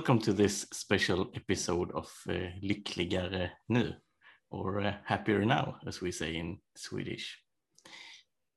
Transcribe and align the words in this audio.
Welcome 0.00 0.20
to 0.20 0.32
this 0.32 0.66
special 0.72 1.30
episode 1.34 1.90
of 1.92 2.10
uh, 2.26 2.32
Lyckligare 2.64 3.50
nu, 3.68 3.92
or 4.50 4.80
uh, 4.80 4.94
Happier 5.04 5.44
Now, 5.44 5.76
as 5.86 6.00
we 6.00 6.10
say 6.10 6.36
in 6.36 6.56
Swedish. 6.74 7.38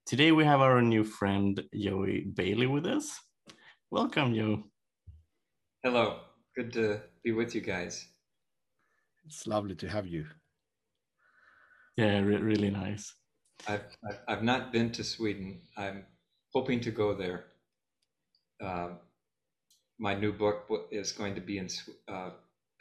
Today 0.06 0.32
we 0.32 0.46
have 0.46 0.62
our 0.62 0.82
new 0.82 1.04
friend 1.04 1.62
Joey 1.76 2.22
Bailey 2.34 2.68
with 2.68 2.86
us. 2.86 3.20
Welcome, 3.92 4.34
Joe. 4.34 4.64
Hello, 5.84 6.22
good 6.56 6.72
to 6.74 7.02
be 7.26 7.34
with 7.34 7.54
you 7.54 7.60
guys. 7.60 8.08
It's 9.26 9.46
lovely 9.46 9.76
to 9.76 9.90
have 9.90 10.08
you. 10.08 10.26
Yeah, 11.98 12.20
re 12.20 12.38
really 12.38 12.70
nice. 12.70 13.14
I've, 13.68 13.84
I've, 14.10 14.20
I've 14.30 14.44
not 14.44 14.72
been 14.72 14.94
to 14.94 15.04
Sweden. 15.04 15.60
I'm 15.76 16.06
hoping 16.54 16.80
to 16.80 16.92
go 16.92 17.14
there. 17.14 17.48
Uh, 18.64 18.92
my 20.00 20.14
new 20.14 20.34
book 20.34 20.68
is 20.92 21.12
going 21.12 21.36
to 21.36 21.42
be 21.42 21.58
in, 21.58 21.70
uh, 22.08 22.32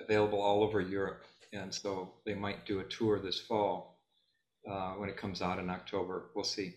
available 0.01 0.41
all 0.41 0.62
over 0.62 0.80
Europe, 0.80 1.25
and 1.52 1.73
so 1.73 2.15
they 2.25 2.35
might 2.35 2.66
do 2.66 2.80
a 2.80 2.85
tour 2.85 3.21
this 3.21 3.41
fall 3.41 4.01
uh, 4.71 4.93
when 4.93 5.09
it 5.09 5.16
comes 5.16 5.43
out 5.43 5.59
in 5.59 5.71
October. 5.71 6.30
We'll 6.35 6.45
see. 6.45 6.75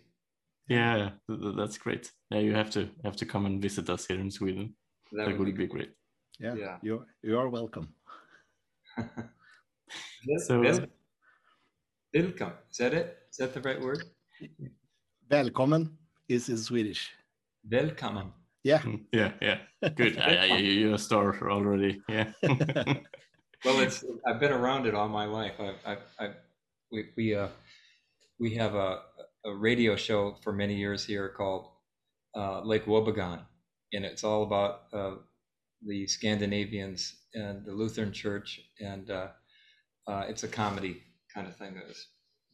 Yeah, 0.67 1.11
that's 1.27 1.77
great. 1.77 2.11
Yeah, 2.31 2.39
you 2.39 2.55
have 2.55 2.71
to 2.71 2.89
have 3.03 3.15
to 3.17 3.25
come 3.25 3.45
and 3.45 3.61
visit 3.61 3.89
us 3.89 4.05
here 4.07 4.19
in 4.19 4.31
Sweden. 4.31 4.75
That, 5.11 5.27
that 5.27 5.37
would, 5.37 5.45
be, 5.45 5.51
be 5.51 5.67
great. 5.67 5.91
Yeah, 6.39 6.55
yeah, 6.55 6.77
you 6.81 7.05
you 7.21 7.37
are 7.37 7.49
welcome. 7.49 7.93
so, 10.39 10.61
welcome. 10.61 12.53
Is 12.71 12.77
that 12.79 12.93
it? 12.93 13.17
Is 13.29 13.37
that 13.37 13.53
the 13.53 13.61
right 13.61 13.79
word? 13.79 14.03
Välkommen 15.29 15.97
is 16.27 16.49
in 16.49 16.57
Swedish. 16.57 17.11
Välkommen. 17.63 18.33
Yeah. 18.65 18.79
Mm, 18.79 19.01
yeah, 19.11 19.31
yeah. 19.43 19.59
Good. 19.95 20.17
I, 20.19 20.37
I, 20.37 20.57
you're 20.57 20.95
a 20.95 20.97
star 20.97 21.37
already. 21.51 22.01
Yeah. 22.09 22.31
well, 22.43 23.79
it's 23.79 24.03
I've 24.27 24.39
been 24.39 24.51
around 24.51 24.87
it 24.87 24.95
all 24.95 25.07
my 25.07 25.25
life. 25.25 25.53
I, 25.59 25.75
I, 25.85 25.97
I 26.19 26.29
we 26.91 27.05
we 27.15 27.35
uh 27.35 27.49
we 28.39 28.55
have 28.55 28.73
a 28.73 29.01
a 29.45 29.53
radio 29.53 29.95
show 29.95 30.35
for 30.41 30.51
many 30.51 30.75
years 30.75 31.05
here 31.05 31.29
called 31.29 31.67
uh, 32.35 32.61
Lake 32.61 32.85
Wobegon, 32.85 33.41
and 33.93 34.03
it's 34.03 34.23
all 34.23 34.41
about 34.41 34.85
uh, 34.91 35.11
the 35.85 36.07
Scandinavians 36.07 37.15
and 37.35 37.63
the 37.63 37.71
Lutheran 37.71 38.11
Church, 38.11 38.59
and 38.79 39.11
uh, 39.11 39.27
uh 40.07 40.23
it's 40.27 40.43
a 40.43 40.47
comedy 40.47 41.03
kind 41.31 41.47
of 41.47 41.55
thing 41.55 41.75
that 41.75 41.85
is 41.87 42.07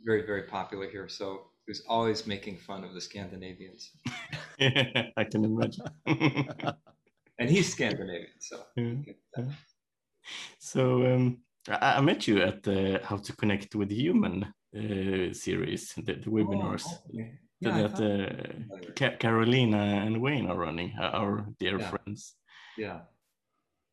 very 0.04 0.26
very 0.26 0.44
popular 0.44 0.90
here. 0.90 1.08
So 1.08 1.51
was 1.68 1.84
always 1.88 2.28
making 2.28 2.58
fun 2.58 2.84
of 2.84 2.94
the 2.94 3.02
Scandinavians. 3.02 3.92
I 4.60 5.24
can 5.24 5.46
imagine. 5.46 5.86
and 6.06 7.50
he's 7.50 7.72
Scandinavian, 7.72 8.40
so. 8.40 8.64
Yeah. 8.76 9.46
So 10.60 11.14
um, 11.14 11.38
I, 11.70 11.98
I, 11.98 12.02
met 12.02 12.28
you 12.28 12.42
at 12.42 12.64
the 12.64 13.02
How 13.04 13.18
to 13.18 13.36
Connect 13.36 13.76
with 13.76 13.92
Human 13.92 14.54
uh, 14.76 15.34
series, 15.34 15.94
the, 15.96 16.14
the 16.14 16.30
webinars 16.30 16.86
oh, 16.88 17.00
okay. 17.14 17.40
yeah, 17.60 17.88
that 17.88 18.00
uh, 18.00 18.92
Ca 18.96 19.18
Carolina 19.18 20.04
and 20.06 20.22
Wayne 20.22 20.48
are 20.50 20.58
running, 20.58 20.94
our 21.00 21.46
dear 21.60 21.80
yeah. 21.80 21.90
friends. 21.90 22.36
Yeah. 22.78 23.00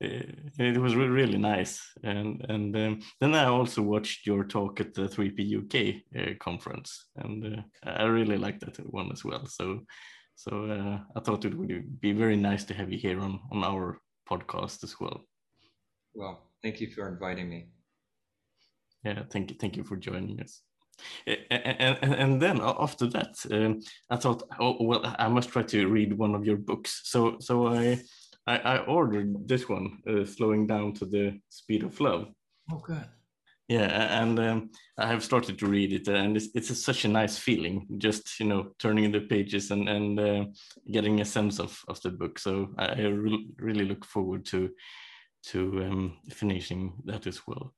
Uh, 0.03 0.23
it 0.59 0.79
was 0.79 0.95
really, 0.95 1.11
really 1.11 1.39
nice, 1.39 1.83
and 2.05 2.45
and 2.49 2.77
um, 2.77 3.01
then 3.21 3.35
I 3.35 3.47
also 3.47 3.83
watched 3.83 4.27
your 4.27 4.45
talk 4.45 4.81
at 4.81 4.95
the 4.95 5.09
3P 5.09 5.41
UK 5.59 6.21
uh, 6.21 6.35
conference, 6.39 7.07
and 7.17 7.45
uh, 7.45 7.63
I 7.83 8.05
really 8.05 8.39
liked 8.39 8.61
that 8.61 8.77
one 8.93 9.11
as 9.11 9.25
well. 9.25 9.45
So, 9.47 9.81
so 10.37 10.67
uh, 10.67 10.99
I 11.17 11.21
thought 11.21 11.45
it 11.45 11.55
would 11.59 12.01
be 12.01 12.13
very 12.13 12.37
nice 12.37 12.65
to 12.67 12.75
have 12.75 12.93
you 12.93 12.99
here 12.99 13.21
on 13.21 13.41
on 13.51 13.65
our 13.65 14.01
podcast 14.31 14.85
as 14.85 14.95
well. 15.01 15.25
Well, 16.15 16.43
thank 16.63 16.81
you 16.81 16.93
for 16.93 17.09
inviting 17.09 17.51
me. 17.51 17.67
Yeah, 19.05 19.23
thank 19.31 19.51
you, 19.51 19.57
thank 19.59 19.77
you 19.77 19.83
for 19.83 19.97
joining 19.97 20.41
us. 20.41 20.63
And, 21.27 21.99
and, 22.03 22.15
and 22.15 22.43
then 22.43 22.61
after 22.61 23.07
that, 23.09 23.37
um, 23.51 23.81
I 24.11 24.17
thought, 24.17 24.43
oh 24.61 24.77
well, 24.81 25.15
I 25.19 25.29
must 25.29 25.51
try 25.51 25.63
to 25.63 25.89
read 25.89 26.13
one 26.13 26.35
of 26.35 26.45
your 26.45 26.57
books. 26.57 27.01
So 27.05 27.37
so 27.41 27.69
I 27.69 28.01
I, 28.49 28.57
I 28.57 28.79
ordered 28.87 29.47
this 29.47 29.69
one, 29.69 29.99
uh, 30.09 30.25
slowing 30.25 30.67
down 30.67 30.95
to 30.95 31.05
the 31.05 31.39
speed 31.51 31.83
of 31.85 32.01
love. 32.01 32.29
Oh, 32.73 32.79
good. 32.79 33.05
Yeah, 33.69 34.23
and 34.23 34.39
um, 34.39 34.71
I 34.97 35.07
have 35.07 35.23
started 35.23 35.59
to 35.59 35.67
read 35.67 35.93
it, 35.93 36.09
and 36.09 36.35
it's, 36.35 36.49
it's 36.55 36.71
a, 36.71 36.75
such 36.75 37.05
a 37.05 37.09
nice 37.09 37.37
feeling, 37.37 37.87
just 37.99 38.41
you 38.41 38.47
know, 38.47 38.71
turning 38.79 39.13
the 39.13 39.21
pages 39.21 39.71
and 39.71 39.87
and 39.89 40.19
uh, 40.19 40.45
getting 40.91 41.21
a 41.21 41.25
sense 41.27 41.61
of 41.61 41.79
of 41.89 42.01
the 42.01 42.11
book. 42.11 42.39
So 42.39 42.71
I 42.79 43.03
re 43.03 43.51
really 43.59 43.85
look 43.85 44.07
forward 44.07 44.47
to 44.47 44.71
to 45.49 45.85
um, 45.85 46.17
finishing 46.31 46.95
that 47.05 47.27
as 47.27 47.47
well. 47.47 47.75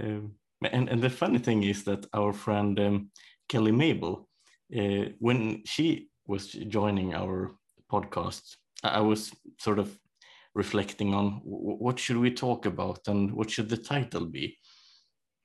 Um, 0.00 0.36
and 0.72 0.88
and 0.88 1.02
the 1.02 1.10
funny 1.10 1.40
thing 1.40 1.64
is 1.64 1.82
that 1.84 2.06
our 2.12 2.32
friend 2.32 2.78
um, 2.78 3.10
Kelly 3.48 3.72
Mabel, 3.72 4.28
uh, 4.78 5.10
when 5.18 5.62
she 5.64 6.10
was 6.28 6.46
joining 6.52 7.12
our 7.12 7.56
podcast, 7.90 8.56
I 8.84 9.00
was 9.00 9.32
sort 9.58 9.80
of 9.80 9.98
reflecting 10.54 11.14
on 11.14 11.40
what 11.44 11.98
should 11.98 12.16
we 12.16 12.30
talk 12.30 12.66
about 12.66 13.00
and 13.08 13.32
what 13.32 13.50
should 13.50 13.68
the 13.68 13.76
title 13.76 14.26
be? 14.26 14.56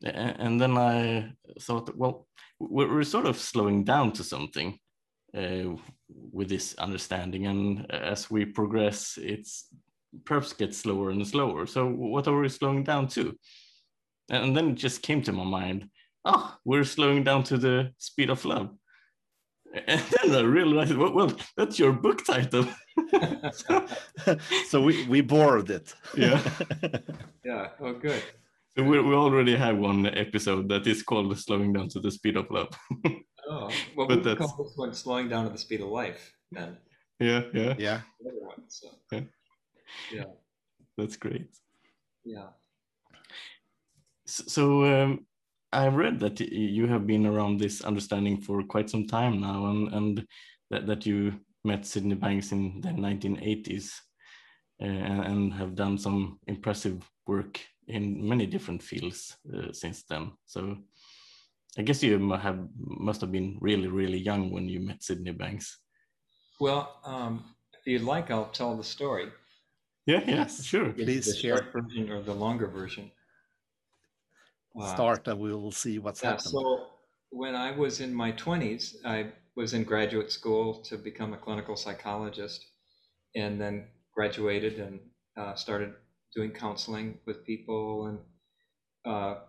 And 0.03 0.61
then 0.61 0.77
i 0.77 1.29
thought 1.59 1.95
well 1.97 2.27
we're 2.59 3.03
sort 3.03 3.25
of 3.25 3.37
slowing 3.37 3.83
down 3.83 4.13
to 4.13 4.23
something 4.23 4.79
uh, 5.35 5.75
with 6.31 6.49
this 6.49 6.75
understanding 6.75 7.47
and 7.47 7.89
as 7.91 8.31
we 8.31 8.45
progress 8.45 9.17
it's 9.21 9.67
perhaps 10.25 10.53
gets 10.53 10.77
slower 10.77 11.11
and 11.11 11.27
slower. 11.27 11.65
So 11.65 11.87
what 11.87 12.27
are 12.27 12.39
we 12.39 12.49
slowing 12.49 12.83
down 12.83 13.07
to? 13.09 13.37
And 14.31 14.55
then 14.55 14.69
it 14.69 14.75
just 14.75 15.01
came 15.01 15.21
to 15.23 15.33
my 15.33 15.43
mind 15.43 15.89
oh 16.25 16.55
we're 16.65 16.83
slowing 16.83 17.23
down 17.23 17.43
to 17.43 17.57
the 17.57 17.91
speed 17.97 18.29
of 18.29 18.45
love 18.45 18.69
and 19.88 20.02
then 20.02 20.35
I 20.35 20.41
realized, 20.41 20.96
well, 20.96 21.13
well 21.13 21.31
that's 21.56 21.78
your 21.80 21.94
book 21.94 22.25
title. 22.25 22.68
so 24.68 24.81
we, 24.81 25.06
we 25.07 25.22
borrowed 25.22 25.69
it. 25.69 25.94
Yeah. 26.16 26.41
yeah. 27.44 27.68
Oh, 27.80 27.94
good. 27.94 28.22
So 28.78 28.84
we, 28.84 29.00
we 29.02 29.13
already 29.13 29.56
have 29.56 29.78
one 29.78 30.06
episode 30.06 30.69
that 30.69 30.88
is 30.88 31.03
called 31.03 31.38
Slowing 31.38 31.74
Down 31.74 31.90
to 31.90 32.00
the 32.00 32.12
Speed 32.12 32.38
of 32.38 32.50
Love. 32.50 32.69
oh, 33.50 33.69
well, 33.96 34.07
but 34.07 34.24
we 34.24 34.35
call 34.35 34.63
this 34.63 34.78
one 34.78 34.94
Slowing 34.94 35.30
Down 35.30 35.46
to 35.46 35.52
the 35.52 35.57
Speed 35.57 35.81
of 35.81 35.90
Life 35.90 36.34
then. 36.51 36.78
Yeah, 37.19 37.44
yeah. 37.53 37.75
Yeah. 37.78 38.01
One, 38.19 38.63
so. 38.68 38.88
yeah. 39.12 39.22
Yeah. 40.12 40.24
That's 40.97 41.18
great. 41.18 41.50
Yeah. 42.24 42.47
So, 44.25 44.44
so 44.47 45.03
um, 45.03 45.25
I 45.72 45.88
read 45.88 46.19
that 46.19 46.40
you 46.40 46.88
have 46.88 47.06
been 47.06 47.25
around 47.25 47.59
this 47.59 47.81
understanding 47.81 48.41
for 48.41 48.63
quite 48.63 48.90
some 48.90 49.06
time 49.06 49.40
now, 49.40 49.68
and 49.68 49.94
and 49.94 50.28
that, 50.72 50.88
that 50.88 51.06
you 51.06 51.40
met 51.63 51.85
Sydney 51.85 52.16
Banks 52.16 52.52
in 52.52 52.81
the 52.81 52.90
1980s, 52.90 53.91
uh, 54.81 54.85
and 54.85 55.53
have 55.53 55.75
done 55.75 55.97
some 55.97 56.40
impressive 56.47 57.07
work 57.28 57.59
in 57.88 58.28
many 58.28 58.46
different 58.47 58.81
fields 58.81 59.38
uh, 59.56 59.72
since 59.72 60.03
then. 60.09 60.31
So, 60.46 60.78
I 61.78 61.84
guess 61.84 62.01
you 62.01 62.31
have 62.31 62.59
must 62.75 63.22
have 63.22 63.31
been 63.31 63.57
really 63.62 63.88
really 63.88 64.18
young 64.18 64.51
when 64.51 64.68
you 64.68 64.80
met 64.80 65.03
Sydney 65.03 65.34
Banks. 65.34 65.78
Well, 66.59 67.00
um, 67.06 67.44
if 67.74 67.86
you'd 67.86 68.01
like, 68.01 68.31
I'll 68.31 68.50
tell 68.50 68.75
the 68.75 68.83
story. 68.83 69.30
Yeah, 70.07 70.24
yeah, 70.25 70.48
sure. 70.48 70.92
Please 70.94 71.27
the 71.27 71.36
short 71.36 71.72
version 71.72 72.10
or 72.10 72.24
the 72.24 72.33
longer 72.33 72.68
version 72.68 73.12
start 74.94 75.27
and 75.27 75.39
we'll 75.39 75.71
see 75.71 76.00
what's 76.00 76.21
yeah, 76.21 76.31
happened. 76.31 76.50
So 76.50 76.88
when 77.31 77.56
I 77.56 77.71
was 77.71 78.00
in 78.00 78.13
my 78.13 78.31
20s, 78.31 78.95
I 79.06 79.31
was 79.56 79.74
in 79.74 79.83
graduate 79.83 80.31
school 80.31 80.75
to 80.83 80.98
become 80.98 81.33
a 81.33 81.38
clinical 81.38 81.75
psychologist 81.75 82.66
and 83.36 83.60
then 83.60 83.88
graduated 84.13 84.80
and 84.80 85.00
uh, 85.38 85.56
started 85.56 85.94
doing 86.36 86.51
counseling 86.51 87.18
with 87.25 87.45
people 87.45 88.07
and 88.07 88.19
uh, 89.06 89.39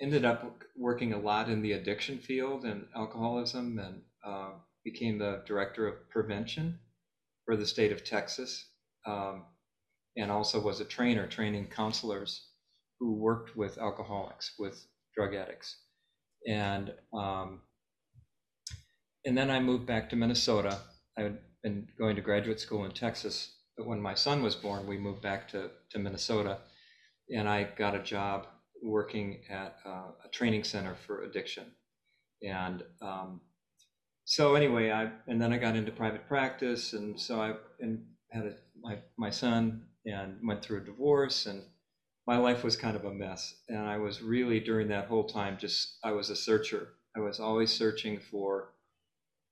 ended 0.00 0.24
up 0.24 0.58
working 0.76 1.12
a 1.12 1.18
lot 1.18 1.48
in 1.48 1.62
the 1.62 1.72
addiction 1.72 2.18
field 2.18 2.64
and 2.64 2.86
alcoholism 2.96 3.78
and 3.78 4.02
uh, 4.26 4.50
became 4.84 5.18
the 5.18 5.42
director 5.46 5.86
of 5.86 6.08
prevention 6.10 6.78
for 7.44 7.56
the 7.56 7.66
state 7.66 7.92
of 7.92 8.04
Texas 8.04 8.66
um, 9.06 9.44
and 10.16 10.30
also 10.30 10.60
was 10.60 10.80
a 10.80 10.84
trainer 10.84 11.26
training 11.26 11.66
counselors 11.66 12.48
who 13.04 13.12
worked 13.12 13.54
with 13.54 13.76
alcoholics, 13.76 14.54
with 14.58 14.86
drug 15.14 15.34
addicts, 15.34 15.76
and 16.48 16.90
um, 17.12 17.60
and 19.26 19.36
then 19.36 19.50
I 19.50 19.60
moved 19.60 19.86
back 19.86 20.08
to 20.08 20.16
Minnesota. 20.16 20.78
I 21.18 21.22
had 21.24 21.38
been 21.62 21.86
going 21.98 22.16
to 22.16 22.22
graduate 22.22 22.60
school 22.60 22.86
in 22.86 22.92
Texas, 22.92 23.56
but 23.76 23.86
when 23.86 24.00
my 24.00 24.14
son 24.14 24.42
was 24.42 24.54
born, 24.54 24.86
we 24.86 24.96
moved 24.96 25.20
back 25.20 25.46
to 25.48 25.70
to 25.90 25.98
Minnesota, 25.98 26.60
and 27.28 27.46
I 27.46 27.64
got 27.76 27.94
a 27.94 28.02
job 28.02 28.46
working 28.82 29.40
at 29.50 29.76
uh, 29.84 30.12
a 30.24 30.28
training 30.32 30.64
center 30.64 30.96
for 31.06 31.24
addiction, 31.24 31.64
and 32.42 32.82
um, 33.02 33.42
so 34.24 34.54
anyway, 34.54 34.90
I 34.90 35.10
and 35.26 35.38
then 35.42 35.52
I 35.52 35.58
got 35.58 35.76
into 35.76 35.92
private 35.92 36.26
practice, 36.26 36.94
and 36.94 37.20
so 37.20 37.38
I 37.38 37.52
and 37.80 38.02
had 38.32 38.46
a, 38.46 38.54
my 38.82 38.96
my 39.18 39.28
son 39.28 39.82
and 40.06 40.38
went 40.42 40.62
through 40.62 40.78
a 40.78 40.84
divorce 40.84 41.44
and 41.44 41.64
my 42.26 42.36
life 42.38 42.64
was 42.64 42.76
kind 42.76 42.96
of 42.96 43.04
a 43.04 43.12
mess 43.12 43.54
and 43.68 43.80
i 43.80 43.96
was 43.96 44.22
really 44.22 44.60
during 44.60 44.88
that 44.88 45.06
whole 45.08 45.24
time 45.24 45.56
just 45.58 45.98
i 46.04 46.10
was 46.10 46.30
a 46.30 46.36
searcher. 46.36 46.94
I 47.16 47.20
was 47.20 47.38
always 47.38 47.72
searching 47.72 48.18
for 48.18 48.72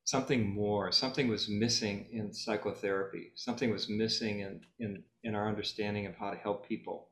something 0.04 0.52
more. 0.52 0.90
Something 0.90 1.28
was 1.28 1.48
missing 1.48 2.08
in 2.10 2.32
psychotherapy. 2.32 3.30
Something 3.36 3.70
was 3.70 3.88
missing 3.88 4.40
in 4.40 4.60
in 4.80 5.04
in 5.22 5.34
our 5.34 5.48
understanding 5.48 6.06
of 6.06 6.16
how 6.16 6.30
to 6.30 6.36
help 6.36 6.66
people. 6.66 7.10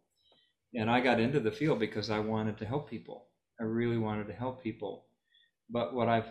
And 0.74 0.90
i 0.90 1.00
got 1.00 1.20
into 1.20 1.40
the 1.40 1.52
field 1.52 1.78
because 1.78 2.10
i 2.10 2.18
wanted 2.18 2.58
to 2.58 2.66
help 2.66 2.90
people. 2.90 3.28
I 3.60 3.64
really 3.64 3.98
wanted 3.98 4.26
to 4.28 4.32
help 4.34 4.62
people. 4.62 5.06
But 5.68 5.94
what 5.94 6.08
i've 6.08 6.28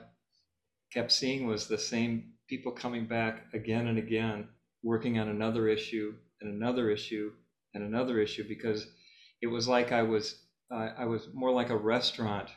kept 0.93 1.11
seeing 1.11 1.47
was 1.47 1.67
the 1.67 1.77
same 1.77 2.33
people 2.47 2.71
coming 2.71 3.05
back 3.05 3.45
again 3.53 3.87
and 3.87 3.97
again 3.97 4.49
working 4.83 5.19
on 5.19 5.29
another 5.29 5.67
issue 5.67 6.13
and 6.41 6.53
another 6.53 6.89
issue 6.89 7.31
and 7.73 7.83
another 7.83 8.19
issue 8.19 8.45
because 8.47 8.87
it 9.41 9.47
was 9.47 9.67
like 9.67 9.91
I 9.91 10.03
was 10.03 10.35
uh, 10.71 10.89
I 10.97 11.05
was 11.05 11.27
more 11.33 11.51
like 11.51 11.69
a 11.69 11.77
restaurant, 11.77 12.49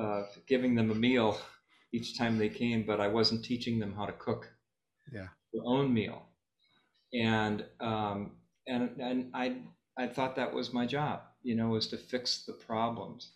uh, 0.00 0.22
giving 0.46 0.74
them 0.74 0.90
a 0.90 0.94
meal 0.94 1.38
each 1.92 2.18
time 2.18 2.38
they 2.38 2.48
came, 2.48 2.84
but 2.84 3.00
I 3.00 3.08
wasn't 3.08 3.44
teaching 3.44 3.78
them 3.78 3.94
how 3.94 4.04
to 4.06 4.12
cook 4.12 4.48
yeah. 5.12 5.28
their 5.52 5.62
own 5.64 5.92
meal, 5.92 6.22
and 7.12 7.64
um, 7.80 8.32
and 8.66 8.90
and 9.00 9.30
I 9.34 9.62
I 9.96 10.08
thought 10.08 10.36
that 10.36 10.52
was 10.52 10.72
my 10.72 10.86
job, 10.86 11.20
you 11.42 11.54
know, 11.54 11.68
was 11.68 11.88
to 11.88 11.96
fix 11.96 12.44
the 12.44 12.52
problems. 12.52 13.32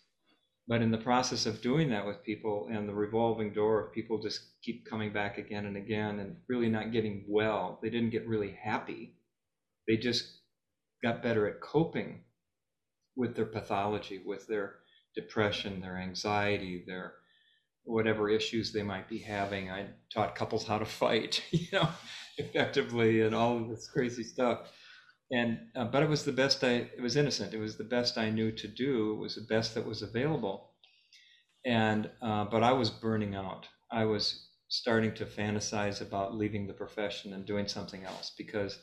But 0.67 0.83
in 0.83 0.91
the 0.91 0.99
process 0.99 1.47
of 1.47 1.63
doing 1.63 1.89
that 1.89 2.05
with 2.05 2.23
people 2.23 2.67
and 2.71 2.87
the 2.87 2.93
revolving 2.93 3.53
door 3.53 3.83
of 3.83 3.91
people 3.91 4.21
just 4.21 4.61
keep 4.61 4.85
coming 4.85 5.11
back 5.11 5.39
again 5.39 5.65
and 5.65 5.75
again 5.75 6.19
and 6.19 6.35
really 6.47 6.69
not 6.69 6.91
getting 6.91 7.25
well, 7.27 7.79
they 7.81 7.89
didn't 7.89 8.11
get 8.11 8.27
really 8.27 8.51
happy. 8.51 9.15
They 9.87 9.97
just 9.97 10.41
got 11.01 11.23
better 11.23 11.47
at 11.47 11.59
coping 11.59 12.23
with 13.19 13.35
their 13.35 13.45
pathology, 13.45 14.21
with 14.25 14.47
their 14.47 14.77
depression, 15.15 15.81
their 15.81 15.97
anxiety, 15.97 16.83
their 16.87 17.15
whatever 17.83 18.29
issues 18.29 18.71
they 18.71 18.83
might 18.83 19.09
be 19.09 19.19
having. 19.19 19.69
I 19.71 19.87
taught 20.13 20.35
couples 20.35 20.65
how 20.65 20.79
to 20.79 20.85
fight, 20.85 21.43
you 21.51 21.67
know, 21.73 21.89
effectively 22.37 23.21
and 23.21 23.35
all 23.35 23.57
of 23.57 23.69
this 23.69 23.89
crazy 23.89 24.23
stuff. 24.23 24.71
And 25.31 25.59
uh, 25.75 25.85
but 25.85 26.03
it 26.03 26.09
was 26.09 26.23
the 26.25 26.31
best 26.31 26.63
I 26.63 26.89
it 26.97 27.01
was 27.01 27.17
innocent. 27.17 27.53
It 27.53 27.59
was 27.59 27.77
the 27.77 27.83
best 27.97 28.17
I 28.17 28.31
knew 28.31 28.51
to 28.53 28.67
do. 28.67 29.13
It 29.13 29.19
was 29.19 29.35
the 29.35 29.53
best 29.55 29.75
that 29.75 29.85
was 29.85 30.01
available. 30.01 30.71
And 31.65 32.09
uh, 32.21 32.45
but 32.45 32.63
I 32.63 32.73
was 32.73 32.89
burning 32.89 33.35
out. 33.35 33.67
I 33.91 34.05
was 34.05 34.47
starting 34.69 35.13
to 35.15 35.25
fantasize 35.25 36.01
about 36.01 36.35
leaving 36.35 36.67
the 36.67 36.73
profession 36.73 37.33
and 37.33 37.45
doing 37.45 37.67
something 37.67 38.03
else 38.05 38.31
because 38.37 38.79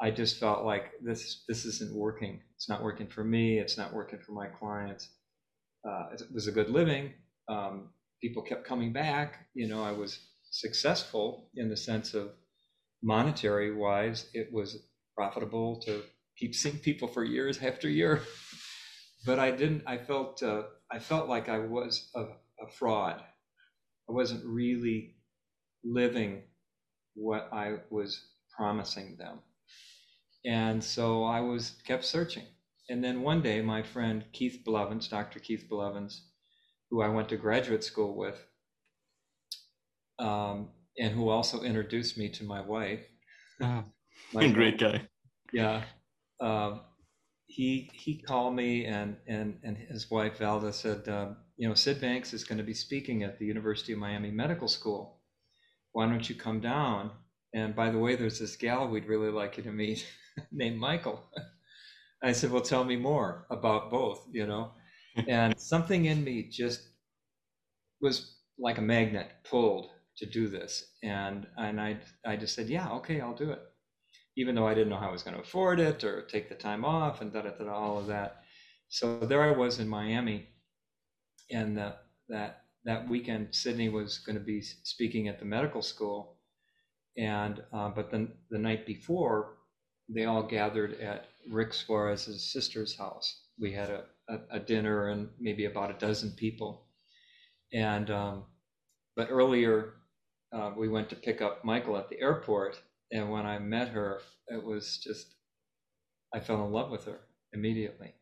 I 0.00 0.10
just 0.10 0.38
felt 0.38 0.64
like 0.64 0.92
this 1.02 1.44
this 1.48 1.64
isn't 1.64 1.94
working. 1.94 2.40
It's 2.54 2.68
not 2.68 2.82
working 2.82 3.08
for 3.08 3.24
me. 3.24 3.58
It's 3.58 3.76
not 3.76 3.92
working 3.92 4.20
for 4.20 4.32
my 4.32 4.46
clients. 4.46 5.08
Uh, 5.84 6.10
it 6.12 6.22
was 6.32 6.46
a 6.46 6.52
good 6.52 6.70
living. 6.70 7.14
Um, 7.48 7.90
people 8.20 8.42
kept 8.42 8.64
coming 8.64 8.92
back. 8.92 9.48
You 9.54 9.68
know, 9.68 9.82
I 9.82 9.92
was 9.92 10.18
successful 10.50 11.50
in 11.56 11.68
the 11.68 11.76
sense 11.76 12.14
of 12.14 12.30
monetary 13.02 13.74
wise. 13.74 14.30
It 14.34 14.52
was 14.52 14.86
profitable 15.16 15.80
to 15.80 16.02
keep 16.36 16.54
seeing 16.54 16.78
people 16.78 17.08
for 17.08 17.24
years 17.24 17.60
after 17.60 17.88
year. 17.88 18.22
But 19.26 19.40
I 19.40 19.50
didn't. 19.50 19.82
I 19.86 19.98
felt. 19.98 20.42
Uh, 20.42 20.62
I 20.92 21.00
felt 21.00 21.28
like 21.28 21.48
I 21.48 21.58
was 21.58 22.08
a, 22.14 22.22
a 22.22 22.70
fraud. 22.78 23.20
I 24.08 24.12
wasn't 24.12 24.44
really 24.46 25.16
living 25.84 26.42
what 27.14 27.48
I 27.52 27.78
was 27.90 28.24
promising 28.56 29.16
them 29.18 29.40
and 30.44 30.82
so 30.82 31.24
I 31.24 31.40
was 31.40 31.76
kept 31.86 32.04
searching. 32.04 32.44
And 32.88 33.04
then 33.04 33.22
one 33.22 33.42
day, 33.42 33.60
my 33.60 33.82
friend 33.82 34.24
Keith 34.32 34.62
Blevens, 34.64 35.08
Dr. 35.08 35.40
Keith 35.40 35.66
Blevens, 35.68 36.22
who 36.90 37.02
I 37.02 37.08
went 37.08 37.28
to 37.28 37.36
graduate 37.36 37.84
school 37.84 38.16
with, 38.16 38.42
um, 40.18 40.70
and 40.98 41.12
who 41.12 41.28
also 41.28 41.62
introduced 41.62 42.16
me 42.16 42.28
to 42.30 42.44
my 42.44 42.60
wife. 42.60 43.04
Oh, 43.60 43.84
my 44.32 44.48
great 44.52 44.78
guy. 44.78 45.02
Yeah. 45.52 45.84
Uh, 46.40 46.78
he 47.46 47.90
he 47.94 48.20
called 48.20 48.54
me 48.54 48.84
and 48.84 49.16
and 49.26 49.58
and 49.64 49.76
his 49.76 50.10
wife 50.10 50.38
Valda 50.38 50.72
said, 50.72 51.08
uh, 51.08 51.30
you 51.56 51.68
know, 51.68 51.74
Sid 51.74 52.00
Banks 52.00 52.32
is 52.32 52.44
going 52.44 52.58
to 52.58 52.64
be 52.64 52.74
speaking 52.74 53.22
at 53.22 53.38
the 53.38 53.46
University 53.46 53.92
of 53.92 53.98
Miami 53.98 54.30
Medical 54.30 54.68
School. 54.68 55.20
Why 55.92 56.06
don't 56.06 56.28
you 56.28 56.36
come 56.36 56.60
down? 56.60 57.10
And 57.54 57.74
by 57.74 57.90
the 57.90 57.98
way, 57.98 58.14
there's 58.16 58.38
this 58.38 58.56
gal 58.56 58.88
we'd 58.88 59.06
really 59.06 59.30
like 59.30 59.56
you 59.56 59.62
to 59.64 59.72
meet. 59.72 60.06
named 60.52 60.78
Michael. 60.78 61.22
I 62.22 62.32
said, 62.32 62.50
well, 62.50 62.62
tell 62.62 62.84
me 62.84 62.96
more 62.96 63.46
about 63.50 63.90
both, 63.90 64.26
you 64.32 64.46
know? 64.46 64.72
and 65.28 65.58
something 65.58 66.06
in 66.06 66.24
me 66.24 66.48
just 66.50 66.82
was 68.00 68.36
like 68.58 68.78
a 68.78 68.82
magnet 68.82 69.30
pulled 69.44 69.90
to 70.16 70.26
do 70.26 70.48
this. 70.48 70.84
And, 71.02 71.46
and 71.56 71.80
I, 71.80 71.98
I 72.26 72.36
just 72.36 72.54
said, 72.54 72.68
yeah, 72.68 72.90
okay, 72.90 73.20
I'll 73.20 73.34
do 73.34 73.50
it. 73.50 73.60
Even 74.36 74.54
though 74.54 74.66
I 74.66 74.74
didn't 74.74 74.90
know 74.90 74.98
how 74.98 75.08
I 75.08 75.12
was 75.12 75.22
going 75.22 75.36
to 75.36 75.42
afford 75.42 75.80
it 75.80 76.04
or 76.04 76.22
take 76.22 76.48
the 76.48 76.54
time 76.54 76.84
off 76.84 77.20
and 77.20 77.32
da 77.32 77.42
da 77.42 77.50
da, 77.50 77.72
all 77.72 77.98
of 77.98 78.06
that. 78.08 78.42
So 78.88 79.18
there 79.18 79.42
I 79.42 79.50
was 79.50 79.78
in 79.78 79.88
Miami. 79.88 80.48
And 81.50 81.76
the, 81.76 81.94
that, 82.28 82.62
that 82.84 83.08
weekend, 83.08 83.48
Sydney 83.52 83.88
was 83.88 84.18
going 84.18 84.38
to 84.38 84.44
be 84.44 84.60
speaking 84.60 85.28
at 85.28 85.38
the 85.38 85.44
medical 85.44 85.82
school. 85.82 86.37
And, 87.18 87.62
uh, 87.72 87.90
but 87.90 88.10
then 88.10 88.32
the 88.50 88.58
night 88.58 88.86
before, 88.86 89.56
they 90.08 90.24
all 90.24 90.42
gathered 90.42 91.00
at 91.00 91.28
Rick 91.50 91.74
Suarez's 91.74 92.52
sister's 92.52 92.96
house. 92.96 93.42
We 93.58 93.72
had 93.72 93.90
a, 93.90 94.04
a, 94.28 94.38
a 94.52 94.60
dinner 94.60 95.08
and 95.08 95.28
maybe 95.40 95.66
about 95.66 95.90
a 95.90 95.98
dozen 95.98 96.30
people. 96.32 96.86
And, 97.72 98.10
um, 98.10 98.44
but 99.16 99.28
earlier 99.30 99.94
uh, 100.52 100.72
we 100.76 100.88
went 100.88 101.10
to 101.10 101.16
pick 101.16 101.42
up 101.42 101.64
Michael 101.64 101.96
at 101.96 102.08
the 102.08 102.20
airport. 102.20 102.80
And 103.12 103.30
when 103.30 103.46
I 103.46 103.58
met 103.58 103.88
her, 103.88 104.20
it 104.48 104.62
was 104.62 104.98
just, 104.98 105.34
I 106.32 106.40
fell 106.40 106.64
in 106.64 106.72
love 106.72 106.90
with 106.90 107.04
her 107.06 107.20
immediately. 107.52 108.14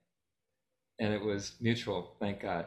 And 0.98 1.12
it 1.12 1.22
was 1.22 1.52
mutual, 1.60 2.16
thank 2.18 2.40
God. 2.40 2.66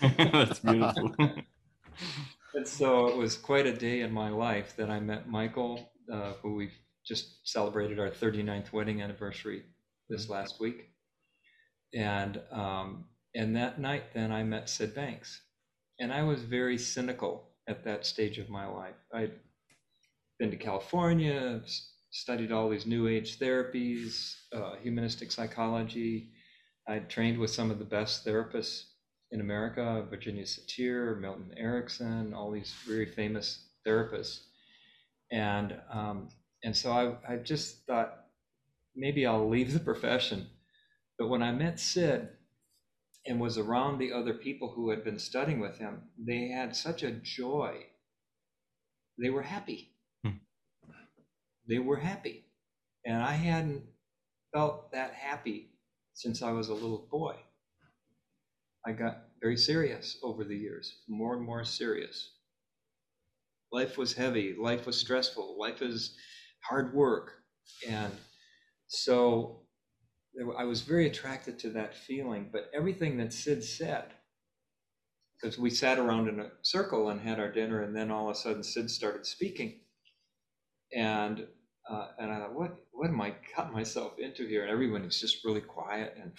That's 0.00 0.60
beautiful. 0.60 1.12
and 2.54 2.66
so 2.66 3.08
it 3.08 3.16
was 3.16 3.36
quite 3.36 3.66
a 3.66 3.72
day 3.72 4.00
in 4.00 4.12
my 4.12 4.30
life 4.30 4.74
that 4.76 4.90
I 4.90 5.00
met 5.00 5.28
Michael, 5.28 5.90
uh, 6.12 6.34
who 6.42 6.54
we've 6.54 6.78
just 7.04 7.46
celebrated 7.48 7.98
our 7.98 8.10
39th 8.10 8.72
wedding 8.72 9.02
anniversary 9.02 9.64
this 10.08 10.24
mm-hmm. 10.24 10.32
last 10.32 10.60
week. 10.60 10.90
And 11.94 12.40
um, 12.50 13.04
and 13.34 13.56
that 13.56 13.80
night, 13.80 14.14
then 14.14 14.30
I 14.30 14.44
met 14.44 14.68
Sid 14.68 14.94
Banks, 14.94 15.40
and 15.98 16.12
I 16.12 16.22
was 16.22 16.42
very 16.42 16.78
cynical 16.78 17.50
at 17.68 17.84
that 17.84 18.06
stage 18.06 18.38
of 18.38 18.48
my 18.48 18.66
life. 18.66 18.94
I'd 19.12 19.32
been 20.38 20.50
to 20.50 20.56
California, 20.56 21.60
studied 22.10 22.52
all 22.52 22.68
these 22.68 22.86
New 22.86 23.08
Age 23.08 23.38
therapies, 23.38 24.34
uh, 24.52 24.76
humanistic 24.76 25.32
psychology. 25.32 26.30
I'd 26.86 27.08
trained 27.08 27.38
with 27.38 27.50
some 27.50 27.70
of 27.70 27.78
the 27.78 27.84
best 27.84 28.24
therapists 28.24 28.84
in 29.34 29.40
America: 29.40 30.06
Virginia 30.08 30.44
Satir, 30.44 31.20
Milton 31.20 31.52
Erickson, 31.56 32.32
all 32.32 32.52
these 32.52 32.72
very 32.86 33.04
famous 33.04 33.66
therapists. 33.86 34.44
And 35.32 35.76
um, 35.92 36.28
and 36.62 36.74
so 36.74 36.92
I, 36.92 37.34
I 37.34 37.36
just 37.38 37.84
thought 37.84 38.26
maybe 38.94 39.26
I'll 39.26 39.48
leave 39.48 39.72
the 39.72 39.80
profession. 39.80 40.46
But 41.18 41.28
when 41.28 41.42
I 41.42 41.50
met 41.50 41.80
Sid 41.80 42.28
and 43.26 43.40
was 43.40 43.58
around 43.58 43.98
the 43.98 44.12
other 44.12 44.34
people 44.34 44.72
who 44.74 44.90
had 44.90 45.04
been 45.04 45.18
studying 45.18 45.58
with 45.60 45.78
him, 45.78 46.02
they 46.16 46.48
had 46.48 46.76
such 46.76 47.02
a 47.02 47.10
joy. 47.10 47.86
They 49.20 49.30
were 49.30 49.42
happy. 49.42 49.90
Hmm. 50.24 50.38
They 51.68 51.78
were 51.78 51.96
happy. 51.96 52.44
And 53.04 53.20
I 53.20 53.32
hadn't 53.32 53.82
felt 54.52 54.92
that 54.92 55.12
happy 55.12 55.72
since 56.14 56.40
I 56.40 56.52
was 56.52 56.68
a 56.68 56.74
little 56.74 57.08
boy. 57.10 57.36
I 58.86 58.92
got 58.92 59.23
very 59.44 59.56
serious 59.58 60.16
over 60.22 60.42
the 60.42 60.56
years, 60.56 61.00
more 61.06 61.36
and 61.36 61.44
more 61.44 61.64
serious. 61.66 62.30
Life 63.70 63.98
was 63.98 64.14
heavy, 64.14 64.54
life 64.58 64.86
was 64.86 64.98
stressful, 64.98 65.58
life 65.58 65.82
is 65.82 66.16
hard 66.62 66.94
work. 66.94 67.32
And 67.86 68.12
so 68.86 69.60
I 70.58 70.64
was 70.64 70.80
very 70.80 71.06
attracted 71.06 71.58
to 71.58 71.70
that 71.70 71.94
feeling. 71.94 72.48
But 72.50 72.70
everything 72.74 73.18
that 73.18 73.34
Sid 73.34 73.62
said, 73.62 74.14
because 75.34 75.58
we 75.58 75.68
sat 75.68 75.98
around 75.98 76.28
in 76.28 76.40
a 76.40 76.50
circle 76.62 77.10
and 77.10 77.20
had 77.20 77.38
our 77.38 77.52
dinner, 77.52 77.82
and 77.82 77.94
then 77.94 78.10
all 78.10 78.30
of 78.30 78.36
a 78.36 78.38
sudden 78.38 78.62
Sid 78.62 78.90
started 78.90 79.26
speaking. 79.26 79.80
And 80.96 81.46
uh, 81.90 82.08
and 82.18 82.32
I 82.32 82.38
thought, 82.38 82.54
what 82.54 82.78
what 82.92 83.10
am 83.10 83.20
I 83.20 83.34
got 83.54 83.74
myself 83.74 84.18
into 84.18 84.46
here? 84.46 84.62
And 84.62 84.70
everyone 84.70 85.04
was 85.04 85.20
just 85.20 85.44
really 85.44 85.60
quiet, 85.60 86.14
and 86.18 86.32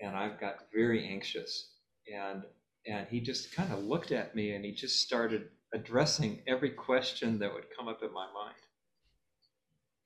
and 0.00 0.16
I've 0.16 0.40
got 0.40 0.68
very 0.74 1.06
anxious. 1.06 1.71
And 2.12 2.44
and 2.86 3.06
he 3.08 3.20
just 3.20 3.54
kind 3.54 3.72
of 3.72 3.84
looked 3.84 4.10
at 4.10 4.34
me, 4.34 4.52
and 4.52 4.64
he 4.64 4.72
just 4.72 5.00
started 5.00 5.48
addressing 5.72 6.42
every 6.46 6.70
question 6.70 7.38
that 7.38 7.52
would 7.52 7.66
come 7.76 7.88
up 7.88 8.02
in 8.02 8.12
my 8.12 8.26
mind. 8.32 8.56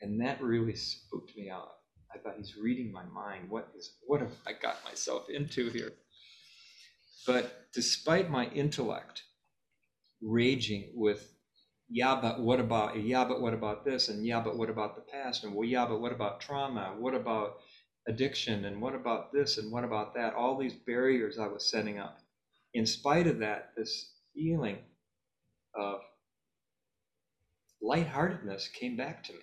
And 0.02 0.20
that 0.20 0.42
really 0.42 0.76
spooked 0.76 1.36
me 1.36 1.48
out. 1.50 1.72
I 2.14 2.18
thought 2.18 2.36
he's 2.36 2.56
reading 2.56 2.92
my 2.92 3.04
mind. 3.04 3.50
What 3.50 3.68
is 3.76 3.96
what 4.06 4.20
have 4.20 4.32
I 4.46 4.52
got 4.52 4.84
myself 4.84 5.28
into 5.30 5.70
here? 5.70 5.92
But 7.26 7.66
despite 7.72 8.30
my 8.30 8.46
intellect 8.50 9.22
raging 10.22 10.92
with 10.94 11.32
yeah, 11.88 12.18
but 12.20 12.40
what 12.40 12.58
about 12.58 13.00
yeah, 13.00 13.24
but 13.24 13.40
what 13.40 13.54
about 13.54 13.84
this? 13.84 14.08
And 14.08 14.24
yeah, 14.26 14.40
but 14.40 14.56
what 14.56 14.70
about 14.70 14.96
the 14.96 15.02
past? 15.02 15.44
And 15.44 15.54
well, 15.54 15.68
yeah, 15.68 15.86
but 15.86 16.00
what 16.00 16.12
about 16.12 16.40
trauma? 16.40 16.94
What 16.98 17.14
about 17.14 17.58
addiction? 18.08 18.64
And 18.64 18.80
what 18.80 18.94
about 18.94 19.32
this? 19.32 19.58
And 19.58 19.72
what 19.72 19.84
about 19.84 20.14
that? 20.14 20.34
All 20.34 20.56
these 20.56 20.74
barriers 20.74 21.38
I 21.38 21.46
was 21.46 21.70
setting 21.70 21.98
up. 21.98 22.18
In 22.74 22.86
spite 22.86 23.26
of 23.26 23.38
that, 23.38 23.72
this 23.76 24.12
feeling 24.34 24.78
of 25.74 26.00
lightheartedness 27.82 28.68
came 28.68 28.96
back 28.96 29.24
to 29.24 29.32
me. 29.32 29.38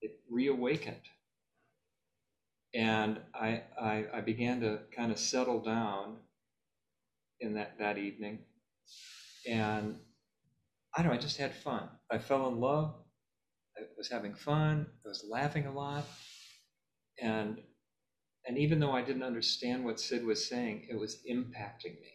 It 0.00 0.20
reawakened. 0.30 0.96
And 2.74 3.20
I, 3.34 3.62
I, 3.80 4.04
I 4.12 4.20
began 4.20 4.60
to 4.60 4.80
kind 4.94 5.12
of 5.12 5.18
settle 5.18 5.60
down 5.60 6.16
in 7.40 7.54
that, 7.54 7.78
that 7.78 7.98
evening. 7.98 8.40
And 9.48 9.96
I 10.96 11.02
don't 11.02 11.12
know, 11.12 11.18
I 11.18 11.20
just 11.20 11.36
had 11.36 11.54
fun. 11.54 11.88
I 12.10 12.18
fell 12.18 12.48
in 12.48 12.60
love. 12.60 12.94
I 13.78 13.82
was 13.96 14.10
having 14.10 14.34
fun. 14.34 14.86
I 15.04 15.08
was 15.08 15.24
laughing 15.28 15.66
a 15.66 15.72
lot. 15.72 16.04
And 17.20 17.58
and 18.46 18.58
even 18.58 18.78
though 18.80 18.92
I 18.92 19.02
didn't 19.02 19.22
understand 19.22 19.84
what 19.84 20.00
Sid 20.00 20.24
was 20.24 20.46
saying, 20.48 20.86
it 20.90 20.98
was 20.98 21.18
impacting 21.30 22.00
me. 22.00 22.12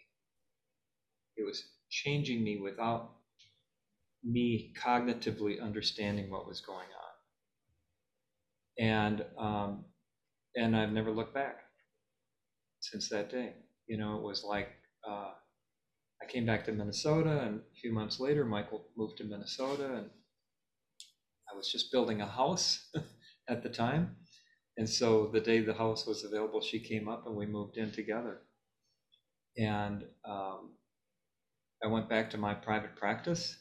It 1.37 1.45
was 1.45 1.63
changing 1.89 2.43
me 2.43 2.57
without 2.57 3.11
me 4.23 4.73
cognitively 4.77 5.61
understanding 5.61 6.29
what 6.29 6.47
was 6.47 6.61
going 6.61 6.87
on. 6.87 8.85
And 8.85 9.25
um, 9.37 9.85
and 10.55 10.75
I've 10.75 10.91
never 10.91 11.11
looked 11.11 11.33
back 11.33 11.59
since 12.79 13.09
that 13.09 13.29
day. 13.29 13.53
You 13.87 13.97
know, 13.97 14.17
it 14.17 14.23
was 14.23 14.43
like 14.43 14.69
uh, 15.07 15.31
I 16.21 16.25
came 16.27 16.45
back 16.45 16.65
to 16.65 16.71
Minnesota, 16.71 17.41
and 17.41 17.59
a 17.59 17.79
few 17.81 17.93
months 17.93 18.19
later, 18.19 18.45
Michael 18.45 18.85
moved 18.97 19.17
to 19.17 19.23
Minnesota, 19.23 19.95
and 19.95 20.09
I 21.51 21.55
was 21.55 21.71
just 21.71 21.91
building 21.91 22.21
a 22.21 22.27
house 22.27 22.89
at 23.49 23.63
the 23.63 23.69
time. 23.69 24.17
And 24.79 24.89
so 24.89 25.27
the 25.27 25.41
day 25.41 25.59
the 25.59 25.73
house 25.73 26.07
was 26.07 26.23
available, 26.23 26.61
she 26.61 26.79
came 26.79 27.09
up 27.09 27.27
and 27.27 27.35
we 27.35 27.45
moved 27.45 27.75
in 27.75 27.91
together. 27.91 28.39
And 29.57 30.05
um, 30.23 30.75
I 31.83 31.87
went 31.87 32.07
back 32.07 32.29
to 32.29 32.37
my 32.37 32.53
private 32.53 32.95
practice 32.95 33.57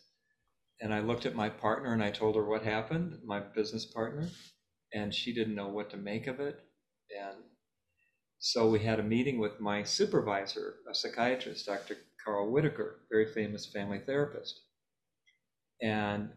and 0.81 0.95
I 0.95 1.01
looked 1.01 1.27
at 1.27 1.35
my 1.35 1.49
partner 1.49 1.93
and 1.93 2.05
I 2.05 2.13
told 2.13 2.37
her 2.37 2.45
what 2.45 2.63
happened, 2.63 3.19
my 3.25 3.41
business 3.41 3.85
partner, 3.85 4.29
and 4.95 5.13
she 5.13 5.35
didn't 5.35 5.57
know 5.57 5.67
what 5.67 5.91
to 5.91 5.97
make 5.97 6.29
of 6.29 6.39
it. 6.39 6.61
And 7.21 7.39
so 8.39 8.71
we 8.71 8.79
had 8.79 9.01
a 9.01 9.03
meeting 9.03 9.41
with 9.41 9.59
my 9.59 9.83
supervisor, 9.83 10.77
a 10.89 10.95
psychiatrist, 10.95 11.67
Dr. 11.67 11.97
Carl 12.25 12.53
Whitaker, 12.53 13.01
very 13.11 13.27
famous 13.33 13.67
family 13.67 13.99
therapist. 14.07 14.61
And 15.83 16.31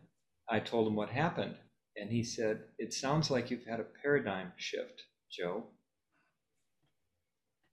I 0.50 0.59
told 0.59 0.88
him 0.88 0.95
what 0.95 1.09
happened. 1.09 1.55
And 1.98 2.12
he 2.12 2.24
said, 2.24 2.62
It 2.77 2.93
sounds 2.93 3.29
like 3.29 3.51
you've 3.51 3.65
had 3.65 3.79
a 3.79 3.86
paradigm 4.01 4.53
shift, 4.57 5.03
Joe. 5.31 5.65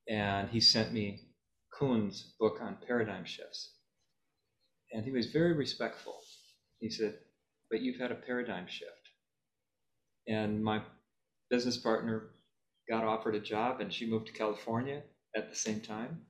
And 0.09 0.49
he 0.49 0.61
sent 0.61 0.93
me 0.93 1.21
Kuhn's 1.79 2.35
book 2.39 2.59
on 2.61 2.79
paradigm 2.87 3.25
shifts. 3.25 3.75
And 4.93 5.05
he 5.05 5.13
was 5.13 5.27
very 5.27 5.53
respectful. 5.53 6.21
He 6.81 6.91
said, 6.91 7.15
But 7.71 7.81
you've 7.83 8.01
had 8.01 8.13
a 8.13 8.17
paradigm 8.17 8.67
shift. 8.67 8.93
And 10.27 10.63
my 10.63 10.83
business 11.51 11.77
partner 11.77 12.31
got 12.89 13.05
offered 13.05 13.35
a 13.35 13.41
job 13.41 13.81
and 13.81 13.93
she 13.93 14.09
moved 14.09 14.27
to 14.27 14.33
California 14.33 15.03
at 15.37 15.51
the 15.51 15.57
same 15.57 15.81
time, 15.81 16.23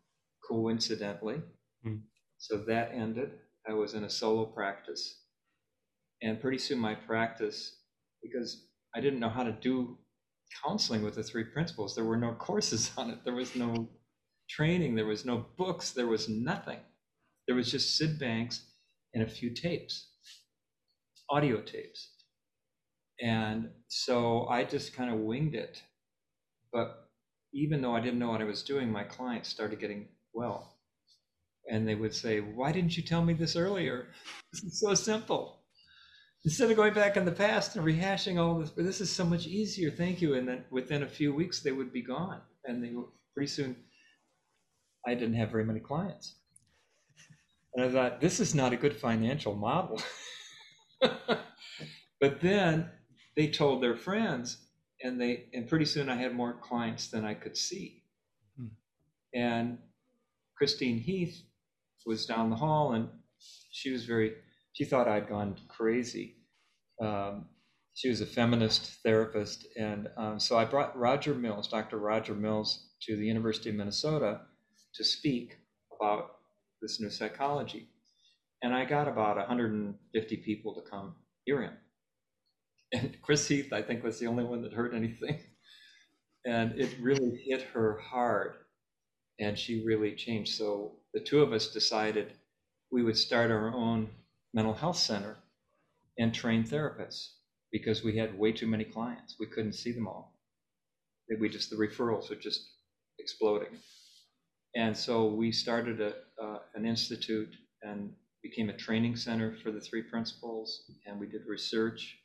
coincidentally. 0.47 1.41
Mm. 1.87 2.03
So 2.39 2.59
that 2.69 2.93
ended. 2.95 3.31
I 3.69 3.75
was 3.75 3.95
in 3.95 4.05
a 4.05 4.11
solo 4.11 4.47
practice. 4.47 5.23
And 6.23 6.41
pretty 6.41 6.59
soon 6.59 6.79
my 6.79 6.95
practice, 6.95 7.78
because 8.23 8.67
I 8.95 9.01
didn't 9.01 9.21
know 9.21 9.29
how 9.29 9.45
to 9.45 9.53
do 9.53 9.99
counseling 10.65 11.03
with 11.03 11.15
the 11.15 11.23
three 11.23 11.45
principles, 11.45 11.95
there 11.95 12.05
were 12.05 12.17
no 12.17 12.33
courses 12.35 12.91
on 12.99 13.11
it. 13.11 13.19
There 13.25 13.35
was 13.35 13.55
no 13.55 13.89
training. 14.49 14.95
There 14.95 15.07
was 15.07 15.25
no 15.25 15.47
books. 15.57 15.93
There 15.93 16.07
was 16.07 16.29
nothing. 16.29 16.79
There 17.47 17.57
was 17.57 17.71
just 17.71 17.97
Sid 17.97 18.19
Banks 18.19 18.63
and 19.15 19.23
a 19.23 19.29
few 19.29 19.51
tapes, 19.51 20.09
audio 21.31 21.61
tapes. 21.61 22.11
And 23.21 23.71
so 23.89 24.47
I 24.49 24.65
just 24.65 24.95
kind 24.95 25.13
of 25.13 25.21
winged 25.21 25.55
it 25.55 25.83
but 26.73 27.09
even 27.53 27.81
though 27.83 27.95
I 27.95 28.01
didn't 28.01 28.19
know 28.19 28.31
what 28.31 28.41
I 28.41 28.45
was 28.45 28.63
doing, 28.63 28.91
my 28.91 29.05
clients 29.05 29.49
started 29.49 29.81
getting 29.81 30.09
well. 30.33 30.77
And 31.71 31.87
they 31.87 31.95
would 31.95 32.15
say, 32.15 32.41
Why 32.41 32.73
didn't 32.73 32.97
you 32.97 33.03
tell 33.03 33.25
me 33.25 33.35
this 33.35 33.57
earlier? 33.57 34.09
This 34.53 34.63
is 34.65 34.81
so 34.81 34.95
simple. 34.95 35.58
Instead 36.45 36.71
of 36.71 36.77
going 36.77 36.95
back 36.95 37.17
in 37.17 37.25
the 37.25 37.33
past 37.33 37.77
and 37.77 37.85
rehashing 37.85 38.39
all 38.39 38.59
this, 38.59 38.71
but 38.71 38.85
this 38.85 39.01
is 39.01 39.11
so 39.11 39.25
much 39.25 39.47
easier. 39.47 39.91
Thank 39.91 40.23
you. 40.23 40.35
And 40.35 40.49
then 40.49 40.65
within 40.71 41.03
a 41.03 41.09
few 41.09 41.35
weeks, 41.35 41.61
they 41.61 41.73
would 41.73 41.93
be 41.93 42.03
gone. 42.03 42.41
And 42.65 42.83
they 42.83 42.91
were, 42.91 43.07
pretty 43.35 43.49
soon, 43.49 43.77
I 45.07 45.15
didn't 45.15 45.35
have 45.35 45.51
very 45.51 45.65
many 45.65 45.81
clients. 45.81 46.37
And 47.75 47.85
I 47.85 47.91
thought, 47.91 48.21
this 48.21 48.41
is 48.41 48.55
not 48.55 48.73
a 48.73 48.77
good 48.77 48.97
financial 48.97 49.55
model. 49.55 50.01
but 51.01 52.41
then 52.41 52.91
they 53.37 53.49
told 53.49 53.83
their 53.83 53.97
friends, 53.97 54.57
and 55.03 55.21
they 55.21 55.47
and 55.55 55.69
pretty 55.69 55.85
soon 55.85 56.09
I 56.09 56.17
had 56.17 56.35
more 56.35 56.55
clients 56.55 57.09
than 57.09 57.25
I 57.25 57.35
could 57.35 57.57
see. 57.57 58.03
Hmm. 58.59 58.67
And 59.33 59.79
Christine 60.57 60.99
Heath 60.99 61.43
was 62.05 62.27
down 62.27 62.51
the 62.51 62.57
hall, 62.57 62.93
and 62.93 63.09
she 63.71 63.93
was 63.93 64.05
very. 64.05 64.35
She 64.79 64.85
thought 64.85 65.09
I'd 65.09 65.29
gone 65.29 65.57
crazy. 65.67 66.37
Um, 67.03 67.47
she 67.95 68.09
was 68.09 68.21
a 68.21 68.27
feminist 68.27 69.03
therapist, 69.03 69.67
and 69.77 70.09
um, 70.17 70.39
so 70.39 70.57
I 70.57 70.65
brought 70.65 70.97
Roger 70.97 71.35
Mills, 71.35 71.67
Dr. 71.67 71.99
Roger 71.99 72.33
Mills, 72.33 72.91
to 73.03 73.17
the 73.17 73.27
University 73.27 73.71
of 73.71 73.75
Minnesota 73.75 74.43
to 74.95 75.05
speak 75.05 75.57
about 76.01 76.31
this 76.81 77.01
new 77.01 77.11
psychology. 77.11 77.89
And 78.63 78.73
I 78.73 78.85
got 78.85 79.09
about 79.09 79.37
150 79.37 80.37
people 80.37 80.77
to 80.77 80.89
come 80.89 81.17
hear 81.45 81.61
him. 81.61 81.75
And 82.93 83.17
Chris 83.21 83.49
Heath, 83.49 83.73
I 83.73 83.83
think, 83.83 84.05
was 84.05 84.21
the 84.21 84.29
only 84.29 84.45
one 84.45 84.63
that 84.63 84.73
heard 84.73 84.95
anything. 84.95 85.41
And 86.47 86.79
it 86.79 86.97
really 87.01 87.43
hit 87.49 87.63
her 87.75 87.99
hard. 87.99 88.55
And 89.41 89.59
she 89.59 89.85
really 89.85 90.15
changed. 90.15 90.55
So 90.55 91.01
the 91.15 91.21
two 91.21 91.43
of 91.43 91.53
us 91.53 91.73
decided 91.73 92.35
we 92.93 93.03
would 93.03 93.17
start 93.17 93.51
our 93.51 93.75
own 93.75 94.11
mental 94.55 94.75
health 94.75 94.97
center 94.97 95.37
and 96.19 96.35
train 96.35 96.65
therapists 96.65 97.31
because 97.71 98.03
we 98.03 98.17
had 98.17 98.39
way 98.39 98.53
too 98.53 98.67
many 98.67 98.85
clients. 98.85 99.37
We 99.39 99.47
couldn't 99.47 99.75
see 99.75 99.93
them 99.93 100.09
all. 100.09 100.35
We 101.39 101.49
just, 101.49 101.71
the 101.71 101.77
referrals 101.77 102.31
were 102.31 102.37
just 102.37 102.67
exploding. 103.19 103.79
And 104.75 104.97
so 104.97 105.27
we 105.27 105.53
started 105.53 106.01
a, 106.01 106.15
uh, 106.43 106.59
an 106.75 106.87
institute 106.87 107.55
and 107.83 108.13
became 108.43 108.71
a 108.71 108.77
training 108.77 109.17
center 109.17 109.55
for 109.63 109.71
the 109.71 109.81
three 109.81 110.03
principles. 110.03 110.91
And 111.07 111.21
we 111.21 111.27
did 111.27 111.43
research 111.47 112.17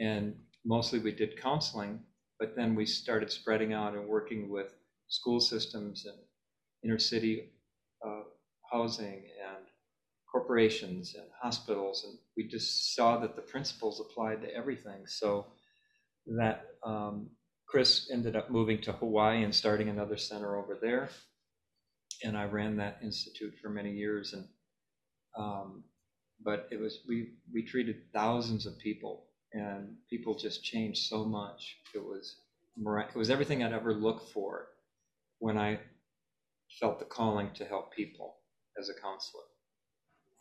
and 0.00 0.34
mostly 0.64 0.98
we 0.98 1.12
did 1.12 1.40
counseling, 1.40 2.00
but 2.38 2.56
then 2.56 2.74
we 2.74 2.86
started 2.86 3.30
spreading 3.30 3.72
out 3.72 3.94
and 3.94 4.08
working 4.08 4.50
with 4.50 4.74
school 5.08 5.40
systems 5.40 6.06
and 6.06 6.16
inner 6.84 6.98
city 6.98 7.50
uh, 8.06 8.22
housing 8.72 9.24
and 9.46 9.64
corporations 10.32 11.14
and 11.14 11.26
hospitals, 11.40 12.04
and 12.08 12.18
we 12.36 12.48
just 12.48 12.94
saw 12.96 13.18
that 13.18 13.36
the 13.36 13.42
principles 13.42 14.00
applied 14.00 14.40
to 14.42 14.54
everything. 14.54 15.06
So 15.06 15.46
that 16.38 16.64
um, 16.84 17.30
Chris 17.68 18.10
ended 18.10 18.34
up 18.34 18.50
moving 18.50 18.80
to 18.82 18.92
Hawaii 18.92 19.44
and 19.44 19.54
starting 19.54 19.90
another 19.90 20.16
center 20.16 20.56
over 20.56 20.78
there, 20.80 21.10
and 22.24 22.36
I 22.36 22.44
ran 22.46 22.76
that 22.78 22.98
institute 23.02 23.54
for 23.60 23.68
many 23.68 23.92
years. 23.92 24.32
And 24.32 24.46
um, 25.36 25.84
but 26.42 26.68
it 26.70 26.80
was 26.80 27.00
we 27.06 27.34
we 27.52 27.62
treated 27.62 28.12
thousands 28.12 28.66
of 28.66 28.78
people 28.78 29.26
and 29.52 29.96
people 30.08 30.34
just 30.34 30.64
changed 30.64 31.08
so 31.08 31.24
much. 31.24 31.76
It 31.94 32.02
was 32.02 32.36
it 32.76 33.16
was 33.18 33.30
everything 33.30 33.62
I'd 33.62 33.72
ever 33.72 33.92
looked 33.92 34.30
for 34.30 34.68
when 35.38 35.58
I 35.58 35.78
felt 36.80 36.98
the 36.98 37.04
calling 37.04 37.50
to 37.54 37.64
help 37.64 37.92
people 37.94 38.36
as 38.78 38.88
a 38.88 38.94
counselor. 38.94 39.42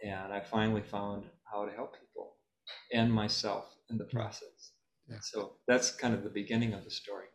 And 0.03 0.33
I 0.33 0.39
finally 0.39 0.81
found 0.81 1.23
how 1.51 1.65
to 1.65 1.71
help 1.71 1.93
people 1.99 2.37
and 2.93 3.11
myself 3.11 3.65
in 3.89 3.97
the 3.97 4.05
process. 4.05 4.73
Yeah. 5.07 5.17
So 5.21 5.53
that's 5.67 5.91
kind 5.91 6.13
of 6.13 6.23
the 6.23 6.29
beginning 6.29 6.73
of 6.73 6.83
the 6.83 6.91
story. 6.91 7.27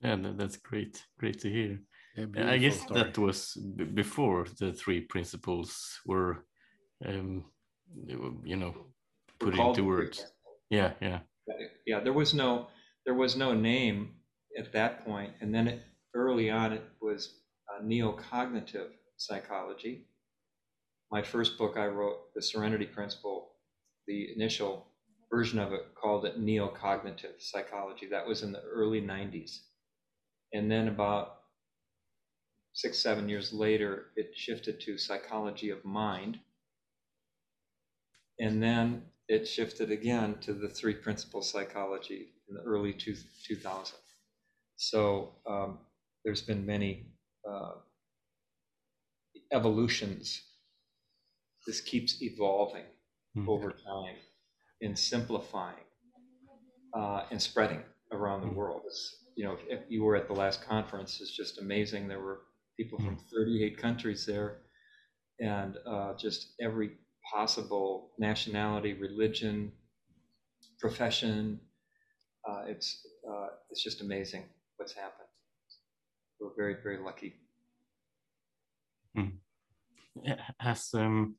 Yeah, 0.00 0.16
that's 0.36 0.56
great. 0.56 1.02
Great 1.18 1.40
to 1.40 1.50
hear. 1.50 1.80
Yeah, 2.16 2.50
I 2.50 2.58
guess 2.58 2.80
story. 2.80 3.02
that 3.02 3.18
was 3.18 3.56
before 3.94 4.46
the 4.58 4.72
three 4.72 5.02
principles 5.02 6.00
were, 6.06 6.44
um, 7.04 7.44
you 8.44 8.56
know, 8.56 8.74
put 9.38 9.58
into 9.58 9.84
words. 9.84 10.24
Yeah, 10.70 10.92
yeah. 11.00 11.20
Yeah, 11.86 12.00
there 12.00 12.12
was 12.12 12.34
no 12.34 12.68
there 13.04 13.14
was 13.14 13.36
no 13.36 13.54
name 13.54 14.16
at 14.58 14.72
that 14.72 15.04
point, 15.04 15.32
and 15.40 15.54
then 15.54 15.68
it, 15.68 15.82
early 16.14 16.50
on 16.50 16.72
it 16.72 16.84
was 17.00 17.40
uh, 17.70 17.82
neocognitive 17.82 18.90
psychology. 19.16 20.06
My 21.10 21.22
first 21.22 21.56
book 21.56 21.76
I 21.76 21.86
wrote, 21.86 22.34
The 22.34 22.42
Serenity 22.42 22.86
Principle, 22.86 23.52
the 24.06 24.32
initial 24.34 24.86
version 25.30 25.58
of 25.58 25.72
it 25.72 25.94
called 25.94 26.24
it 26.24 26.40
neocognitive 26.40 27.40
psychology. 27.40 28.06
That 28.06 28.26
was 28.26 28.42
in 28.42 28.52
the 28.52 28.62
early 28.62 29.00
90s. 29.00 29.60
And 30.52 30.70
then 30.70 30.88
about 30.88 31.38
six, 32.72 32.98
seven 32.98 33.28
years 33.28 33.52
later, 33.52 34.06
it 34.16 34.32
shifted 34.36 34.80
to 34.80 34.98
psychology 34.98 35.70
of 35.70 35.84
mind. 35.84 36.38
And 38.38 38.62
then 38.62 39.02
it 39.28 39.46
shifted 39.46 39.90
again 39.90 40.36
to 40.42 40.52
the 40.52 40.68
three 40.68 40.94
principle 40.94 41.42
psychology 41.42 42.28
in 42.48 42.54
the 42.54 42.62
early 42.62 42.92
two, 42.92 43.16
2000s. 43.48 43.92
So 44.76 45.32
um, 45.46 45.78
there's 46.24 46.42
been 46.42 46.66
many 46.66 47.06
uh, 47.48 47.72
evolutions. 49.52 50.42
This 51.66 51.80
keeps 51.80 52.22
evolving 52.22 52.84
mm-hmm. 53.36 53.48
over 53.48 53.70
time 53.70 54.16
and 54.80 54.98
simplifying 54.98 55.74
uh, 56.94 57.22
and 57.30 57.40
spreading 57.40 57.82
around 58.12 58.42
the 58.42 58.48
hmm. 58.48 58.54
world. 58.54 58.82
It's, 58.86 59.24
you 59.36 59.44
know, 59.44 59.52
if, 59.52 59.60
if, 59.68 59.80
you 59.88 60.02
were 60.02 60.16
at 60.16 60.28
the 60.28 60.34
last 60.34 60.66
conference, 60.66 61.20
it's 61.20 61.36
just 61.36 61.58
amazing. 61.58 62.08
There 62.08 62.20
were 62.20 62.40
people 62.76 62.98
from 62.98 63.16
hmm. 63.16 63.36
38 63.36 63.78
countries 63.78 64.24
there, 64.26 64.58
and 65.40 65.76
uh, 65.86 66.14
just 66.16 66.54
every 66.60 66.92
possible 67.34 68.12
nationality, 68.18 68.94
religion, 68.94 69.72
profession. 70.78 71.60
Uh, 72.48 72.62
it's 72.66 73.06
uh, 73.28 73.48
it's 73.70 73.82
just 73.82 74.00
amazing 74.00 74.44
what's 74.76 74.92
happened. 74.92 75.28
We're 76.40 76.54
very 76.56 76.76
very 76.82 76.98
lucky. 77.02 77.34
Hmm. 79.14 79.36
Has 80.60 80.90
um, 80.94 81.36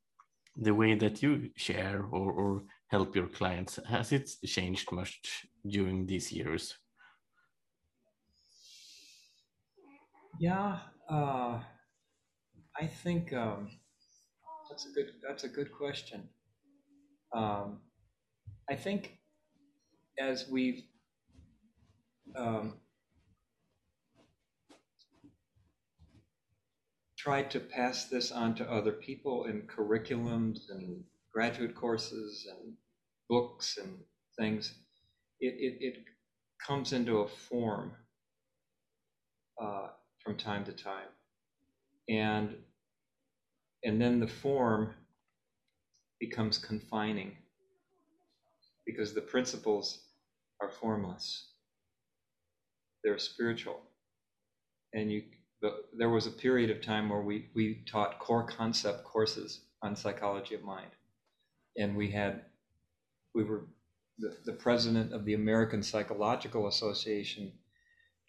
the 0.60 0.74
way 0.74 0.94
that 0.94 1.22
you 1.22 1.50
share 1.56 2.04
or, 2.10 2.32
or 2.32 2.62
help 2.88 3.14
your 3.14 3.28
clients 3.28 3.78
has 3.88 4.12
it 4.12 4.28
changed 4.44 4.90
much 4.92 5.46
during 5.66 6.06
these 6.06 6.32
years? 6.32 6.74
Yeah, 10.40 10.78
uh, 11.08 11.60
I 12.76 12.86
think 13.02 13.32
um, 13.32 13.70
that's 14.68 14.86
a 14.86 14.90
good 14.90 15.12
that's 15.26 15.44
a 15.44 15.48
good 15.48 15.72
question. 15.72 16.28
Um, 17.34 17.80
I 18.70 18.76
think 18.76 19.18
as 20.18 20.48
we've 20.48 20.82
um, 22.36 22.74
tried 27.18 27.50
to 27.50 27.60
pass 27.60 28.04
this 28.04 28.30
on 28.30 28.54
to 28.54 28.70
other 28.70 28.92
people 28.92 29.44
in 29.44 29.62
curriculums 29.62 30.70
and 30.70 31.02
graduate 31.32 31.74
courses 31.74 32.46
and 32.50 32.72
books 33.28 33.78
and 33.82 33.98
things, 34.38 34.74
it, 35.40 35.54
it, 35.58 35.76
it 35.80 36.04
comes 36.64 36.92
into 36.92 37.18
a 37.18 37.28
form 37.28 37.92
uh, 39.60 39.88
from 40.24 40.36
time 40.36 40.64
to 40.64 40.72
time. 40.72 41.08
And, 42.08 42.54
and 43.84 44.00
then 44.00 44.20
the 44.20 44.28
form 44.28 44.94
becomes 46.20 46.56
confining 46.58 47.36
because 48.86 49.12
the 49.12 49.20
principles 49.20 50.04
are 50.62 50.70
formless. 50.70 51.48
They're 53.04 53.18
spiritual. 53.18 53.80
And 54.94 55.12
you, 55.12 55.22
there 55.96 56.10
was 56.10 56.26
a 56.26 56.30
period 56.30 56.70
of 56.70 56.82
time 56.82 57.08
where 57.08 57.20
we, 57.20 57.48
we 57.54 57.82
taught 57.90 58.18
core 58.18 58.46
concept 58.46 59.04
courses 59.04 59.60
on 59.82 59.96
psychology 59.96 60.54
of 60.54 60.62
mind. 60.62 60.90
And 61.76 61.96
we 61.96 62.10
had, 62.10 62.42
we 63.34 63.44
were, 63.44 63.66
the, 64.18 64.36
the 64.44 64.52
president 64.52 65.12
of 65.12 65.24
the 65.24 65.34
American 65.34 65.82
Psychological 65.82 66.68
Association 66.68 67.52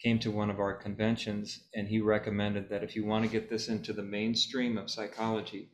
came 0.01 0.19
to 0.19 0.31
one 0.31 0.49
of 0.49 0.59
our 0.59 0.73
conventions 0.73 1.61
and 1.75 1.87
he 1.87 1.99
recommended 1.99 2.69
that 2.69 2.83
if 2.83 2.95
you 2.95 3.05
want 3.05 3.25
to 3.25 3.31
get 3.31 3.49
this 3.49 3.67
into 3.67 3.93
the 3.93 4.03
mainstream 4.03 4.77
of 4.77 4.89
psychology, 4.89 5.69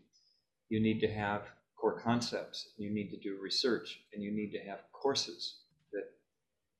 you 0.70 0.82
need 0.82 1.00
to 1.00 1.08
have 1.08 1.44
core 1.76 2.00
concepts, 2.02 2.70
you 2.78 2.90
need 2.92 3.12
to 3.12 3.18
do 3.18 3.38
research, 3.42 4.00
and 4.14 4.24
you 4.24 4.32
need 4.32 4.52
to 4.52 4.60
have 4.68 4.80
courses 4.92 5.60
that 5.94 6.06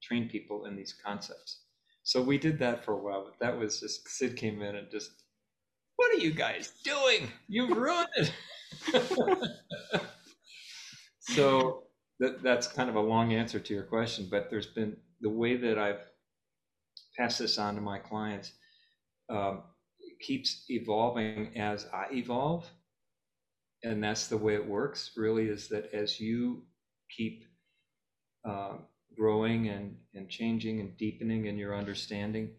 train 0.02 0.28
people 0.28 0.66
in 0.66 0.76
these 0.76 0.96
concepts. 1.06 1.65
So 2.06 2.22
we 2.22 2.38
did 2.38 2.60
that 2.60 2.86
for 2.86 2.94
a 2.94 2.98
while, 2.98 3.26
but 3.26 3.40
that 3.40 3.58
was 3.58 3.80
just 3.80 4.08
Sid 4.08 4.38
came 4.38 4.62
in 4.62 4.76
and 4.76 4.92
just, 4.92 5.24
what 5.96 6.14
are 6.14 6.20
you 6.20 6.32
guys 6.32 6.72
doing? 6.84 7.32
You've 7.48 7.76
ruined 7.76 8.08
it. 8.16 8.32
so 11.20 11.86
that, 12.20 12.44
that's 12.44 12.68
kind 12.68 12.92
of 12.92 12.96
a 12.96 13.02
long 13.02 13.34
answer 13.34 13.60
to 13.60 13.74
your 13.74 13.86
question, 13.86 14.28
but 14.30 14.52
there's 14.52 14.68
been 14.68 14.96
the 15.22 15.32
way 15.32 15.58
that 15.58 15.80
I've 15.80 16.06
passed 17.18 17.40
this 17.40 17.58
on 17.58 17.74
to 17.74 17.82
my 17.82 17.98
clients 17.98 18.52
um, 19.32 19.64
keeps 20.22 20.66
evolving 20.70 21.58
as 21.58 21.88
I 21.92 22.06
evolve. 22.14 22.70
And 23.84 24.04
that's 24.04 24.28
the 24.28 24.38
way 24.38 24.54
it 24.54 24.68
works, 24.68 25.14
really, 25.18 25.46
is 25.46 25.70
that 25.70 25.92
as 25.92 26.20
you 26.20 26.66
keep 27.10 27.46
uh, 28.48 28.78
growing 29.16 29.70
and, 29.70 29.98
and 30.14 30.30
changing 30.30 30.80
and 30.80 30.98
deepening 30.98 31.46
in 31.46 31.58
your 31.58 31.76
understanding, 31.76 32.52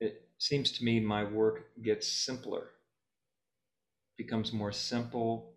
it 0.00 0.28
seems 0.38 0.72
to 0.72 0.84
me 0.84 1.00
my 1.00 1.24
work 1.24 1.66
gets 1.82 2.08
simpler, 2.08 2.68
becomes 4.16 4.52
more 4.52 4.72
simple 4.72 5.54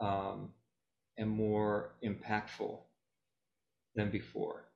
um, 0.00 0.50
and 1.16 1.28
more 1.28 1.94
impactful 2.04 2.78
than 3.94 4.10
before 4.10 4.68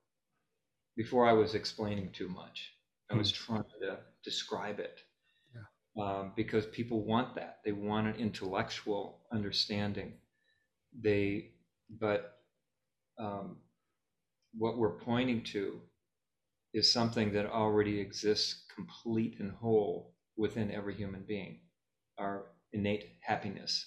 before 0.97 1.27
I 1.27 1.33
was 1.33 1.55
explaining 1.55 2.11
too 2.13 2.29
much. 2.29 2.73
I 3.11 3.17
was 3.17 3.31
hmm. 3.31 3.55
trying 3.55 3.65
to 3.81 3.99
describe 4.25 4.79
it 4.79 5.01
yeah. 5.55 6.05
um, 6.05 6.33
because 6.37 6.67
people 6.67 7.05
want 7.05 7.35
that. 7.35 7.61
They 7.65 7.73
want 7.73 8.07
an 8.07 8.17
intellectual 8.17 9.21
understanding. 9.33 10.15
They, 10.99 11.51
but 12.01 12.39
um, 13.19 13.57
what 14.57 14.79
we're 14.79 14.99
pointing 14.99 15.43
to 15.43 15.81
is 16.75 16.91
something 16.91 17.33
that 17.33 17.47
already 17.47 18.01
exists 18.01 18.65
complete 18.75 19.37
and 19.41 19.53
whole 19.53 20.15
within 20.37 20.71
every 20.71 20.95
human 20.95 21.25
being. 21.27 21.61
Our 22.19 22.47
innate 22.73 23.11
happiness, 23.23 23.87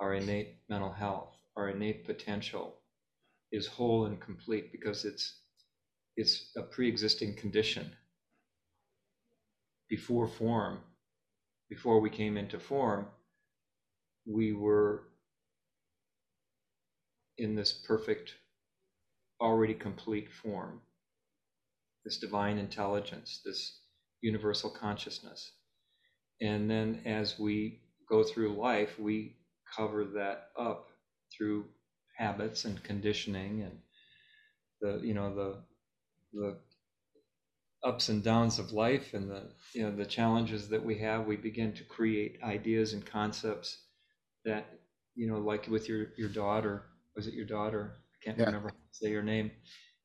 our 0.00 0.14
innate 0.14 0.56
mental 0.68 0.92
health, 0.92 1.36
our 1.56 1.70
innate 1.70 2.06
potential 2.06 2.80
is 3.52 3.66
whole 3.66 4.06
and 4.06 4.20
complete 4.20 4.72
because 4.72 5.04
it's 5.04 5.40
it's 6.16 6.50
a 6.56 6.62
pre-existing 6.62 7.34
condition 7.36 7.90
before 9.88 10.28
form 10.28 10.80
before 11.70 12.00
we 12.00 12.10
came 12.10 12.36
into 12.36 12.58
form 12.58 13.06
we 14.26 14.52
were 14.52 15.04
in 17.38 17.54
this 17.54 17.72
perfect 17.72 18.34
already 19.40 19.74
complete 19.74 20.30
form. 20.32 20.80
This 22.04 22.18
divine 22.18 22.58
intelligence 22.58 23.40
this 23.44 23.80
universal 24.20 24.70
consciousness. 24.70 25.52
And 26.40 26.70
then 26.70 27.02
as 27.04 27.38
we 27.38 27.82
go 28.08 28.24
through 28.24 28.54
life 28.56 28.98
we 28.98 29.36
cover 29.76 30.04
that 30.04 30.50
up 30.58 30.88
through 31.36 31.66
habits 32.16 32.64
and 32.64 32.82
conditioning 32.82 33.62
and 33.62 33.78
the 34.80 35.00
you 35.06 35.14
know 35.14 35.34
the 35.34 35.64
the 36.32 36.58
ups 37.84 38.08
and 38.08 38.24
downs 38.24 38.58
of 38.58 38.72
life 38.72 39.14
and 39.14 39.30
the 39.30 39.42
you 39.72 39.82
know 39.82 39.94
the 39.94 40.04
challenges 40.04 40.68
that 40.68 40.84
we 40.84 40.98
have 40.98 41.26
we 41.26 41.36
begin 41.36 41.72
to 41.72 41.84
create 41.84 42.38
ideas 42.42 42.92
and 42.92 43.06
concepts 43.06 43.84
that 44.44 44.66
you 45.14 45.28
know 45.28 45.38
like 45.38 45.68
with 45.68 45.88
your 45.88 46.08
your 46.16 46.28
daughter. 46.28 46.84
Was 47.16 47.26
it 47.26 47.34
your 47.34 47.46
daughter 47.46 47.94
can't 48.28 48.38
yeah. 48.38 48.46
remember 48.46 48.72
say 48.92 49.10
your 49.10 49.22
name 49.22 49.50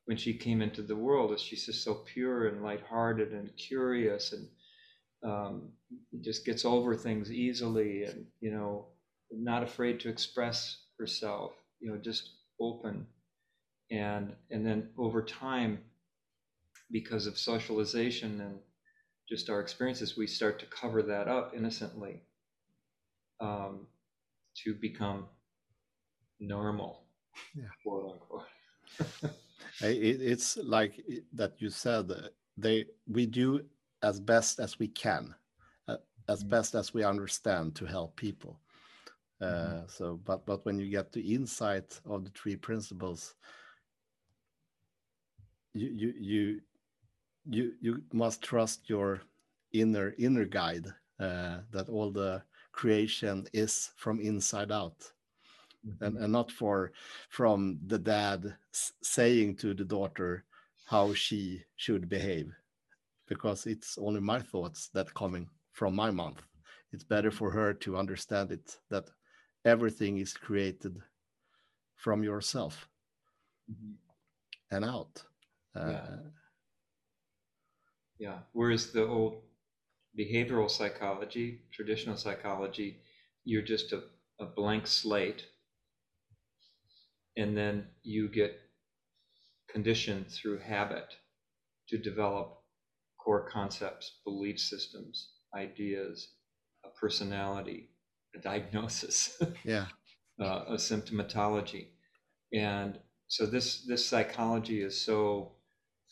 when 0.06 0.16
she 0.16 0.34
came 0.34 0.62
into 0.62 0.82
the 0.82 0.96
world 0.96 1.38
she's 1.38 1.66
just 1.66 1.84
so 1.84 1.94
pure 2.12 2.48
and 2.48 2.62
lighthearted 2.62 3.32
and 3.32 3.50
curious 3.56 4.32
and 4.32 4.48
um, 5.24 5.70
just 6.20 6.44
gets 6.44 6.64
over 6.64 6.94
things 6.94 7.32
easily 7.32 8.04
and 8.04 8.26
you 8.40 8.50
know 8.50 8.86
not 9.30 9.62
afraid 9.62 10.00
to 10.00 10.08
express 10.08 10.84
herself 10.98 11.52
you 11.80 11.90
know 11.90 11.98
just 11.98 12.30
open 12.60 13.06
and 13.90 14.34
and 14.50 14.66
then 14.66 14.88
over 14.98 15.22
time 15.22 15.78
because 16.90 17.26
of 17.26 17.38
socialization 17.38 18.40
and 18.40 18.58
just 19.28 19.48
our 19.48 19.60
experiences, 19.60 20.16
we 20.16 20.26
start 20.26 20.60
to 20.60 20.66
cover 20.66 21.02
that 21.02 21.28
up 21.28 21.54
innocently 21.56 22.20
um, 23.40 23.86
to 24.62 24.74
become 24.74 25.26
normal, 26.40 27.03
yeah. 27.54 27.64
quote 27.82 28.12
unquote. 28.12 28.44
it, 29.82 30.22
it's 30.22 30.56
like 30.58 31.02
that 31.32 31.54
you 31.58 31.70
said 31.70 32.10
they 32.56 32.84
we 33.08 33.26
do 33.26 33.60
as 34.02 34.20
best 34.20 34.60
as 34.60 34.78
we 34.78 34.88
can 34.88 35.34
uh, 35.88 35.96
as 36.28 36.40
mm-hmm. 36.40 36.50
best 36.50 36.74
as 36.74 36.94
we 36.94 37.02
understand 37.02 37.74
to 37.74 37.84
help 37.84 38.14
people 38.16 38.60
uh, 39.40 39.46
mm-hmm. 39.46 39.78
so 39.88 40.20
but 40.24 40.46
but 40.46 40.64
when 40.64 40.78
you 40.78 40.88
get 40.88 41.12
the 41.12 41.34
insight 41.34 42.00
of 42.06 42.24
the 42.24 42.30
three 42.30 42.56
principles 42.56 43.34
you 45.72 45.88
you 45.88 46.14
you 46.18 46.60
you, 47.46 47.72
you 47.80 48.02
must 48.12 48.42
trust 48.42 48.88
your 48.88 49.20
inner 49.72 50.14
inner 50.18 50.44
guide 50.44 50.86
uh, 51.20 51.58
that 51.70 51.88
all 51.88 52.10
the 52.10 52.42
creation 52.72 53.46
is 53.52 53.90
from 53.96 54.20
inside 54.20 54.72
out. 54.72 55.12
And, 56.00 56.16
and 56.16 56.32
not 56.32 56.50
for 56.50 56.92
from 57.28 57.78
the 57.86 57.98
dad 57.98 58.56
saying 59.02 59.56
to 59.56 59.74
the 59.74 59.84
daughter 59.84 60.44
how 60.86 61.14
she 61.14 61.62
should 61.76 62.08
behave 62.08 62.52
because 63.26 63.66
it's 63.66 63.98
only 63.98 64.20
my 64.20 64.40
thoughts 64.40 64.88
that 64.94 65.14
coming 65.14 65.48
from 65.72 65.94
my 65.94 66.10
mouth 66.10 66.40
it's 66.92 67.04
better 67.04 67.30
for 67.30 67.50
her 67.50 67.72
to 67.74 67.96
understand 67.96 68.50
it 68.50 68.76
that 68.90 69.10
everything 69.64 70.18
is 70.18 70.32
created 70.32 71.00
from 71.96 72.22
yourself 72.22 72.88
mm-hmm. 73.70 73.94
and 74.74 74.84
out 74.84 75.22
uh, 75.76 75.90
yeah. 75.90 76.16
yeah 78.18 78.38
whereas 78.52 78.92
the 78.92 79.06
old 79.06 79.42
behavioral 80.18 80.70
psychology 80.70 81.60
traditional 81.72 82.16
psychology 82.16 83.00
you're 83.44 83.62
just 83.62 83.92
a, 83.92 84.02
a 84.38 84.46
blank 84.46 84.86
slate 84.86 85.46
and 87.36 87.56
then 87.56 87.86
you 88.02 88.28
get 88.28 88.58
conditioned 89.68 90.28
through 90.28 90.58
habit 90.58 91.14
to 91.88 91.98
develop 91.98 92.58
core 93.18 93.48
concepts, 93.48 94.20
belief 94.24 94.58
systems, 94.60 95.30
ideas, 95.54 96.28
a 96.84 96.88
personality, 96.90 97.90
a 98.34 98.38
diagnosis, 98.38 99.40
yeah, 99.64 99.86
uh, 100.40 100.64
a 100.68 100.74
symptomatology, 100.74 101.88
and 102.52 102.98
so 103.28 103.46
this 103.46 103.84
this 103.86 104.04
psychology 104.04 104.82
is 104.82 105.00
so 105.00 105.52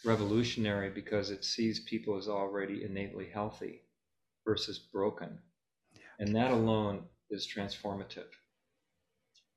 revolutionary 0.04 0.90
because 0.90 1.30
it 1.30 1.44
sees 1.44 1.80
people 1.80 2.16
as 2.16 2.28
already 2.28 2.84
innately 2.84 3.28
healthy 3.32 3.82
versus 4.44 4.78
broken, 4.78 5.38
yeah. 5.94 6.00
and 6.18 6.34
that 6.34 6.50
alone 6.50 7.04
is 7.30 7.46
transformative. 7.46 8.30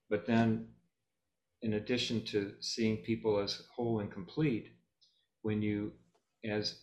But 0.10 0.28
then, 0.28 0.67
in 1.65 1.73
addition 1.73 2.23
to 2.23 2.54
seeing 2.60 2.97
people 2.97 3.39
as 3.39 3.63
whole 3.75 3.99
and 3.99 4.12
complete, 4.12 4.67
when 5.41 5.63
you 5.63 5.91
as 6.47 6.78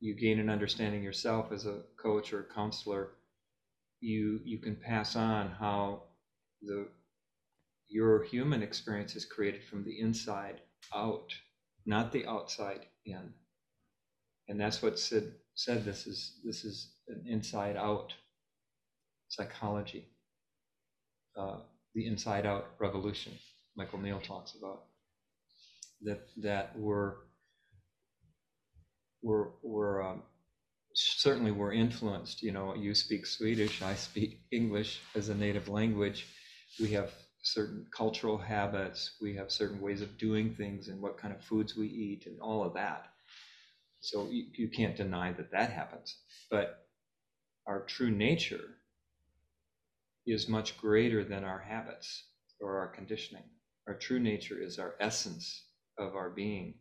you 0.00 0.14
gain 0.14 0.38
an 0.38 0.50
understanding 0.50 1.02
yourself 1.02 1.50
as 1.50 1.64
a 1.64 1.80
coach 1.96 2.30
or 2.34 2.40
a 2.40 2.54
counselor, 2.54 3.12
you 4.00 4.38
you 4.44 4.58
can 4.58 4.76
pass 4.76 5.16
on 5.16 5.48
how 5.48 6.02
the 6.60 6.88
your 7.88 8.22
human 8.24 8.62
experience 8.62 9.16
is 9.16 9.24
created 9.24 9.64
from 9.64 9.82
the 9.82 9.98
inside 9.98 10.60
out, 10.94 11.32
not 11.86 12.12
the 12.12 12.26
outside 12.26 12.80
in. 13.06 13.32
And 14.48 14.60
that's 14.60 14.82
what 14.82 14.98
Sid 14.98 15.32
said. 15.54 15.86
This 15.86 16.06
is 16.06 16.38
this 16.44 16.66
is 16.66 16.92
an 17.08 17.24
inside 17.26 17.78
out 17.78 18.12
psychology, 19.28 20.04
uh, 21.34 21.60
the 21.94 22.06
inside 22.06 22.44
out 22.44 22.66
revolution. 22.78 23.32
Michael 23.76 23.98
Neill 24.00 24.20
talks 24.20 24.54
about 24.54 24.84
that 26.02 26.28
that 26.38 26.76
we're 26.78 27.14
we're 29.22 29.48
we're 29.62 30.02
um, 30.02 30.22
certainly 30.94 31.50
we're 31.50 31.72
influenced. 31.72 32.42
You 32.42 32.52
know, 32.52 32.74
you 32.74 32.94
speak 32.94 33.26
Swedish, 33.26 33.82
I 33.82 33.94
speak 33.94 34.40
English 34.50 35.00
as 35.14 35.28
a 35.28 35.34
native 35.34 35.68
language. 35.68 36.26
We 36.80 36.88
have 36.92 37.12
certain 37.42 37.86
cultural 37.96 38.38
habits. 38.38 39.16
We 39.20 39.34
have 39.36 39.52
certain 39.52 39.80
ways 39.80 40.00
of 40.00 40.18
doing 40.18 40.54
things 40.54 40.88
and 40.88 41.00
what 41.00 41.18
kind 41.18 41.34
of 41.34 41.42
foods 41.44 41.76
we 41.76 41.86
eat 41.86 42.26
and 42.26 42.40
all 42.40 42.64
of 42.64 42.74
that. 42.74 43.06
So 44.00 44.28
you, 44.30 44.46
you 44.54 44.68
can't 44.68 44.96
deny 44.96 45.32
that 45.32 45.52
that 45.52 45.70
happens. 45.70 46.16
But 46.50 46.86
our 47.66 47.80
true 47.80 48.10
nature 48.10 48.64
is 50.26 50.48
much 50.48 50.76
greater 50.78 51.24
than 51.24 51.44
our 51.44 51.58
habits 51.58 52.24
or 52.60 52.78
our 52.78 52.88
conditioning. 52.88 53.44
Our 53.86 53.94
true 53.94 54.20
nature 54.20 54.60
is 54.60 54.78
our 54.78 54.96
essence 55.00 55.66
of 55.98 56.14
our 56.14 56.30
being. 56.30 56.74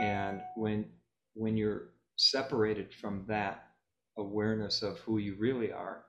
And 0.00 0.42
when 0.56 0.90
when 1.34 1.56
you're 1.56 1.90
separated 2.16 2.94
from 2.94 3.24
that 3.28 3.64
awareness 4.18 4.82
of 4.82 4.98
who 5.00 5.18
you 5.18 5.36
really 5.36 5.72
are, 5.72 6.06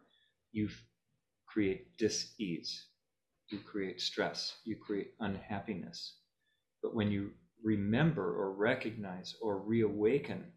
you 0.52 0.70
create 1.48 1.98
dis-ease, 1.98 2.88
you 3.50 3.60
create 3.60 4.02
stress, 4.02 4.58
you 4.66 4.76
create 4.78 5.14
unhappiness. 5.20 6.20
But 6.84 6.96
when 6.96 7.12
you 7.12 7.32
remember 7.64 8.36
or 8.36 8.54
recognize 8.54 9.36
or 9.42 9.60
reawaken 9.60 10.54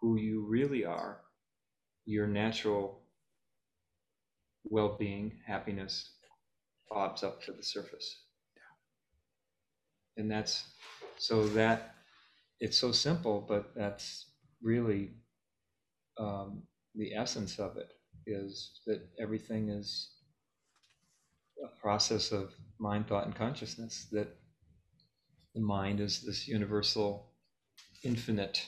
who 0.00 0.16
you 0.16 0.46
really 0.46 0.84
are, 0.84 1.22
your 2.06 2.26
natural 2.26 3.02
well 4.64 4.96
being, 4.98 5.38
happiness 5.46 6.12
bobs 6.90 7.22
up 7.22 7.42
to 7.42 7.52
the 7.52 7.62
surface. 7.62 8.29
And 10.20 10.30
that's 10.30 10.64
so 11.16 11.48
that 11.48 11.94
it's 12.60 12.76
so 12.76 12.92
simple, 12.92 13.42
but 13.48 13.74
that's 13.74 14.26
really 14.62 15.12
um, 16.18 16.64
the 16.94 17.14
essence 17.14 17.58
of 17.58 17.78
it 17.78 17.88
is 18.26 18.80
that 18.86 19.00
everything 19.18 19.70
is 19.70 20.10
a 21.64 21.80
process 21.80 22.32
of 22.32 22.52
mind, 22.78 23.08
thought, 23.08 23.24
and 23.24 23.34
consciousness. 23.34 24.08
That 24.12 24.36
the 25.54 25.62
mind 25.62 26.00
is 26.00 26.20
this 26.20 26.46
universal, 26.46 27.32
infinite 28.04 28.66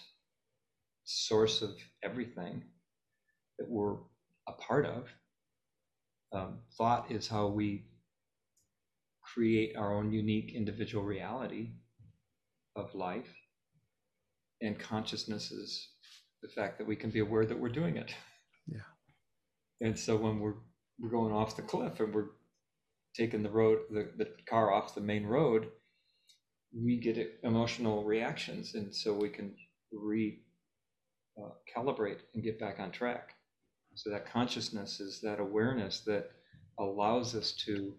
source 1.04 1.60
of 1.60 1.76
everything 2.02 2.62
that 3.58 3.68
we're 3.68 3.96
a 4.48 4.52
part 4.52 4.86
of. 4.86 5.08
Um, 6.32 6.60
thought 6.78 7.10
is 7.10 7.28
how 7.28 7.48
we 7.48 7.84
create 9.32 9.76
our 9.76 9.94
own 9.94 10.12
unique 10.12 10.52
individual 10.54 11.04
reality 11.04 11.70
of 12.76 12.94
life 12.94 13.34
and 14.62 14.78
consciousness 14.78 15.50
is 15.50 15.88
the 16.42 16.48
fact 16.48 16.78
that 16.78 16.86
we 16.86 16.96
can 16.96 17.10
be 17.10 17.18
aware 17.18 17.44
that 17.44 17.58
we're 17.58 17.68
doing 17.68 17.96
it. 17.96 18.14
Yeah. 18.66 18.80
And 19.80 19.98
so 19.98 20.16
when 20.16 20.38
we're 20.38 20.54
we're 21.00 21.10
going 21.10 21.32
off 21.32 21.56
the 21.56 21.62
cliff 21.62 21.98
and 22.00 22.14
we're 22.14 22.30
taking 23.16 23.42
the 23.42 23.50
road 23.50 23.80
the, 23.90 24.10
the 24.16 24.28
car 24.48 24.72
off 24.72 24.94
the 24.94 25.00
main 25.00 25.26
road, 25.26 25.68
we 26.74 26.96
get 26.98 27.40
emotional 27.42 28.04
reactions, 28.04 28.74
and 28.74 28.94
so 28.94 29.12
we 29.12 29.28
can 29.28 29.54
re 29.92 30.38
uh, 31.38 31.50
calibrate 31.76 32.20
and 32.34 32.44
get 32.44 32.60
back 32.60 32.78
on 32.78 32.90
track. 32.90 33.34
So 33.94 34.10
that 34.10 34.32
consciousness 34.32 35.00
is 35.00 35.20
that 35.20 35.40
awareness 35.40 36.00
that 36.00 36.30
allows 36.78 37.34
us 37.34 37.52
to 37.66 37.94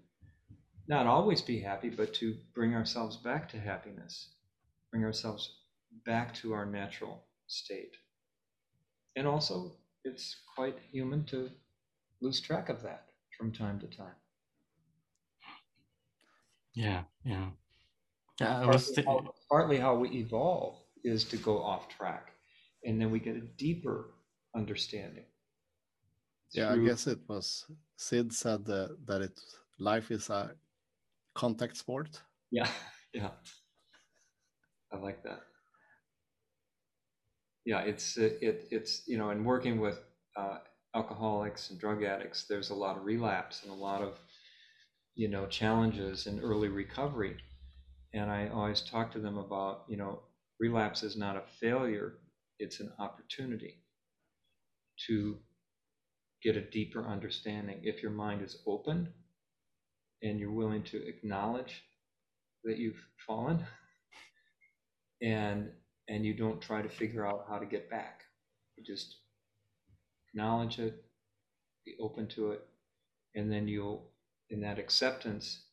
not 0.87 1.07
always 1.07 1.41
be 1.41 1.59
happy, 1.59 1.89
but 1.89 2.13
to 2.15 2.35
bring 2.53 2.73
ourselves 2.73 3.17
back 3.17 3.49
to 3.49 3.59
happiness, 3.59 4.29
bring 4.91 5.03
ourselves 5.03 5.59
back 6.05 6.33
to 6.35 6.53
our 6.53 6.65
natural 6.65 7.25
state. 7.47 7.95
And 9.15 9.27
also, 9.27 9.77
it's 10.03 10.35
quite 10.55 10.77
human 10.91 11.23
to 11.25 11.49
lose 12.21 12.41
track 12.41 12.69
of 12.69 12.81
that 12.83 13.05
from 13.37 13.51
time 13.51 13.79
to 13.79 13.87
time. 13.87 14.15
Yeah, 16.73 17.03
yeah. 17.23 17.49
Yeah, 18.41 18.63
partly, 18.63 18.73
was 18.73 18.91
th- 18.91 19.07
how, 19.07 19.33
partly 19.49 19.77
how 19.77 19.95
we 19.95 20.09
evolve 20.09 20.75
is 21.03 21.23
to 21.25 21.37
go 21.37 21.61
off 21.61 21.87
track, 21.87 22.31
and 22.83 22.99
then 22.99 23.11
we 23.11 23.19
get 23.19 23.35
a 23.35 23.41
deeper 23.41 24.15
understanding. 24.55 25.25
Yeah, 26.51 26.73
I 26.73 26.77
guess 26.77 27.07
it 27.07 27.19
was 27.27 27.65
Sid 27.97 28.33
said 28.33 28.65
that, 28.65 28.97
that 29.05 29.21
it 29.21 29.39
life 29.79 30.11
is 30.11 30.29
a 30.29 30.51
contact 31.35 31.77
sport. 31.77 32.21
Yeah, 32.51 32.69
yeah. 33.13 33.31
I 34.91 34.97
like 34.97 35.23
that 35.23 35.41
yeah, 37.65 37.81
it's 37.81 38.17
it 38.17 38.39
it's 38.71 39.03
you 39.07 39.17
know, 39.17 39.29
in 39.29 39.43
working 39.43 39.79
with 39.79 39.99
uh, 40.35 40.57
alcoholics 40.95 41.69
and 41.69 41.79
drug 41.79 42.03
addicts, 42.03 42.45
there's 42.45 42.69
a 42.71 42.75
lot 42.75 42.97
of 42.97 43.05
relapse 43.05 43.63
and 43.63 43.71
a 43.71 43.75
lot 43.75 44.01
of 44.01 44.19
you 45.15 45.29
know 45.29 45.45
challenges 45.47 46.27
in 46.27 46.39
early 46.39 46.67
recovery, 46.69 47.37
and 48.13 48.29
I 48.31 48.49
always 48.49 48.81
talk 48.81 49.11
to 49.13 49.19
them 49.19 49.37
about 49.37 49.83
you 49.87 49.97
know 49.97 50.21
relapse 50.59 51.03
is 51.03 51.15
not 51.17 51.37
a 51.37 51.43
failure; 51.59 52.15
it's 52.59 52.79
an 52.79 52.91
opportunity 52.99 53.81
to 55.07 55.37
get 56.43 56.57
a 56.57 56.61
deeper 56.61 57.05
understanding. 57.07 57.79
If 57.83 58.01
your 58.01 58.11
mind 58.11 58.41
is 58.41 58.57
open 58.67 59.13
and 60.23 60.39
you're 60.39 60.51
willing 60.51 60.83
to 60.83 61.07
acknowledge 61.07 61.83
that 62.63 62.77
you've 62.77 63.03
fallen 63.27 63.63
and 65.21 65.69
and 66.09 66.25
you 66.25 66.33
don't 66.33 66.61
try 66.61 66.81
to 66.81 66.89
figure 66.89 67.25
out 67.25 67.45
how 67.47 67.57
to 67.57 67.65
get 67.65 67.89
back. 67.89 68.23
You 68.75 68.83
just 68.83 69.17
acknowledge 70.29 70.79
it, 70.79 71.03
be 71.85 71.95
open 71.99 72.27
to 72.29 72.51
it, 72.51 72.67
and 73.35 73.51
then 73.51 73.67
you'll 73.67 74.11
in 74.49 74.61
that 74.61 74.79
acceptance, 74.79 75.65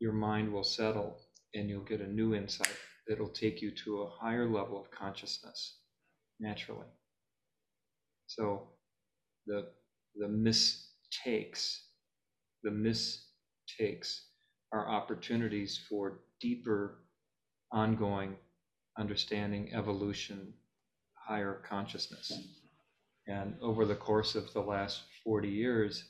your 0.00 0.12
mind 0.12 0.52
will 0.52 0.64
settle 0.64 1.18
and 1.54 1.68
you'll 1.68 1.84
get 1.84 2.00
a 2.00 2.12
new 2.12 2.34
insight 2.34 2.72
that'll 3.08 3.28
take 3.28 3.62
you 3.62 3.70
to 3.70 4.02
a 4.02 4.10
higher 4.10 4.48
level 4.48 4.80
of 4.80 4.90
consciousness 4.90 5.78
naturally. 6.40 6.86
So 8.26 8.68
the 9.46 9.68
the 10.16 10.28
mistakes, 10.28 11.84
the 12.62 12.70
mistakes 13.70 14.26
are 14.72 14.88
opportunities 14.88 15.80
for 15.88 16.20
deeper, 16.40 16.98
ongoing 17.72 18.36
understanding, 18.98 19.70
evolution, 19.72 20.52
higher 21.14 21.62
consciousness. 21.68 22.32
And 23.26 23.54
over 23.62 23.84
the 23.84 23.94
course 23.94 24.34
of 24.34 24.52
the 24.52 24.60
last 24.60 25.02
40 25.24 25.48
years, 25.48 26.04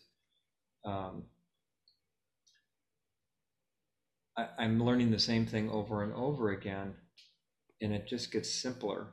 um, 0.84 1.24
I, 4.36 4.46
I'm 4.58 4.82
learning 4.82 5.10
the 5.10 5.18
same 5.18 5.46
thing 5.46 5.70
over 5.70 6.02
and 6.02 6.12
over 6.14 6.50
again, 6.50 6.94
and 7.80 7.92
it 7.92 8.06
just 8.06 8.32
gets 8.32 8.50
simpler. 8.50 9.08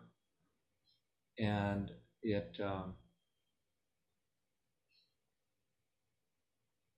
And 1.40 1.92
it, 2.24 2.58
um, 2.64 2.94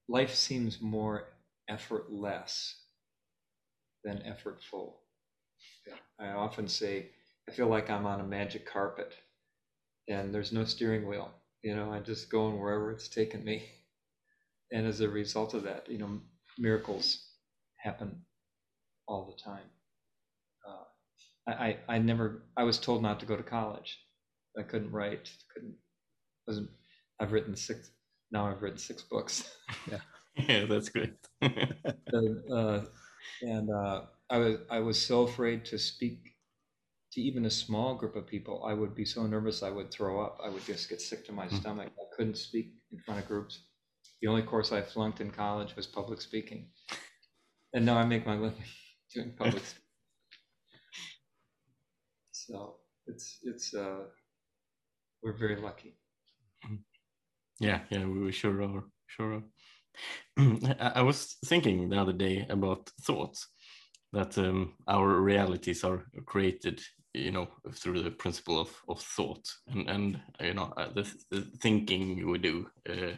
life 0.07 0.35
seems 0.35 0.81
more 0.81 1.27
effortless 1.69 2.75
than 4.03 4.19
effortful. 4.19 4.93
I 6.19 6.27
often 6.29 6.67
say, 6.67 7.11
I 7.47 7.51
feel 7.51 7.67
like 7.67 7.89
I'm 7.89 8.05
on 8.05 8.21
a 8.21 8.25
magic 8.25 8.65
carpet 8.71 9.13
and 10.07 10.33
there's 10.33 10.51
no 10.51 10.65
steering 10.65 11.07
wheel. 11.07 11.31
You 11.63 11.75
know, 11.75 11.91
I'm 11.91 12.03
just 12.03 12.29
going 12.31 12.59
wherever 12.59 12.91
it's 12.91 13.07
taken 13.09 13.43
me. 13.43 13.63
And 14.71 14.87
as 14.87 15.01
a 15.01 15.09
result 15.09 15.53
of 15.53 15.63
that, 15.63 15.89
you 15.89 15.97
know, 15.97 16.21
miracles 16.57 17.25
happen 17.77 18.21
all 19.07 19.25
the 19.25 19.41
time. 19.43 19.65
Uh, 20.67 20.83
I, 21.51 21.53
I, 21.67 21.95
I 21.95 21.97
never, 21.99 22.43
I 22.57 22.63
was 22.63 22.79
told 22.79 23.01
not 23.03 23.19
to 23.21 23.25
go 23.25 23.35
to 23.37 23.43
college. 23.43 23.99
I 24.57 24.63
couldn't 24.63 24.91
write, 24.91 25.31
couldn't, 25.53 25.75
wasn't, 26.47 26.69
I've 27.19 27.31
written 27.31 27.55
six, 27.55 27.91
now 28.31 28.47
I've 28.47 28.61
written 28.61 28.79
six 28.79 29.03
books. 29.03 29.49
Yeah. 29.91 29.99
yeah, 30.47 30.65
that's 30.65 30.89
great. 30.89 31.15
and, 32.11 32.51
uh, 32.51 32.81
and 33.41 33.69
uh, 33.71 34.01
I 34.29 34.37
was, 34.37 34.57
I 34.69 34.79
was 34.79 35.01
so 35.01 35.23
afraid 35.23 35.65
to 35.65 35.77
speak 35.79 36.35
to 37.13 37.21
even 37.21 37.45
a 37.45 37.49
small 37.51 37.95
group 37.95 38.15
of 38.15 38.27
people. 38.27 38.63
I 38.65 38.73
would 38.73 38.95
be 38.95 39.05
so 39.05 39.25
nervous 39.27 39.63
I 39.63 39.71
would 39.71 39.91
throw 39.91 40.21
up. 40.23 40.39
I 40.43 40.49
would 40.49 40.65
just 40.65 40.89
get 40.89 41.01
sick 41.01 41.25
to 41.27 41.31
my 41.31 41.47
Hmm. 41.49 41.57
stomach. 41.57 41.91
I 41.99 42.15
couldn't 42.15 42.37
speak 42.37 42.73
in 42.91 42.99
front 42.99 43.21
of 43.21 43.27
groups. 43.27 43.61
The 44.21 44.27
only 44.29 44.43
course 44.43 44.71
I 44.71 44.81
flunked 44.81 45.21
in 45.21 45.31
college 45.31 45.75
was 45.75 45.87
public 45.87 46.21
speaking. 46.21 46.71
And 47.73 47.83
now 47.85 47.97
I 47.97 48.05
make 48.05 48.25
my 48.27 48.35
living 48.35 48.63
doing 49.13 49.33
public. 49.35 49.65
speaking. 49.65 49.85
So 52.31 52.79
it's 53.05 53.39
it's 53.43 53.73
uh 53.73 54.05
we're 55.21 55.37
very 55.37 55.55
lucky. 55.55 55.97
Yeah, 57.59 57.85
yeah, 57.89 58.05
we 58.05 58.19
we 58.19 58.31
sure 58.31 58.61
are, 58.63 58.83
sure 59.07 59.33
are. 59.35 59.43
I 60.79 61.01
was 61.01 61.37
thinking 61.45 61.89
the 61.89 61.99
other 61.99 62.13
day 62.13 62.45
about 62.49 62.89
thoughts 63.01 63.47
that 64.13 64.37
um, 64.37 64.73
our 64.87 65.21
realities 65.21 65.83
are 65.83 66.05
created, 66.25 66.81
you 67.13 67.31
know, 67.31 67.47
through 67.73 68.01
the 68.03 68.11
principle 68.11 68.59
of, 68.59 68.69
of 68.87 69.01
thought 69.01 69.47
and 69.67 69.89
and 69.89 70.19
you 70.41 70.53
know 70.53 70.73
uh, 70.77 70.89
the, 70.93 71.13
the 71.31 71.41
thinking 71.61 72.29
we 72.29 72.37
do, 72.37 72.67
uh, 72.89 73.15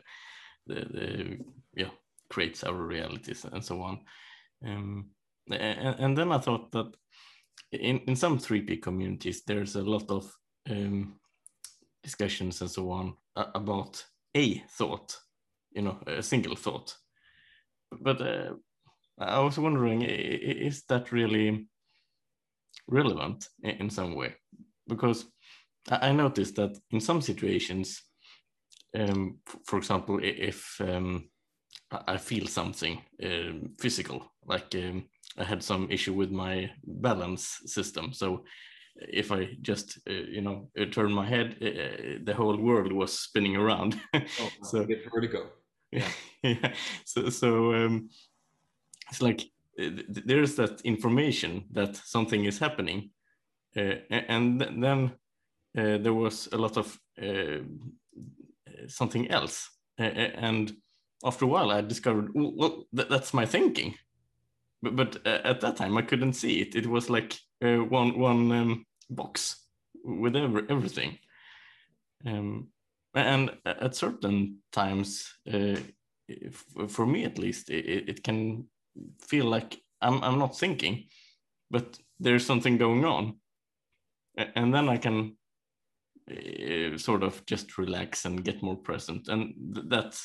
the, 0.67 0.75
the 0.75 1.37
yeah 1.75 1.89
creates 2.29 2.63
our 2.63 2.73
realities 2.73 3.45
and 3.51 3.63
so 3.63 3.81
on. 3.81 3.99
Um, 4.65 5.09
and, 5.51 5.99
and 5.99 6.17
then 6.17 6.31
I 6.31 6.39
thought 6.39 6.71
that 6.71 6.93
in 7.71 7.99
in 8.07 8.15
some 8.15 8.37
3P 8.37 8.81
communities 8.81 9.43
there's 9.45 9.75
a 9.75 9.83
lot 9.83 10.09
of 10.09 10.31
um, 10.69 11.19
discussions 12.03 12.61
and 12.61 12.69
so 12.69 12.89
on 12.91 13.13
about 13.35 14.03
a 14.35 14.59
thought, 14.77 15.17
you 15.71 15.81
know, 15.81 15.99
a 16.07 16.21
single 16.21 16.55
thought. 16.55 16.95
But 17.99 18.21
uh, 18.21 18.53
I 19.19 19.39
was 19.39 19.57
wondering, 19.57 20.01
is 20.01 20.83
that 20.89 21.11
really 21.11 21.67
relevant 22.87 23.47
in 23.63 23.89
some 23.89 24.15
way? 24.15 24.35
Because 24.87 25.25
I 25.89 26.11
noticed 26.11 26.55
that 26.55 26.77
in 26.91 26.99
some 26.99 27.21
situations, 27.21 28.01
um, 28.97 29.39
for 29.65 29.77
example, 29.77 30.19
if 30.21 30.79
um, 30.81 31.29
I 32.07 32.17
feel 32.17 32.47
something 32.47 33.01
um, 33.23 33.71
physical, 33.79 34.31
like 34.45 34.73
um, 34.75 35.05
I 35.37 35.43
had 35.43 35.63
some 35.63 35.89
issue 35.91 36.13
with 36.13 36.31
my 36.31 36.69
balance 36.83 37.59
system, 37.65 38.13
so 38.13 38.43
if 38.95 39.31
I 39.31 39.49
just, 39.61 39.99
uh, 40.09 40.13
you 40.13 40.41
know, 40.41 40.69
uh, 40.79 40.85
turn 40.85 41.11
my 41.13 41.25
head, 41.25 41.55
uh, 41.61 42.19
the 42.23 42.33
whole 42.35 42.57
world 42.57 42.91
was 42.91 43.17
spinning 43.19 43.55
around. 43.55 43.99
Oh, 44.13 44.49
So- 44.63 44.85
vertigo. 45.13 45.49
Yeah. 46.43 46.73
So 47.05 47.29
so 47.29 47.73
um, 47.73 48.09
it's 49.09 49.21
like 49.21 49.41
uh, 49.79 49.89
there's 50.09 50.55
that 50.55 50.81
information 50.81 51.65
that 51.71 51.95
something 51.95 52.45
is 52.45 52.59
happening, 52.59 53.11
uh, 53.77 53.95
and 54.11 54.61
then 54.61 55.11
uh, 55.77 55.97
there 55.99 56.13
was 56.13 56.49
a 56.53 56.57
lot 56.57 56.77
of 56.77 56.99
uh, 57.21 57.59
something 58.87 59.29
else, 59.29 59.69
and 59.97 60.73
after 61.23 61.45
a 61.45 61.47
while 61.47 61.71
I 61.71 61.81
discovered, 61.81 62.31
"Oh, 62.35 62.53
well, 62.55 62.85
th- 62.95 63.09
that's 63.09 63.33
my 63.33 63.45
thinking, 63.45 63.95
but 64.83 64.95
but 64.95 65.17
uh, 65.27 65.41
at 65.45 65.61
that 65.61 65.77
time 65.77 65.97
I 65.97 66.03
couldn't 66.03 66.33
see 66.35 66.61
it. 66.61 66.75
It 66.75 66.87
was 66.87 67.09
like 67.09 67.37
uh, 67.63 67.77
one 67.79 68.19
one 68.19 68.51
um, 68.51 68.85
box 69.09 69.67
with 70.03 70.35
every, 70.35 70.63
everything. 70.69 71.19
Um, 72.25 72.70
and 73.13 73.51
at 73.65 73.95
certain 73.95 74.57
times 74.71 75.33
uh, 75.53 75.75
for 76.87 77.05
me 77.05 77.25
at 77.25 77.37
least 77.37 77.69
it, 77.69 78.09
it 78.09 78.23
can 78.23 78.65
feel 79.21 79.45
like 79.45 79.77
I'm, 80.01 80.23
I'm 80.23 80.39
not 80.39 80.57
thinking 80.57 81.05
but 81.71 81.97
there's 82.19 82.45
something 82.45 82.77
going 82.77 83.05
on. 83.05 83.37
And 84.55 84.73
then 84.73 84.87
i 84.89 84.97
can 84.97 85.35
uh, 86.29 86.97
sort 86.97 87.23
of 87.23 87.45
just 87.45 87.77
relax 87.77 88.25
and 88.25 88.43
get 88.43 88.61
more 88.61 88.77
present. 88.77 89.27
And 89.27 89.53
th- 89.73 89.87
that 89.89 90.19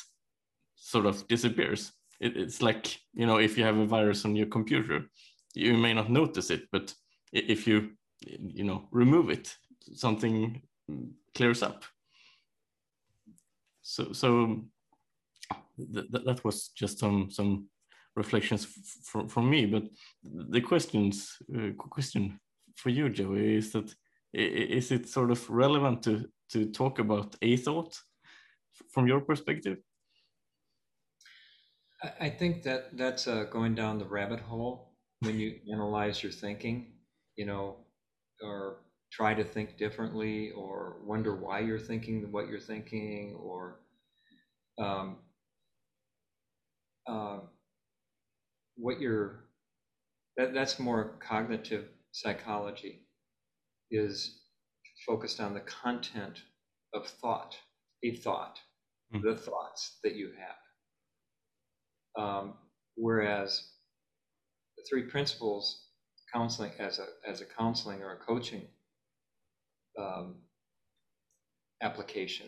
sort 0.75 1.05
of 1.05 1.27
disappears. 1.27 1.91
It, 2.19 2.37
it's 2.37 2.61
like 2.61 2.97
you 3.13 3.25
know 3.25 3.37
if 3.37 3.57
you 3.57 3.63
have 3.63 3.77
a 3.77 3.85
virus 3.85 4.25
on 4.25 4.35
your 4.35 4.47
computer 4.47 5.05
you 5.53 5.77
may 5.77 5.93
not 5.93 6.09
notice 6.09 6.49
it 6.49 6.63
but 6.71 6.91
if 7.31 7.67
you 7.67 7.91
you 8.25 8.63
know 8.63 8.87
remove 8.91 9.29
it 9.29 9.55
something 9.93 10.63
clears 11.35 11.61
up 11.61 11.85
so 13.87 14.11
so 14.11 14.29
th- 15.93 16.11
th- 16.11 16.25
that 16.25 16.43
was 16.43 16.69
just 16.75 16.99
some 16.99 17.31
some 17.31 17.69
reflections 18.15 18.65
from 19.05 19.29
from 19.29 19.49
me. 19.49 19.65
But 19.65 19.83
the 20.23 20.61
questions 20.61 21.37
uh, 21.55 21.71
question 21.77 22.39
for 22.75 22.89
you 22.89 23.09
joey 23.09 23.55
is 23.55 23.71
that 23.71 23.95
is 24.33 24.91
it 24.91 25.07
sort 25.07 25.31
of 25.31 25.49
relevant 25.49 26.03
to 26.03 26.25
to 26.51 26.65
talk 26.71 26.99
about 26.99 27.35
a 27.41 27.57
thought 27.57 27.97
from 28.93 29.07
your 29.07 29.21
perspective? 29.21 29.77
I, 32.03 32.25
I 32.25 32.29
think 32.29 32.63
that 32.63 32.97
that's 32.97 33.27
uh, 33.27 33.45
going 33.49 33.75
down 33.75 33.99
the 33.99 34.11
rabbit 34.17 34.41
hole 34.41 34.91
when 35.21 35.39
you 35.39 35.59
analyze 35.73 36.21
your 36.21 36.33
thinking, 36.33 36.93
you 37.37 37.45
know, 37.45 37.77
or 38.43 38.79
try 39.11 39.33
to 39.33 39.43
think 39.43 39.77
differently, 39.77 40.51
or 40.51 40.97
wonder 41.05 41.35
why 41.35 41.59
you're 41.59 41.79
thinking 41.79 42.31
what 42.31 42.47
you're 42.49 42.59
thinking, 42.59 43.35
or 43.41 43.79
um, 44.79 45.17
uh, 47.07 47.39
what 48.77 48.99
you're. 48.99 49.45
That 50.37 50.53
that's 50.53 50.79
more 50.79 51.17
cognitive 51.19 51.89
psychology, 52.11 53.07
is 53.91 54.41
focused 55.07 55.39
on 55.41 55.53
the 55.53 55.61
content 55.61 56.41
of 56.93 57.07
thought, 57.07 57.57
a 58.03 58.15
thought, 58.15 58.59
Mm. 59.13 59.21
the 59.23 59.35
thoughts 59.37 59.99
that 60.03 60.15
you 60.15 60.33
have. 60.37 62.23
Um, 62.23 62.55
whereas 62.95 63.63
the 64.77 64.83
three 64.89 65.03
principles 65.03 65.87
counseling 66.33 66.73
as 66.79 66.99
a 66.99 67.07
as 67.27 67.41
a 67.41 67.45
counseling 67.45 68.01
or 68.03 68.13
a 68.13 68.17
coaching 68.17 68.67
um, 69.97 70.35
application 71.81 72.47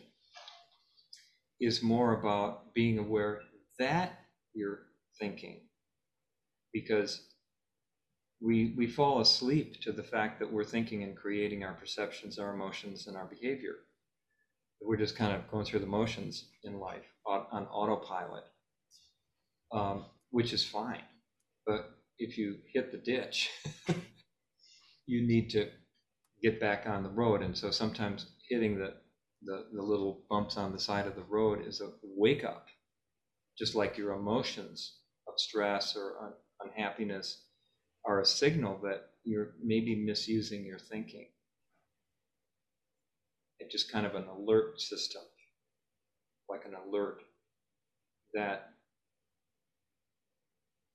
is 1.59 1.83
more 1.83 2.19
about 2.19 2.73
being 2.73 2.99
aware 2.99 3.41
that 3.79 4.19
you're 4.53 4.79
thinking 5.19 5.61
because 6.73 7.21
we 8.41 8.73
we 8.77 8.87
fall 8.87 9.19
asleep 9.19 9.81
to 9.81 9.91
the 9.91 10.03
fact 10.03 10.39
that 10.39 10.51
we're 10.51 10.63
thinking 10.63 11.03
and 11.03 11.15
creating 11.15 11.63
our 11.63 11.73
perceptions, 11.73 12.39
our 12.39 12.53
emotions, 12.53 13.07
and 13.07 13.17
our 13.17 13.25
behavior. 13.25 13.75
We're 14.81 14.97
just 14.97 15.17
kind 15.17 15.35
of 15.35 15.49
going 15.51 15.65
through 15.65 15.81
the 15.81 15.87
motions 15.87 16.45
in 16.63 16.79
life 16.79 17.03
on 17.25 17.65
autopilot, 17.65 18.45
um, 19.73 20.05
which 20.31 20.53
is 20.53 20.63
fine. 20.63 21.01
But 21.65 21.91
if 22.17 22.37
you 22.37 22.57
hit 22.73 22.91
the 22.91 22.97
ditch, 22.97 23.49
you 25.05 25.27
need 25.27 25.49
to 25.51 25.69
get 26.41 26.59
back 26.59 26.85
on 26.87 27.03
the 27.03 27.09
road. 27.09 27.41
And 27.41 27.57
so 27.57 27.71
sometimes 27.71 28.27
hitting 28.49 28.77
the, 28.77 28.93
the, 29.43 29.65
the 29.73 29.81
little 29.83 30.23
bumps 30.29 30.57
on 30.57 30.71
the 30.71 30.79
side 30.79 31.07
of 31.07 31.15
the 31.15 31.23
road 31.23 31.65
is 31.65 31.81
a 31.81 31.91
wake 32.03 32.43
up, 32.43 32.67
just 33.57 33.75
like 33.75 33.97
your 33.97 34.13
emotions 34.13 34.97
of 35.27 35.35
stress 35.37 35.95
or 35.95 36.15
un- 36.23 36.33
unhappiness 36.69 37.43
are 38.05 38.21
a 38.21 38.25
signal 38.25 38.79
that 38.83 39.09
you're 39.25 39.53
maybe 39.63 39.95
misusing 39.95 40.65
your 40.65 40.79
thinking. 40.79 41.27
It's 43.59 43.71
just 43.71 43.91
kind 43.91 44.05
of 44.05 44.15
an 44.15 44.25
alert 44.27 44.81
system, 44.81 45.21
like 46.49 46.65
an 46.65 46.73
alert 46.75 47.21
that 48.33 48.71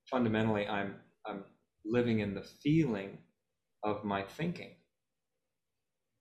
fundamentally 0.09 0.67
I'm 0.67 0.95
I'm 1.25 1.43
living 1.85 2.19
in 2.19 2.33
the 2.35 2.43
feeling 2.63 3.19
of 3.83 4.03
my 4.03 4.23
thinking. 4.23 4.75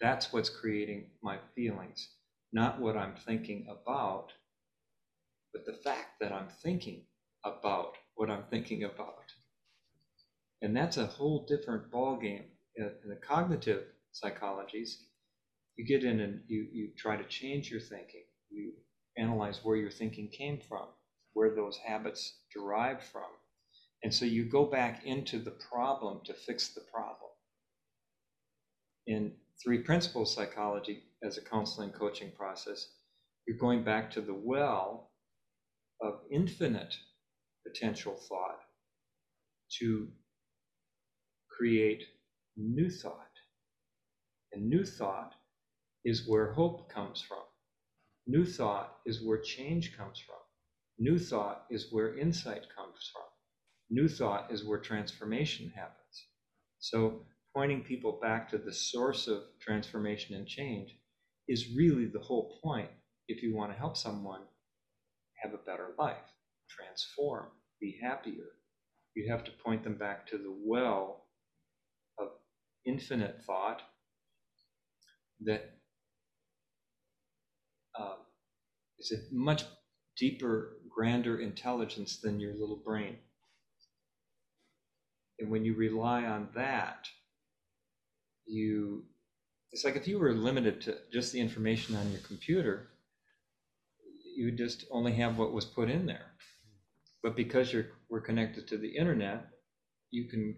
That's 0.04 0.34
what's 0.34 0.50
creating 0.50 1.06
my 1.22 1.38
feelings, 1.54 2.10
not 2.52 2.78
what 2.78 2.94
I'm 2.94 3.14
thinking 3.16 3.66
about, 3.70 4.34
but 5.50 5.64
the 5.64 5.78
fact 5.82 6.20
that 6.20 6.30
I'm 6.30 6.48
thinking 6.62 7.06
about 7.42 7.94
what 8.14 8.28
I'm 8.28 8.42
thinking 8.50 8.84
about. 8.84 9.32
And 10.60 10.76
that's 10.76 10.98
a 10.98 11.06
whole 11.06 11.46
different 11.46 11.90
ballgame. 11.90 12.44
In 12.76 12.90
the 13.08 13.16
cognitive 13.16 13.84
psychologies, 14.12 14.96
you 15.76 15.86
get 15.86 16.04
in 16.04 16.20
and 16.20 16.42
you, 16.48 16.66
you 16.70 16.90
try 16.98 17.16
to 17.16 17.24
change 17.24 17.70
your 17.70 17.80
thinking. 17.80 18.24
You 18.50 18.72
analyze 19.16 19.60
where 19.62 19.78
your 19.78 19.90
thinking 19.90 20.28
came 20.28 20.60
from, 20.68 20.84
where 21.32 21.54
those 21.54 21.78
habits 21.78 22.40
derive 22.52 23.02
from. 23.02 23.30
And 24.02 24.12
so 24.12 24.26
you 24.26 24.44
go 24.44 24.66
back 24.66 25.06
into 25.06 25.38
the 25.38 25.52
problem 25.52 26.20
to 26.26 26.34
fix 26.34 26.74
the 26.74 26.82
problem. 26.92 27.30
In 29.06 29.32
three 29.64 29.78
principles 29.78 30.30
of 30.30 30.46
psychology 30.46 31.04
as 31.22 31.38
a 31.38 31.42
counseling 31.42 31.90
coaching 31.90 32.30
process, 32.36 32.86
you're 33.46 33.56
going 33.56 33.82
back 33.82 34.10
to 34.10 34.20
the 34.20 34.34
well 34.34 35.10
of 36.02 36.20
infinite 36.30 36.94
potential 37.66 38.14
thought 38.28 38.60
to 39.78 40.08
create 41.48 42.02
new 42.56 42.90
thought. 42.90 43.30
And 44.52 44.68
new 44.68 44.84
thought 44.84 45.34
is 46.04 46.28
where 46.28 46.52
hope 46.52 46.88
comes 46.92 47.22
from. 47.22 47.42
New 48.26 48.44
thought 48.44 48.98
is 49.06 49.22
where 49.22 49.38
change 49.38 49.96
comes 49.96 50.18
from. 50.18 50.36
New 50.98 51.18
thought 51.18 51.64
is 51.70 51.88
where 51.90 52.16
insight 52.18 52.62
comes 52.74 53.10
from. 53.12 53.22
New 53.90 54.08
thought 54.08 54.52
is 54.52 54.64
where 54.64 54.78
transformation 54.78 55.72
happens. 55.74 56.26
So, 56.78 57.22
pointing 57.54 57.82
people 57.82 58.18
back 58.20 58.48
to 58.50 58.58
the 58.58 58.72
source 58.72 59.28
of 59.28 59.42
transformation 59.60 60.34
and 60.34 60.46
change 60.46 60.96
is 61.48 61.74
really 61.76 62.06
the 62.06 62.18
whole 62.18 62.58
point 62.62 62.88
if 63.28 63.42
you 63.42 63.54
want 63.54 63.72
to 63.72 63.78
help 63.78 63.96
someone 63.96 64.40
have 65.42 65.54
a 65.54 65.64
better 65.64 65.90
life, 65.98 66.32
transform, 66.68 67.46
be 67.80 67.98
happier. 68.02 68.46
You 69.14 69.30
have 69.30 69.44
to 69.44 69.50
point 69.64 69.84
them 69.84 69.94
back 69.94 70.26
to 70.28 70.38
the 70.38 70.54
well 70.64 71.26
of 72.18 72.28
infinite 72.84 73.42
thought 73.46 73.82
that 75.42 75.76
uh, 77.98 78.16
is 78.98 79.12
a 79.12 79.34
much 79.34 79.64
deeper, 80.16 80.78
grander 80.88 81.40
intelligence 81.40 82.18
than 82.20 82.40
your 82.40 82.52
little 82.52 82.80
brain. 82.84 83.16
And 85.38 85.50
when 85.50 85.64
you 85.64 85.74
rely 85.74 86.24
on 86.24 86.48
that, 86.54 87.08
you 88.46 89.04
it's 89.72 89.84
like 89.84 89.96
if 89.96 90.06
you 90.06 90.20
were 90.20 90.32
limited 90.32 90.80
to 90.82 90.96
just 91.12 91.32
the 91.32 91.40
information 91.40 91.96
on 91.96 92.10
your 92.12 92.20
computer, 92.20 92.90
you 94.36 94.52
just 94.52 94.84
only 94.90 95.12
have 95.14 95.36
what 95.36 95.52
was 95.52 95.64
put 95.64 95.90
in 95.90 96.06
there. 96.06 96.32
But 97.22 97.34
because 97.36 97.72
you're 97.72 97.86
we're 98.08 98.20
connected 98.20 98.68
to 98.68 98.78
the 98.78 98.96
internet, 98.96 99.46
you 100.10 100.28
can 100.28 100.56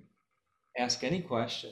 ask 0.79 1.03
any 1.03 1.23
question 1.23 1.71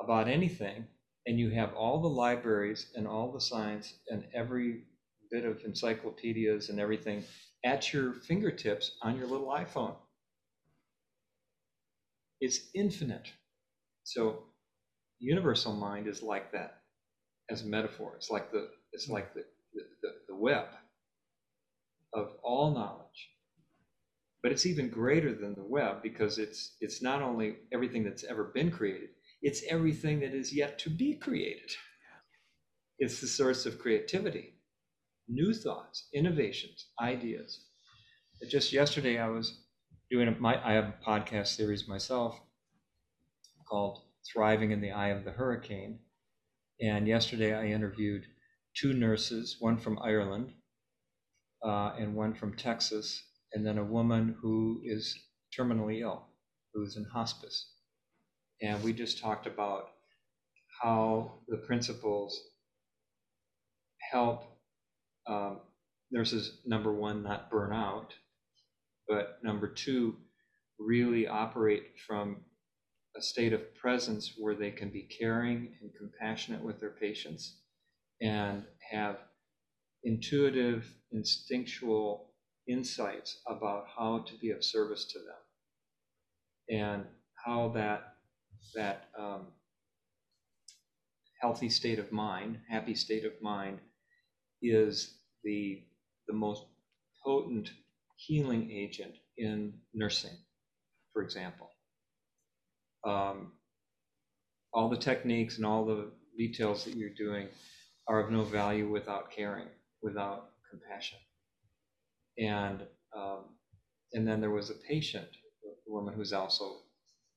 about 0.00 0.28
anything, 0.28 0.86
and 1.26 1.40
you 1.40 1.50
have 1.50 1.74
all 1.74 2.00
the 2.00 2.08
libraries 2.08 2.86
and 2.94 3.08
all 3.08 3.32
the 3.32 3.40
science 3.40 3.94
and 4.08 4.24
every 4.34 4.84
bit 5.32 5.44
of 5.44 5.64
encyclopedias 5.64 6.68
and 6.68 6.78
everything 6.78 7.24
at 7.64 7.92
your 7.92 8.12
fingertips 8.12 8.98
on 9.02 9.16
your 9.16 9.26
little 9.26 9.48
iPhone. 9.48 9.96
It's 12.40 12.60
infinite. 12.74 13.32
So 14.04 14.44
universal 15.18 15.72
mind 15.72 16.06
is 16.06 16.22
like 16.22 16.52
that 16.52 16.82
as 17.50 17.62
a 17.62 17.66
metaphor. 17.66 18.14
It's 18.16 18.30
like 18.30 18.50
the 18.50 18.68
it's 18.92 19.06
hmm. 19.06 19.12
like 19.12 19.34
the, 19.34 19.44
the, 19.74 20.10
the 20.28 20.36
web 20.36 20.66
of 22.12 22.32
all 22.42 22.72
knowledge. 22.72 23.30
But 24.42 24.52
it's 24.52 24.66
even 24.66 24.90
greater 24.90 25.34
than 25.34 25.54
the 25.54 25.64
web 25.64 26.02
because 26.02 26.38
it's 26.38 26.76
it's 26.80 27.02
not 27.02 27.22
only 27.22 27.56
everything 27.72 28.04
that's 28.04 28.24
ever 28.24 28.44
been 28.54 28.70
created, 28.70 29.10
it's 29.42 29.62
everything 29.68 30.20
that 30.20 30.34
is 30.34 30.52
yet 30.54 30.78
to 30.80 30.90
be 30.90 31.14
created. 31.14 31.70
It's 32.98 33.20
the 33.20 33.26
source 33.26 33.66
of 33.66 33.78
creativity, 33.78 34.54
new 35.28 35.52
thoughts, 35.52 36.08
innovations, 36.14 36.86
ideas. 37.00 37.66
Just 38.48 38.72
yesterday 38.72 39.18
I 39.18 39.28
was 39.28 39.62
doing 40.10 40.28
a, 40.28 40.32
my 40.32 40.62
I 40.64 40.74
have 40.74 40.84
a 40.84 41.04
podcast 41.04 41.48
series 41.48 41.88
myself 41.88 42.38
called 43.66 44.02
Thriving 44.32 44.70
in 44.70 44.80
the 44.80 44.92
Eye 44.92 45.08
of 45.08 45.24
the 45.24 45.32
Hurricane. 45.32 45.98
And 46.80 47.06
yesterday 47.06 47.54
I 47.54 47.66
interviewed 47.66 48.24
two 48.76 48.92
nurses, 48.92 49.56
one 49.60 49.76
from 49.76 49.98
Ireland 50.00 50.52
uh, 51.64 51.92
and 51.98 52.14
one 52.14 52.34
from 52.34 52.56
Texas, 52.56 53.22
and 53.52 53.66
then 53.66 53.78
a 53.78 53.84
woman 53.84 54.36
who 54.40 54.80
is 54.84 55.16
terminally 55.56 56.00
ill, 56.00 56.26
who's 56.72 56.96
in 56.96 57.04
hospice. 57.04 57.70
And 58.60 58.82
we 58.82 58.92
just 58.92 59.18
talked 59.18 59.46
about 59.46 59.90
how 60.82 61.40
the 61.48 61.58
principles 61.58 62.40
help 64.10 64.44
um, 65.26 65.60
nurses, 66.10 66.58
number 66.66 66.92
one, 66.92 67.22
not 67.22 67.50
burn 67.50 67.72
out, 67.72 68.14
but 69.08 69.38
number 69.42 69.66
two, 69.66 70.16
really 70.78 71.26
operate 71.26 71.84
from 72.06 72.36
a 73.16 73.22
state 73.22 73.52
of 73.52 73.74
presence 73.76 74.34
where 74.38 74.54
they 74.54 74.70
can 74.70 74.90
be 74.90 75.02
caring 75.02 75.76
and 75.80 75.90
compassionate 75.96 76.62
with 76.62 76.80
their 76.80 76.90
patients 76.90 77.58
and 78.20 78.64
have 78.90 79.18
intuitive, 80.04 80.86
instinctual 81.12 82.32
insights 82.68 83.38
about 83.46 83.86
how 83.96 84.20
to 84.20 84.34
be 84.38 84.50
of 84.50 84.64
service 84.64 85.06
to 85.06 85.18
them 85.18 85.36
and 86.70 87.04
how 87.44 87.68
that 87.68 88.14
that 88.74 89.08
um, 89.18 89.46
healthy 91.40 91.68
state 91.68 91.98
of 91.98 92.12
mind, 92.12 92.58
happy 92.68 92.94
state 92.94 93.24
of 93.24 93.32
mind, 93.42 93.78
is 94.62 95.18
the 95.44 95.82
the 96.28 96.34
most 96.34 96.64
potent 97.24 97.70
healing 98.16 98.70
agent 98.70 99.14
in 99.36 99.74
nursing, 99.94 100.36
for 101.12 101.22
example. 101.22 101.70
Um, 103.04 103.52
all 104.72 104.88
the 104.88 104.96
techniques 104.96 105.56
and 105.56 105.66
all 105.66 105.84
the 105.84 106.10
details 106.36 106.84
that 106.84 106.96
you're 106.96 107.10
doing 107.10 107.48
are 108.08 108.20
of 108.20 108.30
no 108.30 108.42
value 108.42 108.88
without 108.90 109.30
caring, 109.30 109.68
without 110.02 110.50
compassion. 110.70 111.18
And 112.38 112.82
um, 113.16 113.44
and 114.12 114.26
then 114.26 114.40
there 114.40 114.50
was 114.50 114.70
a 114.70 114.74
patient, 114.74 115.28
a 115.64 115.92
woman 115.92 116.14
who's 116.14 116.32
also 116.32 116.78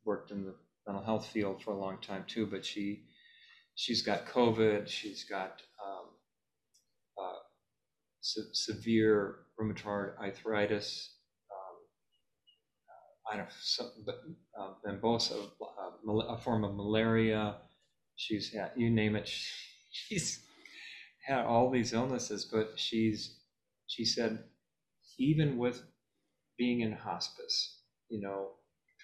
worked 0.05 0.31
in 0.31 0.43
the 0.43 0.55
mental 0.87 1.03
health 1.03 1.27
field 1.27 1.61
for 1.61 1.71
a 1.71 1.79
long 1.79 1.99
time 2.01 2.23
too, 2.27 2.47
but 2.47 2.65
she 2.65 3.03
she's 3.75 4.01
got 4.01 4.25
COVID, 4.25 4.87
she's 4.87 5.23
got 5.23 5.61
um, 5.85 6.05
uh, 7.21 7.39
se- 8.21 8.53
severe 8.53 9.39
rheumatoid 9.59 10.17
arthritis, 10.17 11.16
I 13.31 13.37
don't 13.37 13.45
know, 13.45 13.51
some, 13.61 13.91
but, 14.05 14.21
uh, 14.59 14.73
Bambosa, 14.85 15.49
uh, 15.61 16.13
a 16.13 16.37
form 16.37 16.63
of 16.63 16.75
malaria. 16.75 17.55
She's 18.15 18.53
had, 18.53 18.71
you 18.75 18.89
name 18.89 19.15
it, 19.15 19.27
she's 19.91 20.43
had 21.27 21.45
all 21.45 21.69
these 21.69 21.93
illnesses, 21.93 22.45
but 22.51 22.73
she's, 22.77 23.39
she 23.87 24.05
said, 24.05 24.43
even 25.19 25.57
with 25.57 25.81
being 26.57 26.81
in 26.81 26.91
hospice, 26.93 27.81
you 28.09 28.21
know, 28.21 28.51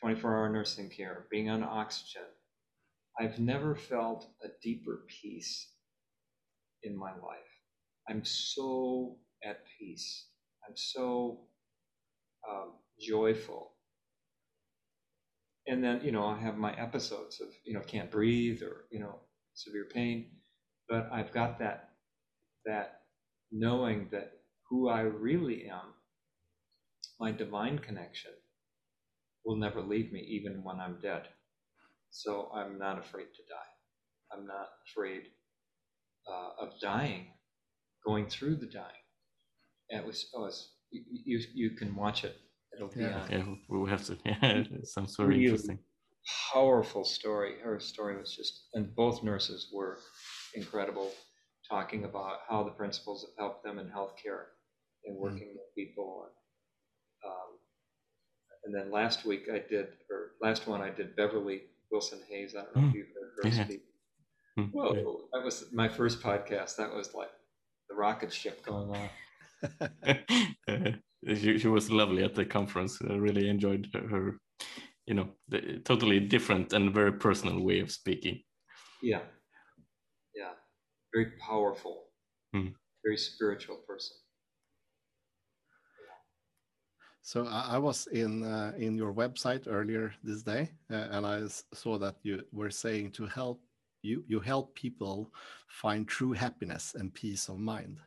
24 0.01 0.35
hour 0.35 0.49
nursing 0.49 0.89
care, 0.89 1.25
being 1.31 1.49
on 1.49 1.63
oxygen, 1.63 2.23
I've 3.19 3.39
never 3.39 3.75
felt 3.75 4.27
a 4.43 4.47
deeper 4.61 5.05
peace 5.21 5.69
in 6.83 6.97
my 6.97 7.11
life. 7.11 7.51
I'm 8.09 8.23
so 8.25 9.17
at 9.43 9.61
peace. 9.79 10.27
I'm 10.67 10.75
so 10.75 11.41
um, 12.49 12.73
joyful. 12.99 13.72
And 15.67 15.83
then, 15.83 16.01
you 16.03 16.11
know, 16.11 16.25
I 16.25 16.37
have 16.39 16.57
my 16.57 16.73
episodes 16.73 17.39
of, 17.41 17.47
you 17.63 17.73
know, 17.73 17.81
can't 17.81 18.11
breathe 18.11 18.61
or, 18.61 18.85
you 18.91 18.99
know, 18.99 19.19
severe 19.53 19.85
pain, 19.85 20.27
but 20.89 21.09
I've 21.11 21.31
got 21.31 21.59
that, 21.59 21.91
that 22.65 23.01
knowing 23.51 24.09
that 24.11 24.31
who 24.69 24.89
I 24.89 25.01
really 25.01 25.69
am, 25.69 25.93
my 27.19 27.31
divine 27.31 27.79
connection, 27.79 28.31
will 29.45 29.55
never 29.55 29.81
leave 29.81 30.11
me 30.11 30.19
even 30.21 30.63
when 30.63 30.79
I'm 30.79 30.99
dead. 31.01 31.23
So 32.11 32.49
I'm 32.53 32.77
not 32.77 32.99
afraid 32.99 33.27
to 33.33 33.41
die. 33.49 34.33
I'm 34.33 34.45
not 34.45 34.67
afraid 34.87 35.23
uh, 36.27 36.65
of 36.65 36.79
dying, 36.79 37.27
going 38.05 38.27
through 38.27 38.57
the 38.57 38.65
dying. 38.65 38.87
And 39.89 40.01
it 40.01 40.05
was, 40.05 40.29
oh, 40.35 40.45
it's, 40.45 40.69
you, 40.91 41.39
you 41.53 41.71
can 41.71 41.95
watch 41.95 42.23
it. 42.23 42.35
It'll 42.75 42.87
be 42.89 43.01
Yeah. 43.01 43.21
on. 43.21 43.31
Yeah, 43.31 43.45
we 43.69 43.77
will 43.77 43.85
have 43.87 44.03
to. 44.05 44.17
Yeah, 44.25 44.37
it 44.41 44.87
sounds 44.87 45.15
very 45.15 45.29
Really 45.29 45.45
interesting. 45.45 45.79
Powerful 46.53 47.03
story. 47.03 47.59
Her 47.61 47.79
story 47.79 48.17
was 48.17 48.35
just, 48.35 48.67
and 48.73 48.95
both 48.95 49.23
nurses 49.23 49.69
were 49.73 49.99
incredible, 50.55 51.11
talking 51.69 52.05
about 52.05 52.39
how 52.47 52.63
the 52.63 52.71
principles 52.71 53.23
have 53.25 53.35
helped 53.37 53.63
them 53.63 53.77
in 53.79 53.87
healthcare 53.89 54.45
and 55.05 55.17
working 55.17 55.49
with 55.53 55.75
people. 55.75 56.25
And, 57.23 57.31
um, 57.31 57.49
and 58.65 58.73
then 58.75 58.91
last 58.91 59.25
week 59.25 59.49
I 59.53 59.59
did, 59.59 59.87
or 60.09 60.31
last 60.41 60.65
one 60.67 60.81
I 60.81 60.89
did 60.89 61.15
Beverly 61.15 61.63
Wilson 61.91 62.19
Hayes. 62.29 62.55
I 62.55 62.63
don't 62.63 62.75
know 62.75 62.87
if 62.87 62.93
you've 62.95 63.07
heard 63.07 63.31
her 63.43 63.49
Yeah. 63.57 63.65
speak. 63.65 63.83
Hmm, 64.55 64.65
Whoa, 64.71 65.21
that 65.33 65.43
was 65.43 65.65
my 65.73 65.89
first 65.89 66.21
podcast. 66.21 66.77
That 66.77 66.93
was 66.93 67.13
like 67.13 67.31
the 67.89 67.95
rocket 67.95 68.31
ship 68.31 68.63
going 68.63 68.89
on. 68.95 69.09
She, 71.27 71.57
she 71.57 71.67
was 71.67 71.91
lovely 71.91 72.23
at 72.23 72.35
the 72.35 72.45
conference. 72.45 73.01
I 73.01 73.13
really 73.13 73.47
enjoyed 73.49 73.87
her, 73.93 74.07
her 74.07 74.39
you 75.05 75.13
know, 75.13 75.29
the 75.49 75.79
totally 75.83 76.19
different 76.19 76.73
and 76.73 76.93
very 76.93 77.13
personal 77.13 77.61
way 77.61 77.79
of 77.79 77.91
speaking. 77.91 78.41
Yeah. 79.01 79.21
Yeah. 80.35 80.53
Very 81.13 81.31
powerful, 81.39 82.05
Hmm. 82.53 82.69
very 83.03 83.17
spiritual 83.17 83.77
person. 83.87 84.15
So 87.23 87.47
I, 87.47 87.75
I 87.75 87.77
was 87.77 88.07
in 88.07 88.43
uh, 88.43 88.73
in 88.77 88.97
your 88.97 89.13
website 89.13 89.65
earlier 89.67 90.13
this 90.23 90.43
day, 90.43 90.71
uh, 90.91 91.07
and 91.11 91.25
I 91.25 91.47
saw 91.73 91.97
that 91.97 92.17
you 92.23 92.43
were 92.51 92.69
saying 92.69 93.11
to 93.11 93.25
help 93.25 93.61
you 94.01 94.23
you 94.27 94.41
help 94.41 94.75
people 94.75 95.31
find 95.67 96.05
true 96.05 96.33
happiness 96.33 96.95
and 96.99 97.13
peace 97.13 97.47
of 97.47 97.59
mind. 97.59 97.99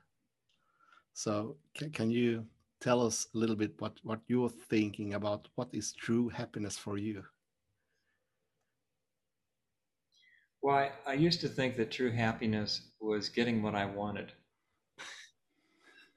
So 1.15 1.57
can, 1.75 1.91
can 1.93 2.11
you 2.11 2.45
tell 2.81 3.05
us 3.05 3.27
a 3.35 3.39
little 3.39 3.57
bit 3.57 3.81
what 3.81 3.99
what 4.03 4.21
you're 4.29 4.49
thinking 4.49 5.15
about 5.15 5.49
what 5.55 5.69
is 5.73 5.93
true 5.93 6.29
happiness 6.29 6.77
for 6.79 6.99
you? 6.99 7.25
Well, 10.63 10.75
I, 10.75 10.91
I 11.07 11.13
used 11.15 11.41
to 11.43 11.49
think 11.49 11.77
that 11.77 11.93
true 11.93 12.11
happiness 12.11 12.89
was 13.01 13.29
getting 13.29 13.63
what 13.63 13.77
I 13.77 13.85
wanted. 13.85 14.33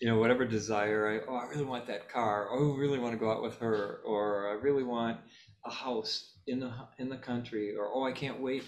you 0.00 0.08
know, 0.08 0.18
whatever 0.18 0.44
desire 0.44 1.08
I, 1.08 1.28
oh, 1.28 1.36
I 1.36 1.46
really 1.46 1.64
want 1.64 1.88
that 1.88 2.08
car. 2.08 2.48
Oh, 2.52 2.74
I 2.74 2.78
really 2.78 3.00
want 3.00 3.14
to 3.14 3.18
go 3.18 3.32
out 3.32 3.42
with 3.42 3.58
her. 3.58 4.00
Or 4.04 4.48
I 4.50 4.52
really 4.52 4.84
want 4.84 5.18
a 5.66 5.72
house 5.72 6.34
in 6.46 6.60
the, 6.60 6.72
in 6.98 7.08
the 7.08 7.16
country. 7.16 7.74
Or, 7.76 7.88
oh, 7.92 8.04
I 8.04 8.12
can't 8.12 8.40
wait. 8.40 8.62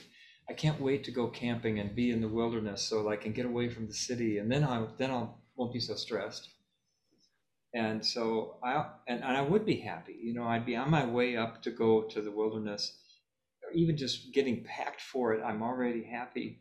I 0.48 0.54
can't 0.54 0.80
wait 0.80 1.04
to 1.04 1.12
go 1.12 1.28
camping 1.28 1.78
and 1.78 1.94
be 1.94 2.10
in 2.10 2.20
the 2.20 2.26
wilderness 2.26 2.82
so 2.82 3.04
that 3.04 3.10
I 3.10 3.16
can 3.16 3.32
get 3.32 3.46
away 3.46 3.68
from 3.68 3.86
the 3.86 3.94
city. 3.94 4.38
And 4.38 4.50
then 4.50 4.64
I, 4.64 4.84
then 4.98 5.12
I 5.12 5.28
won't 5.54 5.72
be 5.72 5.78
so 5.78 5.94
stressed. 5.94 6.48
And 7.72 8.04
so 8.04 8.56
I, 8.64 8.86
and, 9.06 9.22
and 9.22 9.36
I 9.36 9.42
would 9.42 9.64
be 9.64 9.76
happy, 9.76 10.16
you 10.20 10.34
know, 10.34 10.44
I'd 10.44 10.66
be 10.66 10.76
on 10.76 10.90
my 10.90 11.04
way 11.06 11.36
up 11.36 11.62
to 11.62 11.70
go 11.70 12.02
to 12.02 12.20
the 12.20 12.32
wilderness 12.32 12.98
or 13.62 13.72
even 13.72 13.96
just 13.96 14.32
getting 14.34 14.64
packed 14.64 15.00
for 15.00 15.34
it, 15.34 15.42
I'm 15.44 15.62
already 15.62 16.02
happy. 16.02 16.58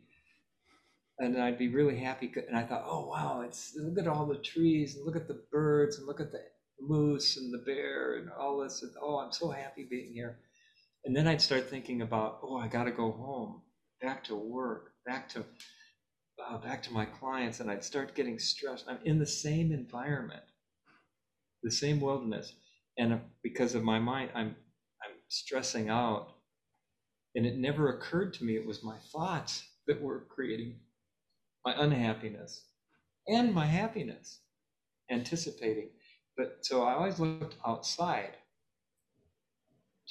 And 1.18 1.36
I'd 1.36 1.58
be 1.58 1.68
really 1.68 1.98
happy. 1.98 2.32
And 2.48 2.56
I 2.56 2.62
thought, 2.62 2.84
oh, 2.86 3.08
wow, 3.08 3.42
it's 3.42 3.76
look 3.76 3.98
at 3.98 4.08
all 4.08 4.24
the 4.24 4.38
trees 4.38 4.96
and 4.96 5.04
look 5.04 5.16
at 5.16 5.28
the 5.28 5.42
birds 5.50 5.98
and 5.98 6.06
look 6.06 6.20
at 6.20 6.32
the 6.32 6.40
moose 6.80 7.36
and 7.36 7.52
the 7.52 7.62
bear 7.66 8.14
and 8.14 8.30
all 8.30 8.58
this. 8.62 8.82
And, 8.82 8.92
oh, 9.02 9.18
I'm 9.18 9.32
so 9.32 9.50
happy 9.50 9.86
being 9.90 10.12
here. 10.12 10.38
And 11.04 11.14
then 11.14 11.26
I'd 11.26 11.42
start 11.42 11.68
thinking 11.68 12.02
about, 12.02 12.40
oh, 12.42 12.56
I 12.56 12.68
got 12.68 12.84
to 12.84 12.90
go 12.90 13.10
home, 13.10 13.62
back 14.00 14.24
to 14.24 14.34
work, 14.34 14.92
back 15.04 15.28
to 15.30 15.44
uh, 16.48 16.58
back 16.58 16.82
to 16.82 16.92
my 16.92 17.04
clients, 17.04 17.60
and 17.60 17.70
I'd 17.70 17.84
start 17.84 18.14
getting 18.14 18.38
stressed. 18.38 18.86
I'm 18.88 18.98
in 19.04 19.18
the 19.18 19.26
same 19.26 19.72
environment, 19.72 20.42
the 21.62 21.70
same 21.72 22.00
wilderness, 22.00 22.54
and 22.98 23.14
uh, 23.14 23.18
because 23.42 23.74
of 23.74 23.84
my 23.84 23.98
mind, 24.00 24.30
I'm 24.34 24.56
I'm 25.04 25.16
stressing 25.28 25.88
out 25.90 26.28
and 27.36 27.46
it 27.46 27.56
never 27.58 27.90
occurred 27.90 28.34
to 28.34 28.44
me 28.44 28.56
it 28.56 28.66
was 28.66 28.82
my 28.84 28.96
thoughts 29.12 29.64
that 29.86 30.00
were 30.00 30.26
creating 30.28 30.76
my 31.66 31.74
unhappiness 31.78 32.64
and 33.28 33.54
my 33.54 33.66
happiness, 33.66 34.40
anticipating. 35.10 35.90
But 36.36 36.58
so 36.62 36.82
I 36.84 36.94
always 36.94 37.20
looked 37.20 37.56
outside 37.66 38.36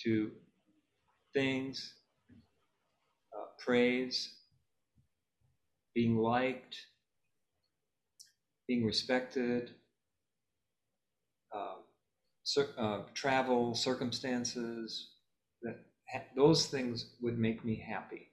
to 0.04 0.32
things, 1.34 1.94
uh, 3.38 3.46
praise, 3.60 4.30
being 5.96 6.18
liked, 6.18 6.78
being 8.68 8.86
respected, 8.86 9.72
uh, 11.54 11.76
cir- 12.44 12.74
uh, 12.78 13.02
travel, 13.14 13.76
circumstances, 13.76 15.12
that 15.62 15.78
ha- 16.12 16.26
those 16.36 16.68
things 16.68 17.16
would 17.22 17.38
make 17.38 17.64
me 17.64 17.76
happy. 17.76 18.32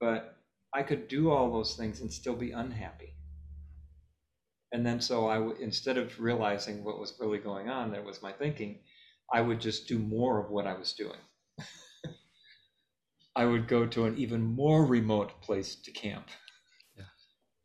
But 0.00 0.36
I 0.74 0.82
could 0.82 1.08
do 1.08 1.30
all 1.30 1.52
those 1.52 1.76
things 1.76 2.00
and 2.00 2.12
still 2.12 2.34
be 2.36 2.50
unhappy. 2.50 3.14
And 4.72 4.84
then 4.84 5.00
so 5.00 5.28
I 5.28 5.38
would, 5.38 5.58
instead 5.58 5.98
of 5.98 6.18
realizing 6.18 6.82
what 6.82 6.98
was 6.98 7.14
really 7.20 7.38
going 7.38 7.68
on, 7.68 7.92
that 7.92 8.04
was 8.04 8.22
my 8.22 8.32
thinking, 8.32 8.80
I 9.32 9.40
would 9.40 9.60
just 9.60 9.86
do 9.86 9.98
more 9.98 10.40
of 10.40 10.50
what 10.50 10.66
I 10.66 10.76
was 10.76 10.92
doing. 10.92 11.20
I 13.36 13.44
would 13.44 13.68
go 13.68 13.86
to 13.86 14.04
an 14.04 14.18
even 14.18 14.42
more 14.42 14.84
remote 14.84 15.40
place 15.42 15.76
to 15.76 15.92
camp. 15.92 16.26
Yeah. 16.96 17.04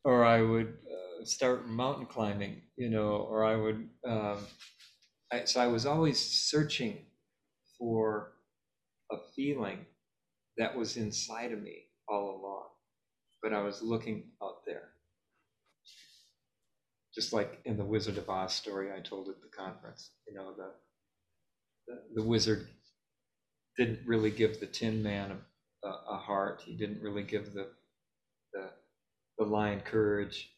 Or 0.03 0.23
I 0.23 0.43
would 0.43 0.77
start 1.24 1.67
mountain 1.67 2.05
climbing, 2.05 2.61
you 2.78 2.89
know, 2.89 3.28
or 3.30 3.45
I 3.45 3.55
would, 3.55 3.89
um, 4.05 4.38
I, 5.32 5.45
so 5.45 5.61
I 5.61 5.67
was 5.67 5.86
always 5.86 6.20
searching 6.20 6.97
for 7.78 8.34
a 9.11 9.17
feeling 9.36 9.86
that 10.57 10.76
was 10.76 10.97
inside 10.97 11.51
of 11.51 11.61
me 11.61 11.86
all 12.07 12.39
along, 12.41 12.65
but 13.41 13.53
I 13.53 13.61
was 13.61 13.82
looking 13.82 14.24
out 14.43 14.65
there. 14.65 14.89
Just 17.15 17.34
like 17.34 17.59
in 17.65 17.78
the 17.78 17.86
Wizard 17.86 18.17
of 18.17 18.30
Oz 18.30 18.53
story 18.53 18.89
I 18.95 18.99
told 19.01 19.30
at 19.30 19.41
the 19.41 19.49
conference, 19.49 20.11
you 20.28 20.34
know, 20.34 20.53
the 20.55 20.72
the, 21.88 22.22
the 22.22 22.24
wizard 22.24 22.67
didn't 23.78 23.99
really 24.05 24.32
give 24.32 24.59
the 24.59 24.67
Tin 24.67 25.01
Man 25.01 25.32
a, 25.32 25.88
a, 25.88 25.91
a 26.11 26.17
heart. 26.17 26.61
He 26.65 26.76
didn't 26.76 27.01
really 27.01 27.24
give 27.24 27.53
the 27.53 27.70
the, 28.53 28.70
the 29.38 29.45
lion 29.45 29.82
courage, 29.82 30.49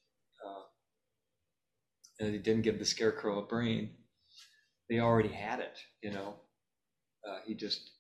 and 2.21 2.33
he 2.33 2.39
didn't 2.39 2.63
give 2.63 2.79
the 2.79 2.85
scarecrow 2.85 3.39
a 3.39 3.45
brain. 3.45 3.91
They 4.89 4.99
already 4.99 5.29
had 5.29 5.59
it, 5.59 5.77
you 6.01 6.11
know. 6.11 6.35
Uh, 7.27 7.39
he 7.45 7.55
just 7.55 7.91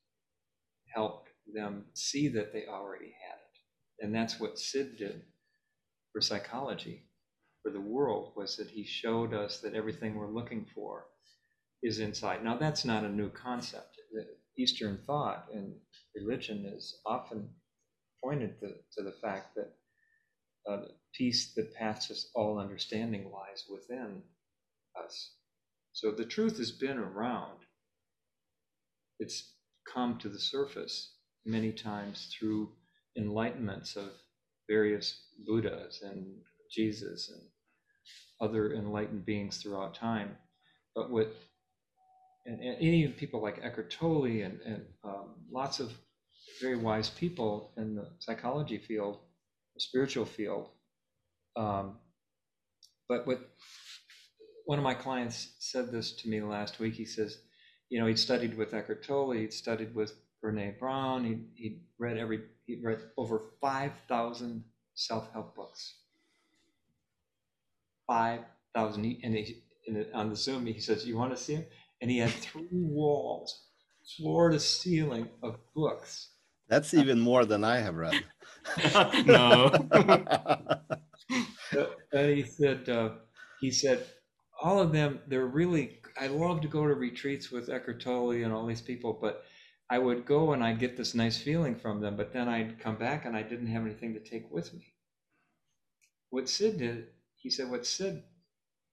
helped 0.93 1.29
them 1.53 1.85
see 1.93 2.27
that 2.29 2.53
they 2.53 2.65
already 2.67 3.13
had 3.27 3.37
it, 3.37 4.05
and 4.05 4.15
that's 4.15 4.39
what 4.39 4.59
Sid 4.59 4.97
did 4.97 5.23
for 6.13 6.21
psychology, 6.21 7.03
for 7.63 7.71
the 7.71 7.81
world, 7.81 8.33
was 8.35 8.57
that 8.57 8.69
he 8.69 8.83
showed 8.83 9.33
us 9.33 9.59
that 9.59 9.75
everything 9.75 10.15
we're 10.15 10.31
looking 10.31 10.65
for 10.75 11.05
is 11.83 11.99
inside. 11.99 12.43
Now, 12.43 12.57
that's 12.57 12.85
not 12.85 13.03
a 13.03 13.09
new 13.09 13.29
concept. 13.29 13.97
Eastern 14.57 14.99
thought 15.07 15.47
and 15.53 15.73
religion 16.15 16.65
is 16.65 16.99
often 17.05 17.49
pointed 18.23 18.59
to, 18.59 18.67
to 18.97 19.03
the 19.03 19.15
fact 19.21 19.55
that 19.55 19.73
uh, 20.69 20.85
peace 21.13 21.53
that 21.55 21.73
passes 21.73 22.29
all 22.35 22.59
understanding 22.59 23.31
lies 23.31 23.65
within 23.69 24.21
us. 25.03 25.33
So 25.93 26.11
the 26.11 26.25
truth 26.25 26.57
has 26.57 26.71
been 26.71 26.97
around. 26.97 27.59
It's 29.19 29.53
come 29.91 30.17
to 30.19 30.29
the 30.29 30.39
surface 30.39 31.15
many 31.45 31.71
times 31.71 32.33
through 32.37 32.69
enlightenments 33.17 33.95
of 33.95 34.11
various 34.69 35.21
Buddhas 35.45 36.01
and 36.01 36.25
Jesus 36.71 37.29
and 37.29 37.41
other 38.39 38.73
enlightened 38.73 39.25
beings 39.25 39.57
throughout 39.57 39.93
time. 39.95 40.37
But 40.95 41.11
with 41.11 41.35
and, 42.45 42.59
and 42.59 42.81
even 42.81 43.13
people 43.13 43.41
like 43.41 43.59
Eckhart 43.61 43.91
Tolle 43.91 44.25
and, 44.25 44.59
and 44.65 44.83
um, 45.03 45.35
lots 45.51 45.79
of 45.79 45.91
very 46.59 46.77
wise 46.77 47.09
people 47.09 47.71
in 47.77 47.95
the 47.95 48.07
psychology 48.19 48.77
field, 48.77 49.19
the 49.75 49.81
spiritual 49.81 50.25
field. 50.25 50.69
Um, 51.55 51.97
but 53.07 53.27
what 53.27 53.39
one 54.65 54.77
of 54.77 54.83
my 54.83 54.93
clients 54.93 55.49
said 55.59 55.91
this 55.91 56.13
to 56.13 56.29
me 56.29 56.41
last 56.41 56.79
week. 56.79 56.93
He 56.93 57.05
says, 57.05 57.39
you 57.89 57.99
know, 57.99 58.07
he'd 58.07 58.19
studied 58.19 58.57
with 58.57 58.73
Eckhart 58.73 59.03
Tolle, 59.03 59.31
he'd 59.31 59.53
studied 59.53 59.93
with 59.93 60.13
Brene 60.43 60.79
Brown, 60.79 61.23
he 61.23 61.39
he 61.55 61.81
read 61.99 62.17
every 62.17 62.41
he 62.65 62.79
read 62.81 62.99
over 63.17 63.51
five 63.61 63.91
thousand 64.07 64.63
self 64.95 65.31
help 65.33 65.55
books. 65.55 65.95
Five 68.07 68.41
thousand, 68.73 69.05
and 69.23 69.35
he 69.35 69.63
and 69.87 70.05
on 70.13 70.29
the 70.29 70.35
Zoom 70.35 70.65
he 70.65 70.79
says, 70.79 71.05
"You 71.05 71.17
want 71.17 71.35
to 71.35 71.41
see 71.41 71.55
him?" 71.55 71.65
And 72.01 72.09
he 72.09 72.17
had 72.17 72.31
three 72.31 72.67
walls, 72.71 73.67
floor 74.17 74.49
to 74.49 74.59
ceiling 74.59 75.29
of 75.43 75.57
books. 75.75 76.29
That's 76.67 76.93
even 76.93 77.19
more 77.19 77.45
than 77.45 77.63
I 77.63 77.79
have 77.79 77.95
read. 77.95 78.23
no. 79.25 79.69
and 82.11 82.29
he 82.29 82.43
said, 82.43 82.89
uh, 82.89 83.11
he 83.59 83.71
said, 83.71 84.05
all 84.61 84.79
of 84.79 84.91
them, 84.91 85.19
they're 85.27 85.47
really. 85.47 85.99
I 86.19 86.27
love 86.27 86.61
to 86.61 86.67
go 86.67 86.85
to 86.87 86.93
retreats 86.93 87.51
with 87.51 87.69
Eckhart 87.69 88.01
Tolle 88.01 88.31
and 88.43 88.51
all 88.53 88.65
these 88.65 88.81
people, 88.81 89.17
but 89.19 89.45
I 89.89 89.97
would 89.97 90.25
go 90.25 90.53
and 90.53 90.63
I'd 90.63 90.79
get 90.79 90.97
this 90.97 91.15
nice 91.15 91.37
feeling 91.37 91.75
from 91.75 91.99
them, 91.99 92.15
but 92.15 92.31
then 92.31 92.47
I'd 92.47 92.79
come 92.79 92.95
back 92.95 93.25
and 93.25 93.35
I 93.35 93.43
didn't 93.43 93.67
have 93.67 93.85
anything 93.85 94.13
to 94.13 94.19
take 94.19 94.51
with 94.51 94.73
me. 94.73 94.93
What 96.29 96.47
Sid 96.47 96.77
did, 96.77 97.07
he 97.35 97.49
said, 97.49 97.69
what 97.69 97.85
Sid, 97.85 98.23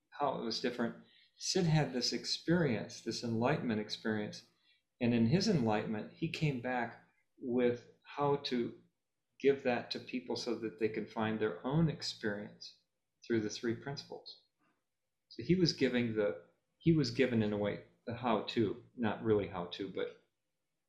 how 0.09 0.39
it 0.39 0.43
was 0.43 0.59
different. 0.59 0.95
Sid 1.37 1.65
had 1.65 1.93
this 1.93 2.11
experience, 2.11 3.01
this 3.01 3.23
enlightenment 3.23 3.79
experience. 3.79 4.41
And 4.99 5.13
in 5.13 5.25
his 5.25 5.47
enlightenment, 5.47 6.07
he 6.13 6.27
came 6.27 6.59
back 6.59 6.99
with 7.41 7.85
how 8.03 8.37
to 8.43 8.73
give 9.41 9.63
that 9.63 9.91
to 9.91 9.99
people 9.99 10.35
so 10.35 10.55
that 10.55 10.79
they 10.79 10.89
can 10.89 11.05
find 11.05 11.39
their 11.39 11.65
own 11.65 11.89
experience 11.89 12.75
through 13.25 13.41
the 13.41 13.49
three 13.49 13.75
principles. 13.75 14.37
So 15.29 15.43
he 15.43 15.55
was 15.55 15.73
giving 15.73 16.15
the, 16.15 16.35
he 16.79 16.93
was 16.93 17.11
given 17.11 17.43
in 17.43 17.53
a 17.53 17.57
way 17.57 17.79
the 18.07 18.13
how 18.13 18.41
to, 18.49 18.75
not 18.97 19.23
really 19.23 19.47
how 19.47 19.65
to, 19.71 19.91
but 19.95 20.17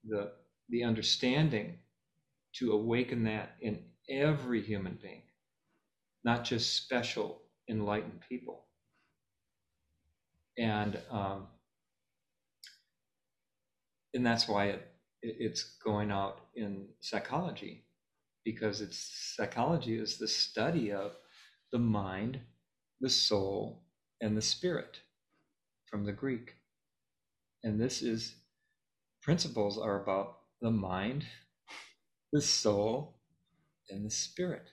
the 0.05 0.33
the 0.71 0.85
understanding 0.85 1.79
to 2.55 2.73
awaken 2.73 3.25
that 3.25 3.57
in 3.61 3.81
every 4.09 4.63
human 4.63 4.99
being, 5.03 5.23
not 6.25 6.45
just 6.45 6.77
special 6.77 7.43
enlightened 7.69 8.21
people. 8.29 8.67
And 10.59 10.99
um, 11.11 11.47
and 14.15 14.25
that's 14.25 14.49
why 14.49 14.67
it, 14.67 14.89
it 15.23 15.37
it's 15.39 15.77
going 15.85 16.11
out 16.11 16.41
in 16.55 16.87
psychology 17.01 17.85
because 18.45 18.81
it's 18.81 19.35
psychology 19.37 19.97
is 19.99 20.19
the 20.19 20.29
study 20.29 20.93
of 20.93 21.13
the 21.73 21.79
mind, 21.79 22.41
the 23.01 23.11
soul, 23.11 23.85
and 24.21 24.37
the 24.37 24.43
spirit 24.43 25.01
from 25.87 26.05
the 26.05 26.13
Greek. 26.13 26.55
And 27.63 27.81
this 27.81 28.03
is 28.03 28.35
principles 29.23 29.79
are 29.79 30.03
about 30.03 30.39
the 30.61 30.71
mind, 30.71 31.25
the 32.33 32.41
soul, 32.41 33.21
and 33.91 34.05
the 34.05 34.11
spirit. 34.11 34.69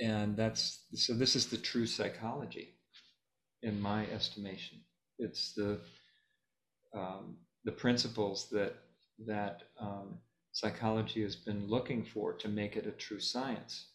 And 0.00 0.36
that's 0.36 0.84
so 0.94 1.14
this 1.14 1.36
is 1.36 1.46
the 1.46 1.56
true 1.56 1.86
psychology 1.86 2.74
in 3.62 3.80
my 3.80 4.06
estimation. 4.06 4.80
It's 5.18 5.54
the 5.54 5.80
um, 6.96 7.36
the 7.64 7.72
principles 7.72 8.48
that 8.50 8.74
that 9.26 9.62
um, 9.80 10.18
psychology 10.52 11.22
has 11.22 11.36
been 11.36 11.66
looking 11.68 12.04
for 12.04 12.32
to 12.34 12.48
make 12.48 12.76
it 12.76 12.86
a 12.86 12.90
true 12.92 13.20
science, 13.20 13.88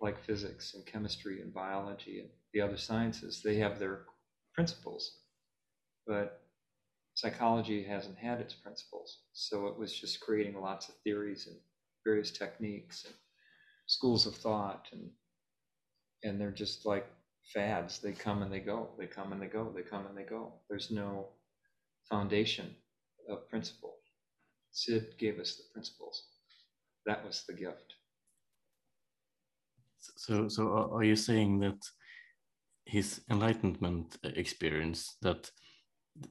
like 0.00 0.18
physics 0.24 0.74
and 0.74 0.86
chemistry 0.86 1.40
and 1.42 1.52
biology 1.52 2.20
and 2.20 2.28
the 2.52 2.60
other 2.60 2.76
sciences. 2.76 3.42
They 3.42 3.56
have 3.56 3.78
their 3.78 4.02
principles, 4.54 5.18
but 6.06 6.42
psychology 7.14 7.82
hasn't 7.82 8.18
had 8.18 8.40
its 8.40 8.54
principles. 8.54 9.18
So 9.32 9.66
it 9.66 9.78
was 9.78 9.92
just 9.92 10.20
creating 10.20 10.60
lots 10.60 10.88
of 10.88 10.94
theories 11.04 11.46
and 11.46 11.56
various 12.04 12.30
techniques 12.30 13.04
and 13.04 13.14
schools 13.86 14.26
of 14.26 14.34
thought 14.36 14.86
and 14.92 15.10
and 16.24 16.40
they're 16.40 16.50
just 16.50 16.84
like 16.86 17.06
fads. 17.44 18.00
They 18.00 18.12
come 18.12 18.42
and 18.42 18.52
they 18.52 18.60
go. 18.60 18.88
They 18.98 19.06
come 19.06 19.32
and 19.32 19.40
they 19.40 19.46
go. 19.46 19.72
They 19.74 19.82
come 19.82 20.06
and 20.06 20.16
they 20.16 20.24
go. 20.24 20.52
There's 20.68 20.90
no 20.90 21.28
foundation 22.08 22.74
of 23.28 23.48
principle. 23.48 23.97
Sid 24.70 25.14
gave 25.18 25.38
us 25.38 25.56
the 25.56 25.64
principles. 25.72 26.24
That 27.06 27.24
was 27.24 27.44
the 27.46 27.54
gift. 27.54 27.94
So, 30.16 30.48
so 30.48 30.90
are 30.92 31.04
you 31.04 31.16
saying 31.16 31.60
that 31.60 31.78
his 32.86 33.20
enlightenment 33.30 34.16
experience 34.22 35.16
that 35.22 35.50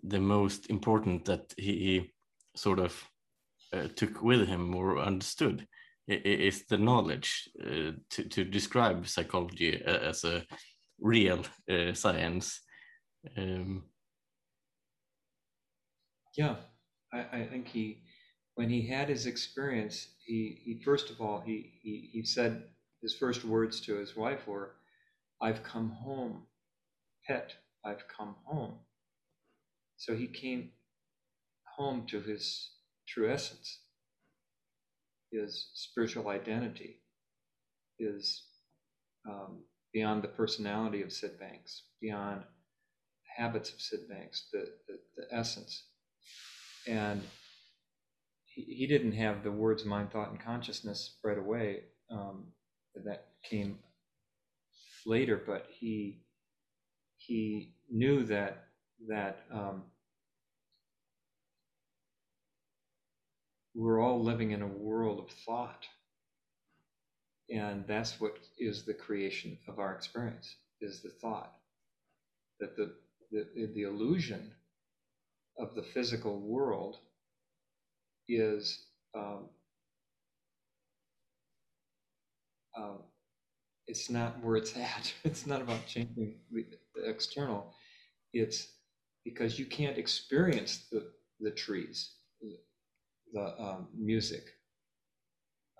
the 0.03 0.19
most 0.19 0.69
important 0.69 1.25
that 1.25 1.53
he, 1.57 1.71
he 1.71 2.11
sort 2.55 2.79
of 2.79 3.03
uh, 3.73 3.87
took 3.95 4.21
with 4.23 4.47
him 4.47 4.75
or 4.75 4.99
understood 4.99 5.67
is 6.07 6.65
the 6.69 6.77
knowledge 6.77 7.49
uh, 7.61 7.91
to, 8.09 8.23
to 8.29 8.43
describe 8.45 9.07
psychology 9.07 9.81
as 9.85 10.23
a 10.23 10.43
real 10.99 11.43
uh, 11.69 11.93
science. 11.93 12.61
Um, 13.37 13.83
yeah, 16.37 16.55
I, 17.13 17.25
I 17.33 17.47
think 17.51 17.67
he, 17.67 18.03
when 18.57 18.71
he 18.71 18.87
had 18.87 19.07
his 19.07 19.27
experience, 19.27 20.07
he, 20.25 20.59
he 20.65 20.81
first 20.83 21.11
of 21.11 21.21
all, 21.21 21.43
he, 21.45 21.73
he, 21.83 22.09
he 22.11 22.23
said 22.23 22.63
his 23.03 23.13
first 23.13 23.45
words 23.45 23.79
to 23.81 23.95
his 23.95 24.15
wife 24.15 24.47
were, 24.47 24.71
I've 25.39 25.61
come 25.61 25.91
home, 25.91 26.41
pet, 27.27 27.53
I've 27.85 28.07
come 28.07 28.33
home. 28.45 28.79
So 29.97 30.15
he 30.15 30.25
came 30.25 30.71
home 31.77 32.07
to 32.07 32.19
his 32.19 32.71
true 33.07 33.31
essence, 33.31 33.77
his 35.31 35.69
spiritual 35.75 36.27
identity, 36.27 37.01
is 37.99 38.41
um, 39.29 39.59
beyond 39.93 40.23
the 40.23 40.29
personality 40.29 41.03
of 41.03 41.13
Sid 41.13 41.39
Banks, 41.39 41.83
beyond 42.01 42.41
habits 43.37 43.71
of 43.71 43.79
Sid 43.79 44.09
Banks, 44.09 44.47
the, 44.51 44.67
the, 44.87 44.97
the 45.15 45.27
essence. 45.31 45.83
And 46.87 47.21
he, 48.65 48.87
didn't 48.87 49.13
have 49.13 49.43
the 49.43 49.51
words 49.51 49.85
mind, 49.85 50.11
thought, 50.11 50.31
and 50.31 50.39
consciousness 50.39 51.17
right 51.23 51.37
away. 51.37 51.83
Um, 52.11 52.47
that 53.05 53.27
came 53.49 53.77
later, 55.05 55.41
but 55.45 55.67
he 55.69 56.23
he 57.17 57.73
knew 57.91 58.23
that 58.25 58.65
that 59.07 59.45
um, 59.53 59.83
we're 63.75 64.01
all 64.01 64.23
living 64.23 64.51
in 64.51 64.61
a 64.63 64.67
world 64.67 65.19
of 65.19 65.29
thought 65.45 65.85
and 67.49 67.85
that's 67.87 68.19
what 68.19 68.37
is 68.57 68.83
the 68.85 68.93
creation 68.93 69.57
of 69.67 69.79
our 69.79 69.93
experience 69.95 70.55
is 70.81 71.01
the 71.01 71.09
thought 71.09 71.53
that 72.59 72.75
the 72.75 72.93
the, 73.31 73.45
the 73.75 73.83
illusion 73.83 74.51
of 75.59 75.75
the 75.75 75.83
physical 75.83 76.39
world 76.39 76.97
is 78.29 78.85
um, 79.15 79.45
uh, 82.77 82.97
it's 83.87 84.09
not 84.09 84.43
where 84.43 84.57
it's 84.57 84.75
at. 84.77 85.13
It's 85.23 85.47
not 85.47 85.61
about 85.61 85.85
changing 85.87 86.35
the, 86.51 86.65
the 86.95 87.09
external. 87.09 87.73
It's 88.33 88.67
because 89.25 89.59
you 89.59 89.65
can't 89.65 89.97
experience 89.97 90.85
the, 90.91 91.05
the 91.39 91.51
trees, 91.51 92.11
the 93.33 93.61
um, 93.61 93.87
music, 93.97 94.45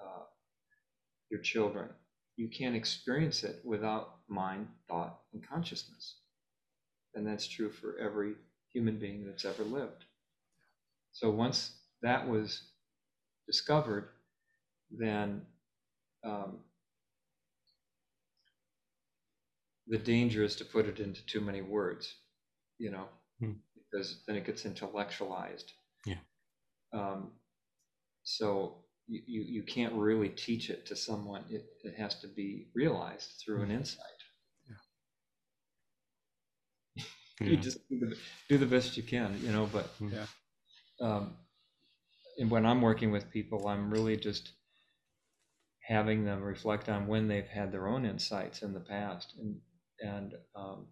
uh, 0.02 0.24
your 1.30 1.42
children. 1.42 1.90
You 2.38 2.48
can't 2.50 2.76
experience 2.76 3.44
it 3.44 3.62
without 3.66 4.18
mind, 4.28 4.68
thought, 4.90 5.22
and 5.34 5.48
consciousness. 5.48 6.18
And 7.16 7.26
that's 7.26 7.48
true 7.48 7.72
for 7.72 7.98
every 8.00 8.34
human 8.72 8.98
being 9.00 9.26
that's 9.26 9.46
ever 9.46 9.64
lived. 9.64 10.06
So 11.14 11.32
once 11.32 11.77
that 12.02 12.28
was 12.28 12.62
discovered, 13.46 14.10
then 14.92 15.42
um, 16.24 16.60
the 19.88 19.98
danger 19.98 20.44
is 20.44 20.56
to 20.58 20.66
put 20.66 20.86
it 20.86 21.00
into 21.00 21.26
too 21.26 21.42
many 21.42 21.62
words, 21.62 22.14
you 22.78 22.92
know, 22.92 23.06
hmm. 23.40 23.54
because 23.76 24.24
then 24.28 24.36
it 24.36 24.46
gets 24.46 24.66
intellectualized. 24.66 25.72
Yeah. 26.06 26.20
Um, 26.94 27.32
so 28.24 28.84
you, 29.08 29.22
you, 29.26 29.42
you 29.42 29.64
can't 29.64 29.94
really 29.94 30.30
teach 30.30 30.70
it 30.70 30.86
to 30.88 30.96
someone. 30.96 31.44
It, 31.50 31.66
it 31.84 31.96
has 31.98 32.16
to 32.20 32.28
be 32.28 32.68
realized 32.76 33.42
through 33.44 33.62
an 33.62 33.70
hmm. 33.70 33.78
insight. 33.78 34.06
You 37.40 37.56
just 37.56 37.88
do 37.88 38.00
the, 38.00 38.18
do 38.50 38.58
the 38.58 38.66
best 38.66 38.98
you 38.98 39.04
can, 39.04 39.40
you 39.44 39.52
know. 39.52 39.70
But 39.72 39.92
Yeah. 40.02 40.26
um, 41.00 41.38
and 41.38 41.47
when 42.46 42.66
I'm 42.66 42.82
working 42.82 43.12
with 43.12 43.32
people, 43.32 43.68
I'm 43.68 43.90
really 43.90 44.16
just 44.18 44.52
having 45.82 46.26
them 46.26 46.44
reflect 46.44 46.90
on 46.90 47.08
when 47.08 47.28
they've 47.28 47.48
had 47.48 47.72
their 47.72 47.88
own 47.88 48.06
insights 48.06 48.62
in 48.62 48.74
the 48.74 48.80
past, 48.80 49.34
and 49.40 49.60
and 50.02 50.34
um, 50.56 50.88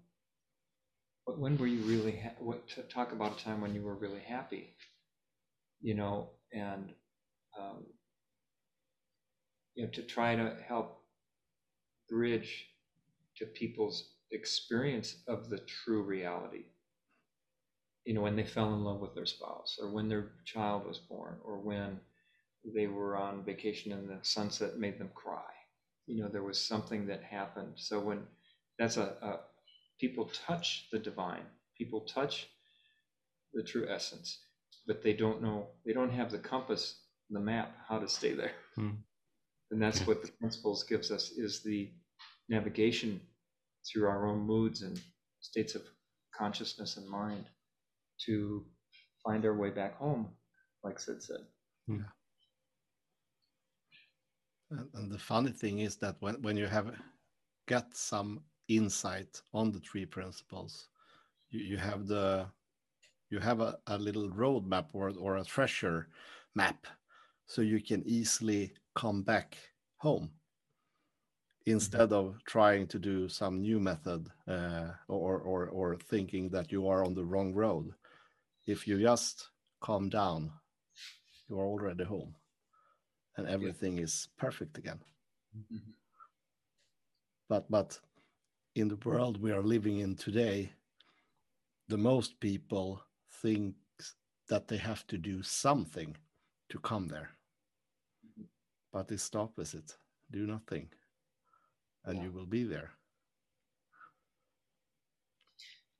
when 1.26 1.58
were 1.58 1.68
you 1.68 1.82
really 1.84 2.18
ha- 2.18 2.36
what 2.40 2.68
to 2.70 2.82
talk 2.84 3.12
about 3.12 3.40
a 3.40 3.44
time 3.44 3.62
when 3.62 3.76
you 3.76 3.82
were 3.82 3.96
really 3.96 4.22
happy, 4.22 4.76
you 5.82 5.94
know, 5.94 6.32
and 6.54 6.94
um, 7.60 7.86
you 9.76 9.86
know 9.86 9.92
to 9.92 10.02
try 10.02 10.36
to 10.36 10.56
help 10.68 11.02
bridge 12.10 12.68
to 13.38 13.46
people's 13.46 14.14
experience 14.32 15.18
of 15.28 15.50
the 15.50 15.60
true 15.60 16.02
reality 16.02 16.66
you 18.06 18.14
know 18.14 18.22
when 18.22 18.36
they 18.36 18.46
fell 18.46 18.74
in 18.74 18.84
love 18.84 19.02
with 19.02 19.16
their 19.16 19.26
spouse 19.26 19.78
or 19.82 19.90
when 19.90 20.08
their 20.08 20.32
child 20.46 20.88
was 20.88 21.00
born 21.00 21.38
or 21.44 21.60
when 21.60 22.00
they 22.76 22.88
were 22.88 23.18
on 23.18 23.44
vacation 23.44 23.92
and 23.92 24.10
the 24.10 24.20
sunset 24.24 24.78
made 24.80 25.00
them 25.00 25.12
cry. 25.16 25.52
You 26.08 26.24
know 26.24 26.30
there 26.30 26.44
was 26.44 26.62
something 26.62 27.08
that 27.08 27.24
happened. 27.24 27.74
So 27.76 28.00
when 28.00 28.24
that's 28.80 28.98
a, 28.98 29.16
a 29.22 29.40
people 30.00 30.30
touch 30.48 30.88
the 30.92 31.00
divine. 31.00 31.46
People 31.78 32.02
touch 32.02 32.48
the 33.54 33.64
true 33.64 33.88
essence. 33.90 34.40
But 34.88 35.04
they 35.04 35.14
don't 35.14 35.42
know 35.42 35.68
they 35.86 35.94
don't 35.94 36.12
have 36.12 36.32
the 36.32 36.40
compass 36.40 37.02
the 37.32 37.40
map 37.40 37.76
how 37.88 38.00
to 38.00 38.08
stay 38.08 38.34
there. 38.34 38.54
Hmm. 38.76 38.92
and 39.72 39.82
that's 39.82 40.06
what 40.08 40.22
the 40.22 40.32
principles 40.40 40.84
gives 40.84 41.12
us 41.12 41.32
is 41.32 41.64
the 41.64 41.92
navigation 42.50 43.22
through 43.88 44.08
our 44.08 44.28
own 44.28 44.40
moods 44.42 44.82
and 44.84 45.00
states 45.42 45.76
of 45.76 45.84
consciousness 46.38 46.98
and 46.98 47.10
mind 47.10 47.46
to 48.26 48.66
find 49.24 49.46
our 49.46 49.56
way 49.56 49.70
back 49.70 49.98
home 49.98 50.30
like 50.84 51.00
sid 51.00 51.22
said. 51.22 51.42
And, 54.72 54.88
and 54.94 55.12
the 55.12 55.20
funny 55.20 55.52
thing 55.52 55.80
is 55.80 55.98
that 55.98 56.16
when, 56.20 56.42
when 56.42 56.58
you 56.58 56.68
have 56.68 56.92
got 57.68 57.96
some 57.96 58.42
insight 58.68 59.42
on 59.54 59.72
the 59.72 59.80
three 59.80 60.06
principles, 60.06 60.88
you, 61.50 61.60
you 61.60 61.78
have 61.78 62.08
the 62.08 62.48
you 63.30 63.40
have 63.40 63.60
a, 63.60 63.78
a 63.88 63.98
little 63.98 64.30
roadmap 64.30 64.86
or, 64.94 65.12
or 65.20 65.38
a 65.38 65.44
treasure 65.44 66.08
map 66.54 66.86
so 67.48 67.62
you 67.62 67.82
can 67.82 68.04
easily 68.06 68.72
come 68.96 69.24
back 69.24 69.58
home 69.98 70.30
instead 71.66 72.14
of 72.14 72.38
trying 72.46 72.86
to 72.88 73.00
do 73.00 73.28
some 73.28 73.62
new 73.62 73.80
method 73.80 74.30
uh, 74.48 74.90
or, 75.08 75.40
or 75.40 75.68
or 75.70 75.96
thinking 75.96 76.50
that 76.50 76.72
you 76.72 76.88
are 76.88 77.04
on 77.04 77.16
the 77.16 77.26
wrong 77.26 77.54
road 77.54 77.92
if 78.66 78.88
you 78.88 79.00
just 79.00 79.50
calm 79.82 80.10
down 80.10 80.52
you 81.48 81.60
are 81.60 81.66
already 81.68 82.04
home 82.04 82.36
and 83.38 83.48
everything 83.48 84.00
is 84.00 84.28
perfect 84.38 84.78
again. 84.78 85.00
Mhm. 85.56 85.94
but 87.50 87.70
but 87.70 88.00
in 88.76 88.88
the 88.90 88.98
world 89.10 89.42
we 89.42 89.52
are 89.52 89.64
living 89.64 90.00
in 90.00 90.16
today 90.16 90.74
the 91.88 91.98
most 91.98 92.40
people 92.40 93.00
think 93.42 93.76
that 94.50 94.68
they 94.68 94.78
have 94.78 95.06
to 95.08 95.18
do 95.18 95.44
something 95.44 96.18
to 96.70 96.80
come 96.80 97.08
there. 97.08 97.30
But 98.92 99.12
it's 99.12 99.30
the 99.30 99.40
opposite. 99.40 99.98
Do 100.32 100.46
nothing 100.48 100.90
and 102.06 102.18
Yeah. 102.18 102.24
you 102.26 102.32
will 102.32 102.48
be 102.48 102.64
there 102.64 102.92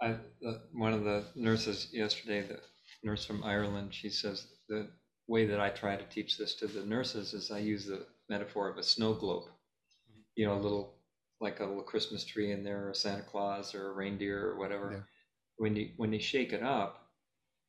I, 0.02 0.18
uh, 0.46 0.54
one 0.74 0.94
of 0.94 1.04
the 1.04 1.26
nurses 1.36 1.88
yesterday, 1.92 2.42
the 2.42 2.60
nurse 3.04 3.26
from 3.26 3.44
Ireland, 3.44 3.94
she 3.94 4.10
says 4.10 4.48
the 4.68 4.90
way 5.28 5.46
that 5.46 5.60
I 5.60 5.70
try 5.70 5.96
to 5.96 6.04
teach 6.06 6.38
this 6.38 6.56
to 6.56 6.68
the 6.68 6.86
nurses 6.86 7.34
is 7.34 7.50
I 7.50 7.60
use 7.60 7.86
the 7.86 8.06
metaphor 8.30 8.70
of 8.70 8.78
a 8.78 8.84
snow 8.84 9.14
globe. 9.14 9.46
You 10.36 10.48
know, 10.48 10.56
a 10.56 10.60
little 10.60 10.96
like 11.40 11.60
a 11.60 11.66
little 11.66 11.84
Christmas 11.84 12.26
tree 12.26 12.52
in 12.52 12.64
there, 12.64 12.90
or 12.90 12.94
Santa 12.94 13.24
Claus, 13.24 13.74
or 13.74 13.90
a 13.90 13.94
reindeer, 13.94 14.50
or 14.50 14.58
whatever. 14.58 14.92
Yeah. 14.92 15.00
When 15.58 15.76
you 15.76 15.92
when 15.96 16.12
you 16.12 16.20
shake 16.20 16.52
it 16.52 16.64
up, 16.64 17.08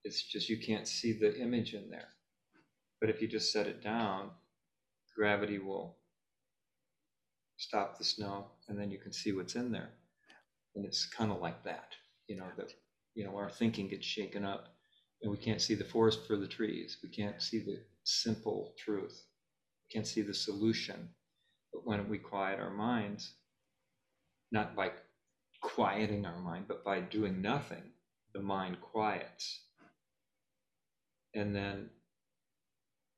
it's 0.03 0.23
just 0.23 0.49
you 0.49 0.59
can't 0.59 0.89
see 0.89 1.13
the 1.13 1.39
image 1.41 1.75
in 1.75 1.91
there. 1.91 2.09
But 3.01 3.11
if 3.11 3.23
you 3.23 3.29
just 3.29 3.53
set 3.53 3.69
it 3.69 3.83
down, 3.83 4.31
gravity 5.15 5.59
will 5.61 5.97
stop 7.57 7.99
the 7.99 8.05
snow, 8.05 8.47
and 8.69 8.79
then 8.79 8.91
you 8.91 8.99
can 8.99 9.13
see 9.13 9.33
what's 9.33 9.55
in 9.55 9.71
there. 9.71 9.91
And 10.75 10.85
it's 10.85 11.07
kind 11.07 11.31
of 11.31 11.41
like 11.41 11.63
that 11.65 11.95
you 12.29 12.37
know 12.37 12.49
that 12.57 12.73
you 13.15 13.25
know 13.25 13.37
our 13.37 13.51
thinking 13.51 13.89
gets 13.89 14.07
shaken 14.07 14.45
up 14.45 14.69
and 15.23 15.31
we 15.31 15.39
can't 15.39 15.63
see 15.63 15.75
the 15.75 15.85
forest 15.85 16.27
for 16.27 16.37
the 16.37 16.47
trees. 16.47 16.99
We 17.03 17.09
can't 17.09 17.41
see 17.41 17.59
the 17.59 17.81
simple 18.05 18.75
truth. 18.79 19.23
We 19.89 19.95
can't 19.95 20.07
see 20.07 20.23
the 20.23 20.35
solution. 20.35 21.09
But 21.73 21.87
when 21.87 22.09
we 22.09 22.19
quiet 22.19 22.61
our 22.61 22.71
minds 22.71 23.35
not 24.53 24.77
by 24.77 24.91
quieting 25.61 26.25
our 26.25 26.39
mind 26.39 26.67
but 26.69 26.85
by 26.85 27.01
doing 27.01 27.43
nothing 27.43 27.83
the 28.35 28.41
mind 28.41 28.81
quiets. 28.81 29.63
And 31.35 31.55
then 31.55 31.91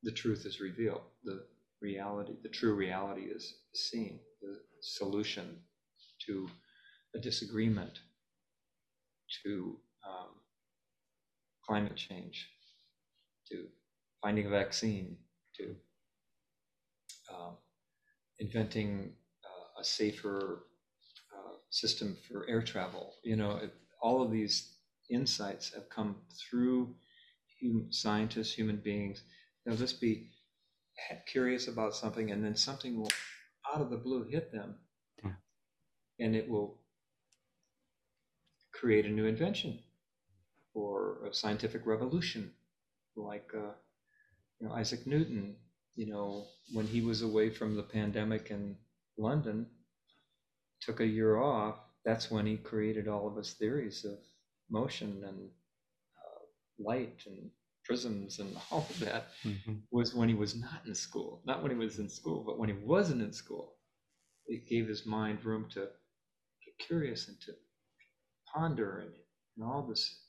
the 0.03 0.13
truth 0.13 0.47
is 0.47 0.61
revealed. 0.61 1.03
The 1.25 1.45
reality 1.83 2.35
the 2.43 2.49
true 2.49 2.75
reality 2.75 3.23
is 3.23 3.55
seen. 3.75 4.21
The 4.41 4.61
solution 4.81 5.57
to 6.27 6.49
a 7.15 7.19
disagreement 7.19 8.01
to 9.45 9.77
um, 10.07 10.31
climate 11.67 11.97
change, 11.97 12.49
to 13.51 13.67
finding 14.23 14.47
a 14.47 14.51
vaccine, 14.51 15.17
to 15.57 15.75
um, 17.33 17.57
inventing 18.39 19.13
uh, 19.45 19.81
a 19.81 19.85
safer 19.85 20.65
uh, 21.37 21.55
system 21.71 22.17
for 22.27 22.49
air 22.49 22.63
travel. 22.63 23.15
You 23.23 23.37
know, 23.37 23.57
it, 23.57 23.75
all 24.01 24.23
of 24.23 24.31
these 24.31 24.73
insights 25.11 25.73
have 25.75 25.89
come 25.91 26.17
through 26.39 26.95
human, 27.59 27.93
scientists, 27.93 28.53
human 28.55 28.77
beings. 28.77 29.23
They'll 29.65 29.77
just 29.77 30.01
be 30.01 30.31
curious 31.27 31.69
about 31.69 31.95
something, 31.95 32.31
and 32.31 32.45
then 32.45 32.57
something 32.57 32.99
will, 32.99 33.11
out 33.73 33.81
of 33.81 33.91
the 33.91 33.97
blue, 33.97 34.25
hit 34.25 34.53
them, 34.53 34.77
Yeah. 35.25 35.33
and 36.19 36.35
it 36.35 36.49
will 36.49 36.79
create 38.81 39.07
a 39.07 39.11
new 39.11 39.27
invention 39.27 39.81
or 40.75 41.27
a 41.27 41.35
scientific 41.35 41.87
revolution, 41.87 42.53
like 43.17 43.51
uh, 43.55 43.73
you 44.61 44.69
know 44.69 44.75
Isaac 44.75 45.07
Newton. 45.07 45.57
You 45.97 46.07
know, 46.09 46.47
when 46.73 46.87
he 46.87 47.03
was 47.03 47.23
away 47.23 47.51
from 47.51 47.77
the 47.77 47.83
pandemic 47.83 48.51
in 48.51 48.77
London, 49.19 49.67
took 50.81 51.01
a 51.01 51.07
year 51.07 51.39
off. 51.39 51.77
That's 52.05 52.31
when 52.31 52.47
he 52.47 52.57
created 52.57 53.09
all 53.09 53.27
of 53.29 53.37
his 53.37 53.53
theories 53.55 54.05
of 54.05 54.19
motion 54.71 55.23
and 55.27 55.51
uh, 56.19 56.43
light 56.79 57.23
and 57.27 57.51
prisms 57.85 58.39
and 58.39 58.57
all 58.71 58.87
of 58.91 59.01
that. 59.01 59.29
Mhm. 59.45 59.83
Was 59.91 60.15
when 60.15 60.29
he 60.29 60.35
was 60.35 60.55
not 60.57 60.87
in 60.87 60.95
school, 60.95 61.43
not 61.45 61.63
when 61.63 61.71
he 61.73 61.79
was 61.79 61.99
in 61.99 62.09
school, 62.09 62.45
but 62.45 62.59
when 62.59 62.69
he 62.69 62.77
wasn't 62.77 63.23
in 63.23 63.33
school. 63.33 63.77
It 64.47 64.67
gave 64.67 64.89
his 64.89 65.07
mind 65.07 65.45
room 65.45 65.69
to 65.71 65.89
get 66.65 66.79
curious 66.79 67.29
and 67.29 67.41
to 67.43 67.55
ponder 68.53 68.99
and, 69.01 69.13
and 69.57 69.65
all 69.67 69.83
this, 69.83 70.23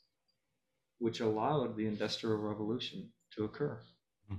which 0.98 1.20
allowed 1.20 1.76
the 1.76 1.86
Industrial 1.86 2.36
Revolution 2.36 3.10
to 3.36 3.44
occur. 3.44 3.78
Hmm. 4.28 4.36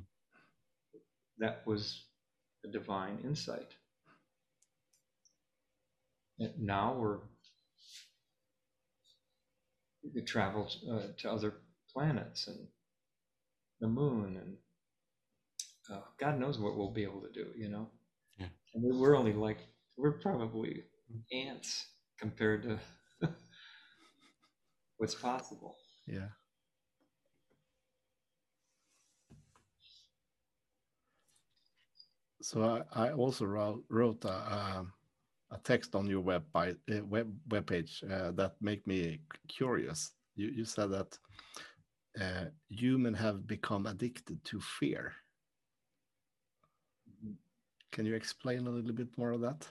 That 1.39 1.63
was 1.65 2.05
a 2.65 2.67
divine 2.67 3.19
insight. 3.23 3.73
And 6.39 6.53
now 6.59 6.95
we're 6.97 7.19
we 10.03 10.09
could 10.09 10.27
travel 10.27 10.67
uh, 10.91 11.07
to 11.19 11.31
other 11.31 11.53
planets 11.93 12.47
and 12.47 12.57
the 13.79 13.87
moon 13.87 14.37
and 14.37 14.57
uh, 15.91 16.01
God 16.19 16.39
knows 16.39 16.57
what 16.57 16.77
we'll 16.77 16.91
be 16.91 17.03
able 17.03 17.21
to 17.21 17.31
do, 17.31 17.47
you 17.57 17.69
know. 17.69 17.87
Yeah. 18.39 18.47
And 18.73 18.83
we're 18.99 19.15
only 19.15 19.33
like 19.33 19.57
we're 19.97 20.19
probably 20.19 20.83
ants 21.33 21.85
compared 22.19 22.63
to 22.63 22.79
what's 25.01 25.15
possible. 25.15 25.75
yeah. 26.05 26.29
So 32.43 32.83
i, 32.93 33.07
I 33.07 33.11
also 33.11 33.45
wrote, 33.45 33.83
wrote 33.89 34.23
a, 34.25 34.37
um, 34.57 34.93
a 35.51 35.57
text 35.63 35.95
on 35.95 36.05
your 36.05 36.21
web 36.21 36.43
by, 36.53 36.71
uh, 36.71 37.03
web 37.03 37.33
webpage 37.49 38.03
uh, 38.11 38.31
that 38.33 38.53
make 38.61 38.85
me 38.85 39.21
curious. 39.47 40.11
You, 40.35 40.47
you 40.49 40.65
said 40.65 40.91
that 40.91 41.17
uh, 42.21 42.45
human 42.69 43.15
have 43.15 43.47
become 43.47 43.87
addicted 43.87 44.43
to 44.45 44.59
fear. 44.59 45.13
Can 47.91 48.05
you 48.05 48.13
explain 48.13 48.67
a 48.67 48.69
little 48.69 48.93
bit 48.93 49.17
more 49.17 49.31
of 49.31 49.41
that? 49.41 49.67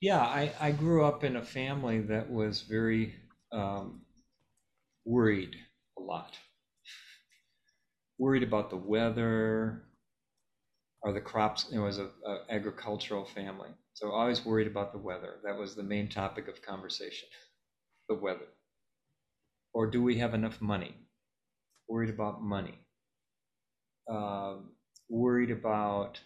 Yeah, 0.00 0.20
I, 0.20 0.52
I 0.60 0.72
grew 0.72 1.04
up 1.04 1.24
in 1.24 1.36
a 1.36 1.42
family 1.42 2.00
that 2.00 2.30
was 2.30 2.62
very 2.62 3.14
um, 3.52 4.02
worried 5.04 5.56
a 5.98 6.02
lot. 6.02 6.36
Worried 8.18 8.42
about 8.42 8.70
the 8.70 8.76
weather, 8.76 9.82
or 11.02 11.12
the 11.12 11.20
crops. 11.20 11.66
It 11.70 11.78
was 11.78 11.98
a, 11.98 12.10
a 12.26 12.38
agricultural 12.50 13.24
family, 13.24 13.70
so 13.94 14.10
always 14.10 14.44
worried 14.44 14.66
about 14.66 14.92
the 14.92 14.98
weather. 14.98 15.36
That 15.44 15.56
was 15.56 15.74
the 15.74 15.82
main 15.82 16.08
topic 16.08 16.48
of 16.48 16.62
conversation, 16.62 17.28
the 18.08 18.16
weather. 18.16 18.48
Or 19.72 19.86
do 19.86 20.02
we 20.02 20.18
have 20.18 20.34
enough 20.34 20.60
money? 20.60 20.94
Worried 21.88 22.10
about 22.10 22.42
money. 22.42 22.78
Um, 24.10 24.70
worried 25.08 25.50
about 25.50 26.18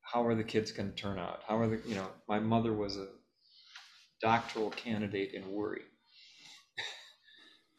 how 0.00 0.26
are 0.26 0.34
the 0.34 0.44
kids 0.44 0.72
going 0.72 0.90
to 0.90 0.96
turn 0.96 1.18
out? 1.18 1.40
How 1.46 1.58
are 1.58 1.68
the, 1.68 1.80
you 1.86 1.94
know, 1.94 2.08
my 2.28 2.38
mother 2.38 2.72
was 2.72 2.96
a 2.96 3.06
doctoral 4.22 4.70
candidate 4.70 5.34
in 5.34 5.50
worry. 5.52 5.82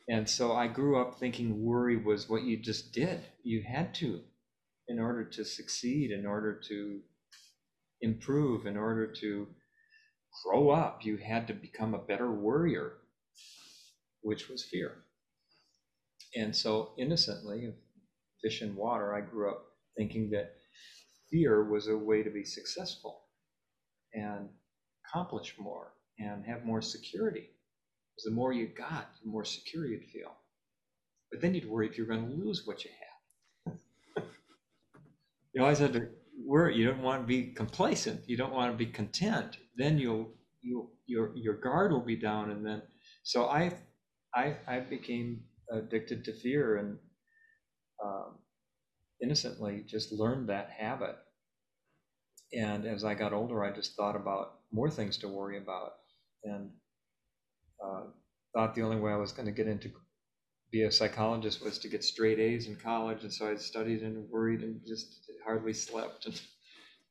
and 0.10 0.30
so 0.30 0.52
I 0.52 0.68
grew 0.68 1.02
up 1.02 1.18
thinking 1.18 1.64
worry 1.64 1.98
was 1.98 2.30
what 2.30 2.44
you 2.44 2.58
just 2.58 2.92
did. 2.94 3.22
You 3.44 3.64
had 3.64 3.96
to 3.96 4.20
in 4.90 5.00
order 5.00 5.24
to 5.24 5.46
succeed, 5.46 6.12
in 6.12 6.26
order 6.26 6.62
to 6.68 7.00
improve, 8.02 8.66
in 8.66 8.76
order 8.76 9.08
to 9.08 9.48
grow 10.44 10.70
up, 10.70 11.06
you 11.06 11.16
had 11.18 11.48
to 11.48 11.54
become 11.54 11.94
a 11.94 12.00
better 12.00 12.30
worrier, 12.30 12.98
which 14.22 14.50
was 14.50 14.64
fear. 14.64 15.04
And 16.36 16.54
so 16.54 16.92
innocently, 16.98 17.74
fish 18.42 18.62
in 18.62 18.76
water, 18.76 19.16
I 19.16 19.22
grew 19.22 19.50
up 19.50 19.66
thinking 19.96 20.32
that 20.32 20.56
fear 21.32 21.64
was 21.64 21.88
a 21.88 21.98
way 21.98 22.24
to 22.24 22.30
be 22.30 22.44
successful 22.44 23.22
and 24.14 24.50
accomplish 25.06 25.56
more 25.58 25.93
and 26.20 26.46
have 26.46 26.66
more 26.66 26.82
security. 26.82 27.50
Because 28.16 28.26
the 28.26 28.32
more 28.32 28.54
you 28.54 28.68
got, 28.68 29.10
the 29.24 29.30
more 29.30 29.46
secure 29.46 29.86
you'd 29.88 30.06
feel. 30.06 30.36
But 31.32 31.42
then 31.42 31.54
you'd 31.56 31.70
worry 31.70 31.88
if 31.88 31.98
you're 31.98 32.08
going 32.08 32.30
to 32.30 32.36
lose 32.36 32.66
what 32.66 32.84
you 32.86 32.92
have. 33.66 33.76
you 35.54 35.62
always 35.62 35.80
have 35.80 35.94
to 35.94 36.08
worry. 36.46 36.76
You 36.76 36.86
don't 36.86 37.02
want 37.02 37.24
to 37.24 37.28
be 37.28 37.54
complacent. 37.54 38.22
You 38.28 38.38
don't 38.38 38.54
want 38.54 38.72
to 38.72 38.78
be 38.78 38.92
content. 38.92 39.58
Then 39.76 39.98
you'll 39.98 40.30
you 40.62 40.90
your 41.08 41.36
your 41.36 41.56
guard 41.56 41.92
will 41.92 42.00
be 42.00 42.16
down, 42.16 42.52
and 42.52 42.66
then 42.66 42.84
so 43.24 43.46
I 43.46 43.74
I 44.36 44.58
I 44.68 44.80
became 44.80 45.44
addicted 45.72 46.24
to 46.26 46.34
fear 46.34 46.78
and 46.78 46.98
um, 48.04 48.38
innocently 49.22 49.84
just 49.88 50.12
learned 50.12 50.50
that 50.50 50.70
habit. 50.70 51.16
And 52.54 52.86
as 52.86 53.04
I 53.04 53.16
got 53.16 53.34
older, 53.34 53.64
I 53.64 53.72
just 53.72 53.96
thought 53.96 54.16
about 54.16 54.60
more 54.72 54.90
things 54.90 55.18
to 55.20 55.28
worry 55.28 55.58
about, 55.58 55.94
and 56.44 56.70
uh, 57.84 58.04
thought 58.54 58.76
the 58.76 58.82
only 58.82 58.98
way 58.98 59.12
I 59.12 59.18
was 59.18 59.32
going 59.32 59.46
to 59.46 59.52
get 59.52 59.68
into 59.68 59.92
be 60.72 60.84
a 60.84 60.92
psychologist 60.92 61.64
was 61.64 61.78
to 61.78 61.88
get 61.88 62.04
straight 62.04 62.40
A's 62.40 62.68
in 62.68 62.76
college, 62.76 63.22
and 63.22 63.32
so 63.32 63.50
I 63.50 63.56
studied 63.56 64.02
and 64.02 64.28
worried 64.30 64.62
and 64.62 64.82
just 64.88 65.30
hardly 65.46 65.74
slept, 65.74 66.26
and 66.26 66.42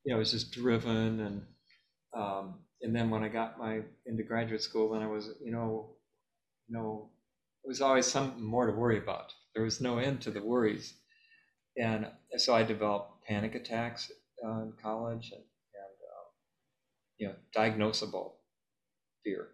you 0.04 0.10
know, 0.10 0.16
I 0.16 0.18
was 0.18 0.32
just 0.32 0.52
driven, 0.52 1.20
and 1.20 1.42
um, 2.14 2.54
and 2.82 2.94
then 2.94 3.08
when 3.08 3.22
I 3.22 3.28
got 3.28 3.58
my 3.58 3.82
into 4.04 4.24
graduate 4.24 4.62
school, 4.62 4.92
then 4.92 5.02
I 5.02 5.06
was, 5.06 5.30
you 5.42 5.52
know, 5.52 5.94
you 6.68 6.76
know, 6.76 7.10
it 7.64 7.68
was 7.68 7.80
always 7.80 8.06
something 8.06 8.42
more 8.42 8.66
to 8.66 8.72
worry 8.72 8.98
about. 8.98 9.32
There 9.54 9.62
was 9.62 9.80
no 9.80 9.98
end 9.98 10.22
to 10.22 10.32
the 10.32 10.42
worries, 10.42 10.94
and 11.76 12.08
so 12.38 12.54
I 12.56 12.64
developed 12.64 13.24
panic 13.28 13.54
attacks 13.54 14.10
uh, 14.44 14.62
in 14.62 14.72
college, 14.82 15.30
and, 15.30 15.42
and 15.42 15.96
uh, 16.10 16.28
you 17.18 17.28
know, 17.28 17.34
diagnosable 17.56 18.32
fear, 19.24 19.48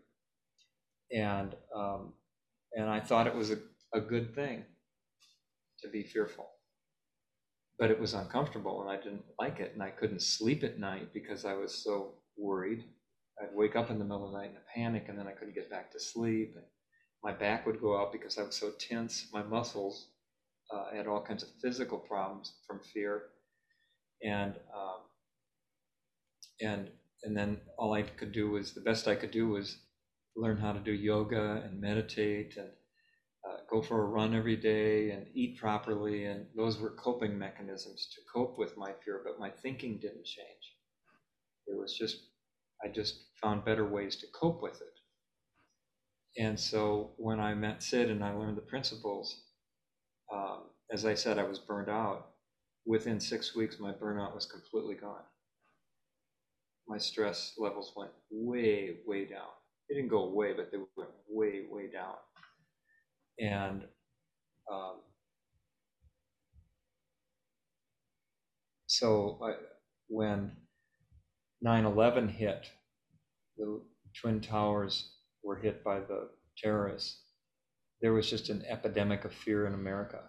and 1.12 1.54
um, 1.74 2.12
and 2.74 2.88
I 2.88 3.00
thought 3.00 3.26
it 3.26 3.34
was 3.34 3.50
a 3.50 3.58
a 3.94 4.00
good 4.00 4.34
thing 4.34 4.64
to 5.82 5.88
be 5.88 6.02
fearful. 6.02 6.48
But 7.78 7.90
it 7.90 8.00
was 8.00 8.14
uncomfortable 8.14 8.82
and 8.82 8.90
I 8.90 8.96
didn't 9.02 9.24
like 9.38 9.60
it 9.60 9.72
and 9.74 9.82
I 9.82 9.90
couldn't 9.90 10.22
sleep 10.22 10.64
at 10.64 10.78
night 10.78 11.12
because 11.14 11.44
I 11.44 11.54
was 11.54 11.74
so 11.74 12.14
worried. 12.36 12.84
I'd 13.40 13.54
wake 13.54 13.76
up 13.76 13.90
in 13.90 13.98
the 13.98 14.04
middle 14.04 14.26
of 14.26 14.32
the 14.32 14.38
night 14.38 14.50
in 14.50 14.56
a 14.56 14.74
panic 14.74 15.06
and 15.08 15.18
then 15.18 15.28
I 15.28 15.32
couldn't 15.32 15.54
get 15.54 15.70
back 15.70 15.92
to 15.92 16.00
sleep. 16.00 16.54
And 16.56 16.64
my 17.22 17.32
back 17.32 17.66
would 17.66 17.80
go 17.80 17.98
out 18.00 18.12
because 18.12 18.36
I 18.36 18.42
was 18.42 18.56
so 18.56 18.72
tense. 18.78 19.28
My 19.32 19.42
muscles 19.42 20.08
uh, 20.72 20.94
had 20.94 21.06
all 21.06 21.22
kinds 21.22 21.42
of 21.44 21.50
physical 21.62 21.98
problems 21.98 22.54
from 22.66 22.80
fear. 22.80 23.22
And 24.24 24.54
um, 24.74 25.02
and 26.60 26.88
and 27.22 27.36
then 27.36 27.60
all 27.78 27.92
I 27.92 28.02
could 28.02 28.32
do 28.32 28.50
was 28.50 28.72
the 28.72 28.80
best 28.80 29.08
I 29.08 29.14
could 29.16 29.30
do 29.30 29.48
was 29.48 29.78
learn 30.36 30.58
how 30.58 30.72
to 30.72 30.80
do 30.80 30.92
yoga 30.92 31.62
and 31.64 31.80
meditate 31.80 32.56
and 32.56 32.70
go 33.70 33.82
for 33.82 34.02
a 34.02 34.06
run 34.06 34.34
every 34.34 34.56
day 34.56 35.10
and 35.10 35.26
eat 35.34 35.56
properly. 35.56 36.24
And 36.24 36.46
those 36.56 36.78
were 36.78 36.90
coping 36.90 37.38
mechanisms 37.38 38.08
to 38.14 38.20
cope 38.32 38.58
with 38.58 38.76
my 38.76 38.92
fear, 39.04 39.20
but 39.24 39.38
my 39.38 39.50
thinking 39.50 39.98
didn't 39.98 40.24
change. 40.24 40.74
It 41.66 41.78
was 41.78 41.94
just, 41.96 42.16
I 42.84 42.88
just 42.88 43.16
found 43.40 43.64
better 43.64 43.86
ways 43.86 44.16
to 44.16 44.26
cope 44.38 44.62
with 44.62 44.80
it. 44.80 46.42
And 46.42 46.58
so 46.58 47.12
when 47.16 47.40
I 47.40 47.54
met 47.54 47.82
Sid 47.82 48.10
and 48.10 48.24
I 48.24 48.32
learned 48.32 48.56
the 48.56 48.62
principles, 48.62 49.42
um, 50.32 50.62
as 50.92 51.04
I 51.04 51.14
said, 51.14 51.38
I 51.38 51.44
was 51.44 51.58
burned 51.58 51.90
out. 51.90 52.28
Within 52.86 53.20
six 53.20 53.54
weeks, 53.54 53.78
my 53.78 53.92
burnout 53.92 54.34
was 54.34 54.46
completely 54.46 54.94
gone. 54.94 55.24
My 56.88 56.98
stress 56.98 57.54
levels 57.58 57.92
went 57.96 58.10
way, 58.30 58.96
way 59.06 59.24
down. 59.26 59.48
They 59.88 59.96
didn't 59.96 60.10
go 60.10 60.24
away, 60.24 60.54
but 60.54 60.70
they 60.72 60.78
went 60.96 61.10
way, 61.28 61.66
way 61.70 61.90
down. 61.90 62.14
And 63.38 63.84
um, 64.72 64.96
so 68.86 69.38
I, 69.42 69.54
when 70.08 70.52
9 71.62 71.84
11 71.84 72.28
hit, 72.28 72.66
the 73.56 73.80
Twin 74.20 74.40
Towers 74.40 75.12
were 75.42 75.56
hit 75.56 75.84
by 75.84 76.00
the 76.00 76.30
terrorists, 76.56 77.22
there 78.00 78.12
was 78.12 78.28
just 78.28 78.48
an 78.48 78.64
epidemic 78.68 79.24
of 79.24 79.32
fear 79.32 79.66
in 79.66 79.74
America. 79.74 80.20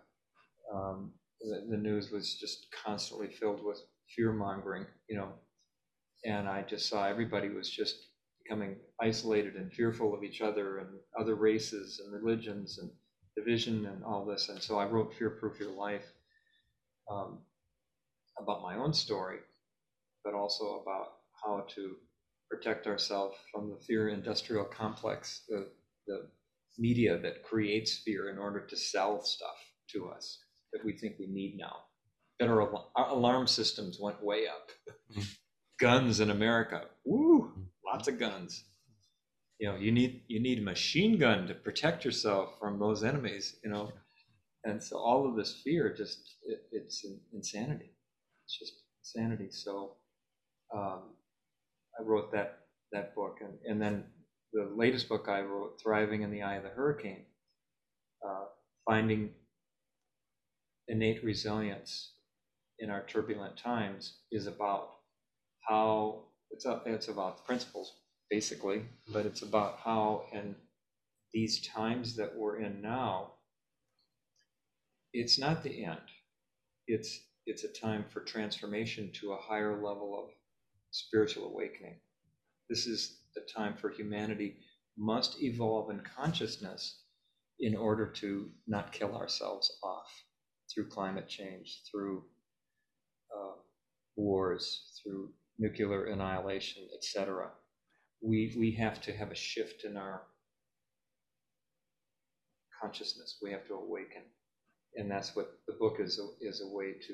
Um, 0.73 1.13
the, 1.41 1.67
the, 1.71 1.77
news 1.77 2.11
was 2.11 2.35
just 2.35 2.67
constantly 2.71 3.27
filled 3.27 3.63
with 3.63 3.81
fear 4.15 4.31
mongering, 4.31 4.85
you 5.07 5.17
know, 5.17 5.29
and 6.25 6.47
I 6.47 6.63
just 6.63 6.89
saw 6.89 7.07
everybody 7.07 7.49
was 7.49 7.69
just 7.69 7.95
becoming 8.43 8.77
isolated 9.01 9.55
and 9.55 9.71
fearful 9.71 10.13
of 10.13 10.23
each 10.23 10.41
other 10.41 10.79
and 10.79 10.89
other 11.19 11.35
races 11.35 12.01
and 12.03 12.13
religions 12.13 12.79
and 12.79 12.89
division 13.35 13.85
and 13.85 14.03
all 14.03 14.25
this. 14.25 14.49
And 14.49 14.61
so 14.61 14.77
I 14.77 14.85
wrote 14.85 15.13
Fear 15.13 15.31
Proof 15.31 15.59
Your 15.59 15.71
Life 15.71 16.05
um, 17.09 17.39
about 18.39 18.61
my 18.63 18.75
own 18.75 18.93
story, 18.93 19.39
but 20.23 20.33
also 20.33 20.81
about 20.81 21.07
how 21.43 21.65
to 21.75 21.95
protect 22.49 22.87
ourselves 22.87 23.37
from 23.51 23.69
the 23.69 23.79
fear 23.85 24.09
industrial 24.09 24.65
complex, 24.65 25.43
the, 25.47 25.69
the 26.07 26.27
media 26.77 27.19
that 27.19 27.43
creates 27.43 27.99
fear 27.99 28.29
in 28.29 28.37
order 28.37 28.65
to 28.65 28.75
sell 28.75 29.23
stuff 29.23 29.57
to 29.91 30.09
us 30.09 30.39
that 30.73 30.83
we 30.83 30.93
think 30.97 31.15
we 31.19 31.27
need 31.27 31.57
now. 31.57 31.75
Better 32.39 32.61
al- 32.61 32.91
alarm 32.95 33.47
systems 33.47 33.99
went 33.99 34.23
way 34.23 34.47
up. 34.47 34.71
Guns 35.79 36.19
in 36.19 36.29
America, 36.29 36.85
woo, 37.05 37.53
lots 37.85 38.07
of 38.07 38.19
guns. 38.19 38.63
You 39.59 39.69
know 39.71 39.77
you 39.77 39.91
need 39.91 40.21
you 40.27 40.39
need 40.39 40.59
a 40.59 40.63
machine 40.63 41.17
gun 41.17 41.47
to 41.47 41.53
protect 41.53 42.05
yourself 42.05 42.57
from 42.59 42.79
those 42.79 43.03
enemies 43.03 43.57
you 43.63 43.69
know? 43.69 43.91
And 44.65 44.83
so 44.83 44.97
all 44.97 45.27
of 45.27 45.35
this 45.35 45.53
fear 45.63 45.93
just 45.93 46.35
it, 46.45 46.63
it's 46.71 47.05
insanity. 47.33 47.91
It's 48.45 48.57
just 48.57 48.73
insanity. 49.03 49.51
So 49.51 49.95
um, 50.75 51.01
i 51.99 52.03
wrote 52.03 52.31
that 52.31 52.59
that 52.91 53.15
book. 53.15 53.39
And, 53.41 53.53
and 53.67 53.81
then 53.81 54.05
the 54.53 54.71
latest 54.75 55.09
book 55.09 55.27
i 55.29 55.41
wrote 55.41 55.79
thriving 55.81 56.23
in 56.23 56.31
the 56.31 56.41
eye 56.41 56.55
of 56.55 56.63
the 56.63 56.69
hurricane 56.69 57.25
uh, 58.27 58.45
finding 58.85 59.31
innate 60.87 61.23
resilience 61.23 62.13
in 62.79 62.89
our 62.89 63.03
turbulent 63.05 63.57
times 63.57 64.19
is 64.31 64.47
about 64.47 64.98
how 65.67 66.23
it's, 66.51 66.65
it's 66.85 67.07
about 67.07 67.45
principles 67.45 67.93
basically, 68.29 68.83
but 69.11 69.25
it's 69.25 69.41
about 69.41 69.79
how 69.83 70.23
in 70.31 70.55
these 71.33 71.65
times 71.67 72.15
that 72.15 72.35
we're 72.35 72.59
in 72.59 72.81
now, 72.81 73.33
it's 75.13 75.39
not 75.39 75.63
the 75.63 75.85
end. 75.85 75.99
It's 76.87 77.21
it's 77.45 77.63
a 77.63 77.67
time 77.67 78.05
for 78.09 78.19
transformation 78.21 79.09
to 79.13 79.31
a 79.31 79.37
higher 79.41 79.75
level 79.75 80.23
of 80.23 80.29
spiritual 80.91 81.47
awakening. 81.47 81.95
This 82.69 82.85
is 82.85 83.21
the 83.33 83.41
time 83.41 83.75
for 83.75 83.89
humanity 83.89 84.57
must 84.97 85.41
evolve 85.41 85.89
in 85.89 86.01
consciousness 86.01 86.99
in 87.59 87.75
order 87.75 88.05
to 88.05 88.49
not 88.67 88.91
kill 88.91 89.15
ourselves 89.15 89.79
off 89.81 90.11
through 90.71 90.89
climate 90.89 91.27
change, 91.27 91.81
through 91.89 92.23
uh, 93.35 93.53
wars, 94.15 94.99
through 95.01 95.29
nuclear 95.59 96.05
annihilation, 96.05 96.87
etc 96.95 97.51
we 98.21 98.55
we 98.57 98.71
have 98.71 99.01
to 99.01 99.13
have 99.13 99.31
a 99.31 99.35
shift 99.35 99.83
in 99.85 99.97
our 99.97 100.23
consciousness. 102.81 103.37
We 103.41 103.51
have 103.51 103.67
to 103.67 103.75
awaken, 103.75 104.23
and 104.95 105.09
that's 105.09 105.35
what 105.35 105.59
the 105.67 105.73
book 105.73 105.97
is. 105.99 106.19
A, 106.19 106.47
is 106.47 106.61
a 106.61 106.67
way 106.75 106.93
to, 107.07 107.13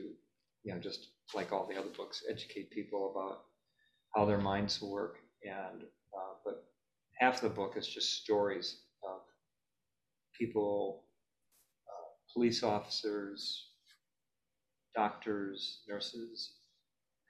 you 0.64 0.74
know, 0.74 0.80
just 0.80 1.10
like 1.34 1.52
all 1.52 1.68
the 1.68 1.78
other 1.80 1.90
books, 1.96 2.24
educate 2.30 2.72
people 2.72 3.12
about 3.12 3.44
how 4.16 4.26
their 4.26 4.40
minds 4.40 4.82
work. 4.82 5.18
And 5.44 5.84
uh, 5.84 6.34
but 6.44 6.66
half 7.20 7.42
the 7.42 7.50
book 7.50 7.76
is 7.78 7.88
just 7.88 8.24
stories 8.24 8.82
of 9.04 9.22
people, 10.40 11.04
uh, 11.88 12.10
police 12.34 12.64
officers, 12.64 13.70
doctors, 14.96 15.82
nurses, 15.88 16.54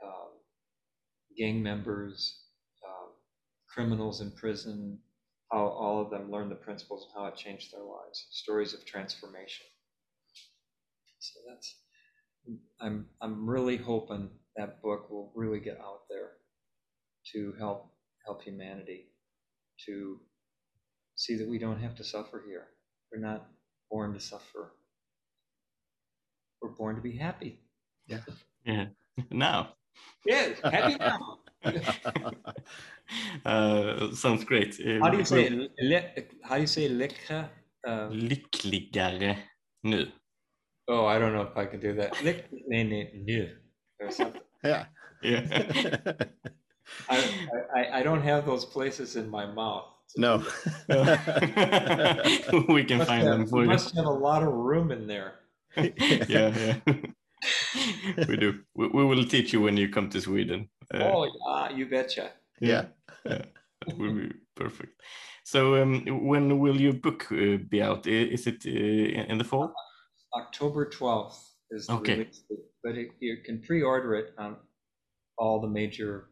um, 0.03 0.31
gang 1.37 1.61
members, 1.63 2.43
um, 2.85 3.09
criminals 3.67 4.21
in 4.21 4.31
prison, 4.31 4.99
how 5.51 5.67
all 5.67 6.01
of 6.01 6.09
them 6.09 6.31
learned 6.31 6.51
the 6.51 6.55
principles 6.55 7.05
and 7.05 7.13
how 7.21 7.27
it 7.27 7.35
changed 7.35 7.73
their 7.73 7.83
lives. 7.83 8.27
Stories 8.31 8.73
of 8.73 8.85
transformation. 8.85 9.65
So 11.19 11.39
that's 11.49 11.75
I'm 12.79 13.07
I'm 13.21 13.49
really 13.49 13.77
hoping 13.77 14.29
that 14.55 14.81
book 14.81 15.09
will 15.09 15.31
really 15.35 15.59
get 15.59 15.79
out 15.79 16.01
there 16.09 16.31
to 17.33 17.53
help 17.57 17.91
help 18.25 18.43
humanity 18.43 19.07
to 19.85 20.19
see 21.15 21.35
that 21.37 21.47
we 21.47 21.57
don't 21.57 21.81
have 21.81 21.95
to 21.95 22.03
suffer 22.03 22.43
here. 22.47 22.67
We're 23.11 23.19
not 23.19 23.47
born 23.89 24.13
to 24.13 24.19
suffer. 24.19 24.73
We're 26.61 26.69
born 26.69 26.95
to 26.95 27.01
be 27.01 27.15
happy. 27.17 27.59
Yeah. 28.07 28.19
Yeah. 28.65 28.85
Now. 29.31 29.69
Yeah, 30.25 30.53
happy 30.63 30.95
now. 30.99 31.39
uh, 33.45 34.11
sounds 34.13 34.43
great. 34.43 34.79
Uh, 34.79 34.99
How 35.01 35.09
do 35.09 35.17
you 35.17 35.25
say 35.25 35.45
it? 35.45 35.71
Le- 35.81 36.23
how 36.43 36.55
do 36.55 36.61
you 36.61 36.67
say 36.67 36.89
lyckra? 36.89 37.49
Uh, 37.87 38.09
Lyckligare 38.09 39.37
nu. 39.83 40.05
oh, 40.87 41.05
I 41.05 41.19
don't 41.19 41.33
know 41.33 41.43
if 41.43 41.55
I 41.57 41.65
can 41.67 41.79
do 41.79 41.93
that. 41.93 42.13
Lyck, 42.23 42.45
nej, 42.69 42.83
nej, 42.89 43.11
nu, 43.13 43.47
or 44.01 44.11
something. 44.11 44.41
yeah. 44.63 44.85
Yeah. 45.21 45.41
I, 47.09 47.17
I, 47.75 47.99
I 47.99 48.03
don't 48.03 48.21
have 48.21 48.45
those 48.45 48.65
places 48.65 49.15
in 49.15 49.29
my 49.29 49.45
mouth. 49.45 49.85
no. 50.17 50.37
we 52.69 52.83
can 52.85 52.97
Must 52.99 53.09
find 53.09 53.23
have, 53.23 53.37
them 53.37 53.45
for 53.47 53.57
you 53.57 53.63
you. 53.63 53.69
must 53.69 53.95
have 53.95 54.05
a 54.05 54.09
lot 54.11 54.43
of 54.43 54.53
room 54.53 54.91
in 54.91 55.07
there. 55.07 55.33
yeah, 55.77 56.53
yeah. 56.55 56.75
We 58.27 58.37
do. 58.37 58.59
We, 58.75 58.87
we 58.87 59.05
will 59.05 59.25
teach 59.25 59.53
you 59.53 59.61
when 59.61 59.77
you 59.77 59.89
come 59.89 60.09
to 60.09 60.21
Sweden. 60.21 60.69
Uh, 60.93 61.03
oh, 61.03 61.25
yeah, 61.25 61.75
you 61.75 61.85
betcha. 61.87 62.31
yeah. 62.59 62.85
that 63.25 63.97
will 63.97 64.13
be 64.13 64.31
perfect. 64.55 65.01
So, 65.43 65.81
um, 65.81 66.05
when 66.25 66.59
will 66.59 66.79
your 66.79 66.93
book 66.93 67.27
uh, 67.31 67.57
be 67.69 67.81
out? 67.81 68.07
Is 68.07 68.47
it 68.47 68.65
uh, 68.65 69.31
in 69.31 69.37
the 69.37 69.43
fall? 69.43 69.73
October 70.35 70.89
12th 70.89 71.37
is 71.71 71.87
the 71.87 71.93
Okay. 71.93 72.17
release 72.17 72.43
date, 72.49 72.59
but 72.83 72.95
it, 72.97 73.09
you 73.19 73.37
can 73.45 73.61
pre-order 73.61 74.15
it 74.15 74.33
on 74.37 74.57
all 75.37 75.61
the 75.61 75.67
major, 75.67 76.29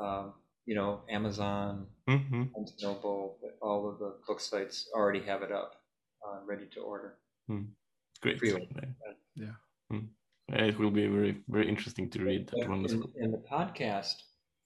um, 0.00 0.34
you 0.66 0.74
know, 0.74 1.02
Amazon, 1.10 1.86
hmm 2.08 2.44
Barnes 2.52 2.72
and 2.72 2.82
Noble, 2.82 3.38
all 3.60 3.88
of 3.88 3.98
the 3.98 4.14
book 4.26 4.40
sites 4.40 4.88
already 4.94 5.20
have 5.20 5.42
it 5.42 5.52
up, 5.52 5.76
uh, 6.26 6.38
ready 6.46 6.66
to 6.74 6.80
order. 6.80 7.18
Great. 8.22 8.38
Pre-order. 8.38 8.66
Yeah. 9.34 9.46
Mm. 9.92 10.08
Uh, 10.50 10.64
It 10.64 10.78
will 10.78 10.90
be 10.90 11.06
very, 11.06 11.42
very 11.48 11.68
interesting 11.68 12.10
to 12.10 12.24
read 12.24 12.48
that 12.48 12.68
one 12.68 12.84
And, 12.84 13.04
and 13.16 13.32
the 13.34 13.42
podcast 13.50 14.14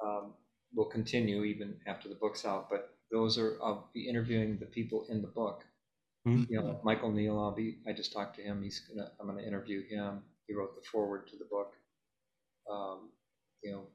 um, 0.04 0.34
will 0.74 0.86
continue 0.90 1.44
even 1.44 1.76
after 1.86 2.08
the 2.08 2.14
book's 2.14 2.44
out, 2.44 2.68
but 2.70 2.96
those 3.10 3.38
are, 3.38 3.58
I'll 3.62 3.90
be 3.94 4.08
interviewing 4.08 4.58
the 4.58 4.66
people 4.66 5.06
in 5.08 5.20
the 5.22 5.28
book. 5.28 5.64
Mhm. 6.26 6.46
You 6.50 6.60
know, 6.60 6.80
Michael 6.82 7.12
Neill, 7.12 7.38
I'll 7.38 7.54
be, 7.54 7.78
I 7.88 7.92
just 7.92 8.12
talked 8.12 8.36
to 8.36 8.42
him, 8.42 8.62
he's 8.62 8.80
gonna, 8.80 9.10
I'm 9.20 9.26
gonna 9.26 9.42
interview 9.42 9.86
him. 9.86 10.22
He 10.48 10.54
wrote 10.54 10.74
the 10.74 10.82
foreword 10.90 11.28
to 11.28 11.36
the 11.36 11.44
book. 11.50 11.74
Um, 12.70 13.10
You 13.62 13.72
know, 13.72 13.86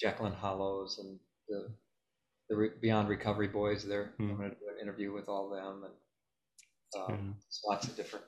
Jacqueline 0.00 0.32
Hollows 0.32 0.98
and 0.98 1.18
the, 1.48 1.68
the 2.48 2.56
Re- 2.56 2.78
Beyond 2.80 3.08
Recovery 3.08 3.48
Boys 3.48 3.84
there. 3.84 4.14
I'm 4.18 4.30
Hmm. 4.30 4.36
gonna 4.36 4.50
do 4.50 4.68
an 4.74 4.80
interview 4.80 5.12
with 5.12 5.28
all 5.28 5.50
them 5.50 5.84
and 5.84 5.94
um, 7.02 7.10
Yeah. 7.36 7.70
lots 7.70 7.86
of 7.88 7.96
different. 7.96 8.24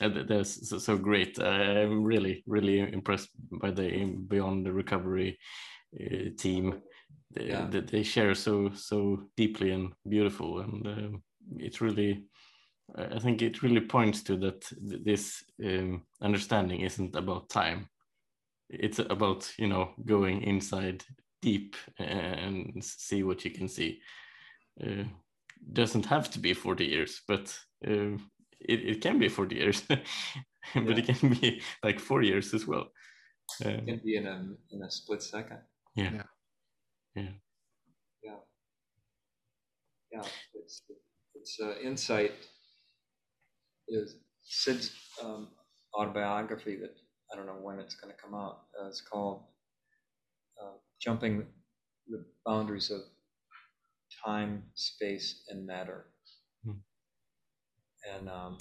Uh, 0.00 0.08
th- 0.08 0.26
That's 0.26 0.84
so, 0.84 0.96
great. 0.96 1.38
Uh, 1.38 1.44
I'm 1.44 2.02
really, 2.04 2.42
really 2.46 2.80
impressed 2.80 3.30
by 3.60 3.70
the 3.70 4.16
Beyond 4.28 4.66
the 4.66 4.72
Recovery 4.72 5.38
uh, 6.00 6.30
team. 6.38 6.82
They, 7.34 7.48
Yeah. 7.48 7.66
they, 7.70 8.02
share 8.02 8.34
so 8.34 8.70
so 8.74 9.28
deeply 9.36 9.70
and 9.72 9.92
beautiful, 10.08 10.60
and 10.60 10.86
um 10.86 11.22
it's 11.58 11.80
really. 11.80 12.24
I 12.96 13.16
I 13.16 13.18
think 13.18 13.42
it 13.42 13.62
really 13.62 13.80
points 13.86 14.22
to 14.24 14.36
that 14.36 14.70
this 15.04 15.44
um, 15.64 16.02
understanding 16.20 16.80
isn't 16.80 17.16
about 17.16 17.48
time. 17.48 17.88
It's 18.68 18.98
about 18.98 19.52
you 19.58 19.68
know 19.68 19.94
going 20.04 20.42
inside 20.42 21.04
deep 21.40 21.76
and 21.98 22.84
see 22.84 23.22
what 23.22 23.44
you 23.44 23.50
can 23.50 23.68
see. 23.68 24.00
Uh, 24.82 25.04
doesn't 25.72 26.06
have 26.06 26.30
to 26.30 26.38
be 26.40 26.54
40 26.54 26.84
years, 26.84 27.22
but 27.28 27.58
uh, 27.86 28.18
it, 28.68 28.80
it 28.80 29.00
can 29.00 29.18
be 29.18 29.28
40 29.28 29.56
years, 29.56 29.82
but 29.88 30.00
Yeah. 30.74 30.96
it 30.96 31.06
can 31.06 31.34
be 31.34 31.62
like 31.82 32.00
four 32.00 32.22
years 32.22 32.54
as 32.54 32.66
well. 32.66 32.86
It 33.60 33.66
Um, 33.66 33.86
can 33.86 34.00
be 34.04 34.16
in 34.16 34.26
a, 34.26 34.36
in 34.70 34.82
a 34.82 34.90
split 34.90 35.22
second. 35.22 35.60
yeah. 35.96 36.12
Yeah. 36.12 36.22
Yeah. 37.14 37.30
Yeah. 38.22 38.36
Yeah, 40.12 40.28
it's, 40.54 40.82
it's 41.34 41.58
uh, 41.60 41.74
insight 41.82 42.32
is 43.88 44.16
Sid's 44.42 44.90
um, 45.22 45.48
autobiography 45.94 46.76
that 46.76 46.94
I 47.32 47.36
don't 47.36 47.46
know 47.46 47.60
when 47.62 47.78
it's 47.78 47.94
going 47.94 48.14
to 48.14 48.20
come 48.22 48.34
out. 48.34 48.66
Uh, 48.80 48.88
it's 48.88 49.00
called 49.00 49.44
uh, 50.62 50.76
Jumping 51.00 51.46
the 52.08 52.24
Boundaries 52.46 52.90
of 52.90 53.00
Time, 54.24 54.62
Space, 54.74 55.42
and 55.48 55.66
Matter. 55.66 56.06
And, 58.10 58.28
um, 58.28 58.58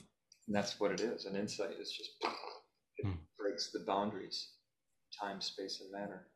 and 0.48 0.56
that's 0.56 0.80
what 0.80 0.92
it 0.92 1.02
is. 1.02 1.26
An 1.26 1.36
insight 1.36 1.72
is 1.80 1.92
just, 1.92 2.12
it 2.98 3.08
Hmm. 3.08 3.14
breaks 3.40 3.72
the 3.72 3.82
boundaries, 3.82 4.54
time, 5.20 5.42
space, 5.42 5.82
and 5.82 5.92
matter. 5.92 6.28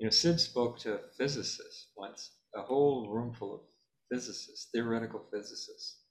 You 0.00 0.06
know, 0.06 0.10
Sid 0.10 0.40
spoke 0.40 0.78
to 0.80 1.00
physicists 1.18 1.88
once, 1.96 2.32
a 2.54 2.62
whole 2.62 3.10
room 3.10 3.34
full 3.34 3.54
of 3.54 3.62
physicists, 4.12 4.68
theoretical 4.74 5.24
physicists, 5.32 6.02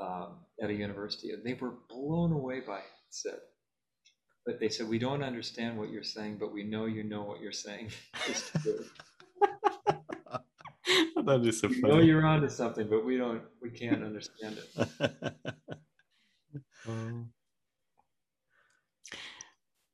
um, 0.00 0.46
at 0.62 0.70
a 0.70 0.74
university, 0.74 1.32
and 1.32 1.44
they 1.44 1.54
were 1.54 1.74
blown 1.88 2.32
away 2.32 2.60
by 2.60 2.82
Sid. 3.10 3.40
But 4.46 4.60
they 4.60 4.70
said, 4.70 4.88
"We 4.88 4.98
don't 4.98 5.22
understand 5.24 5.78
what 5.78 5.90
you're 5.90 6.02
saying, 6.04 6.38
but 6.38 6.52
we 6.52 6.64
know 6.64 6.86
you 6.86 7.04
know 7.04 7.22
what 7.24 7.40
you're 7.42 7.52
saying." 7.52 7.90
True. 8.62 8.86
that 11.28 11.46
is 11.46 11.60
so 11.60 11.68
funny. 11.68 12.06
you're 12.06 12.26
onto 12.26 12.48
something, 12.48 12.88
but 12.88 13.04
we 13.04 13.16
don't, 13.16 13.42
we 13.62 13.70
can't 13.70 14.02
understand 14.02 14.58
it. 14.58 15.34
Um, 16.88 17.32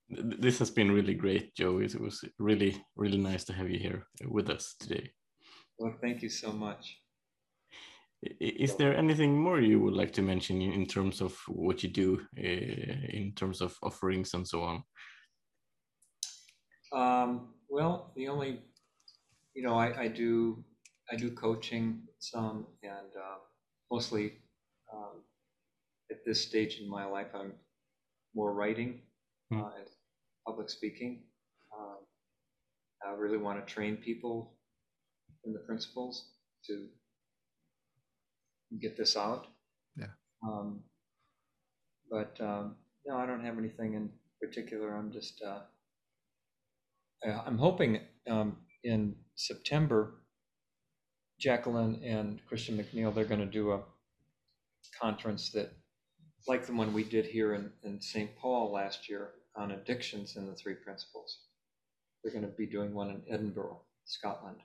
This 0.09 0.59
has 0.61 0.71
been 0.71 0.93
really 0.93 1.15
great, 1.15 1.55
Joe. 1.57 1.79
It 1.81 2.01
was 2.01 2.25
really, 2.39 2.77
really 2.95 3.19
nice 3.19 3.45
to 3.45 3.53
have 3.53 3.69
you 3.69 3.79
here 3.79 4.07
with 4.29 4.49
us 4.49 4.77
today. 4.79 5.11
Well, 5.79 5.95
thank 6.01 6.23
you 6.23 6.29
so 6.29 6.53
much. 6.53 7.01
Is 8.41 8.77
there 8.77 8.97
anything 8.97 9.37
more 9.39 9.61
you 9.61 9.81
would 9.81 9.95
like 9.95 10.13
to 10.13 10.23
mention 10.23 10.63
in 10.63 10.73
in 10.73 10.87
terms 10.87 11.21
of 11.21 11.37
what 11.49 11.83
you 11.83 11.91
do, 11.91 12.21
uh, 12.39 13.17
in 13.19 13.33
terms 13.35 13.61
of 13.61 13.77
offerings 13.83 14.35
and 14.35 14.47
so 14.47 14.63
on? 14.63 14.85
Um, 16.93 17.55
well, 17.69 18.13
the 18.17 18.29
only, 18.29 18.63
you 19.55 19.63
know, 19.63 19.75
I, 19.77 20.03
I 20.05 20.09
do, 20.09 20.65
I 21.13 21.17
do 21.17 21.31
coaching 21.31 22.03
some 22.19 22.67
and 22.83 23.13
uh, 23.17 23.39
mostly 23.91 24.35
um, 24.93 25.23
at 26.11 26.25
this 26.25 26.41
stage 26.41 26.81
in 26.81 26.89
my 26.89 27.05
life, 27.05 27.29
I'm 27.35 27.53
more 28.35 28.53
writing 28.53 29.03
Hmm. 29.51 29.61
uh, 29.61 29.71
and 29.79 29.87
public 30.47 30.71
speaking. 30.71 31.25
Um, 31.79 31.99
I 33.07 33.13
really 33.15 33.37
want 33.39 33.67
to 33.67 33.73
train 33.75 33.97
people 33.97 34.55
in 35.45 35.53
the 35.53 35.59
principles 35.61 36.31
to 36.67 36.89
get 38.81 38.97
this 38.97 39.17
out. 39.17 39.47
Yeah. 39.97 40.07
Um, 40.47 40.81
but 42.11 42.37
um, 42.41 42.77
no, 43.07 43.17
I 43.17 43.27
don't 43.27 43.45
have 43.45 43.59
anything 43.59 43.95
in 43.95 44.11
particular. 44.41 44.95
I'm 44.97 45.13
just, 45.13 45.43
uh, 45.47 45.61
uh, 47.29 47.43
I'm 47.47 47.59
hoping 47.59 48.01
um, 48.31 48.57
in 48.85 49.15
September, 49.37 50.15
Jacqueline 51.45 52.01
and 52.03 52.41
Christian 52.49 52.79
McNeil, 52.79 53.15
they're 53.15 53.27
going 53.27 53.39
to 53.39 53.45
do 53.61 53.73
a 53.73 53.83
conference 54.99 55.51
that, 55.51 55.71
like 56.49 56.65
the 56.65 56.73
one 56.73 56.95
we 56.95 57.05
did 57.05 57.27
here 57.27 57.53
in, 57.53 57.71
in 57.83 58.01
St. 58.01 58.35
Paul 58.37 58.73
last 58.73 59.11
year 59.11 59.33
on 59.55 59.73
addictions 59.73 60.37
and 60.37 60.49
the 60.49 60.55
three 60.55 60.73
principles. 60.75 61.41
They're 62.23 62.33
going 62.33 62.47
to 62.51 62.57
be 62.57 62.65
doing 62.65 62.95
one 62.95 63.11
in 63.11 63.23
Edinburgh, 63.29 63.79
Scotland. 64.07 64.57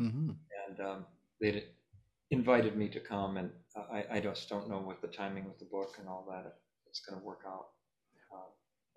Mhm. 0.00 0.36
And 0.68 0.80
um, 0.80 1.06
they 1.40 1.64
invited 2.30 2.76
me 2.76 2.88
to 2.90 3.00
come, 3.00 3.36
and 3.36 3.50
I, 3.92 4.04
I 4.08 4.20
just 4.20 4.48
don't 4.48 4.68
know 4.68 4.78
what 4.78 5.00
the 5.02 5.08
timing 5.08 5.46
with 5.46 5.58
the 5.58 5.64
book 5.64 5.96
and 5.98 6.08
all 6.08 6.24
that 6.30 6.58
it's 6.86 7.00
going 7.00 7.20
to 7.20 7.26
work 7.26 7.40
out, 7.44 7.70
uh, 8.32 8.46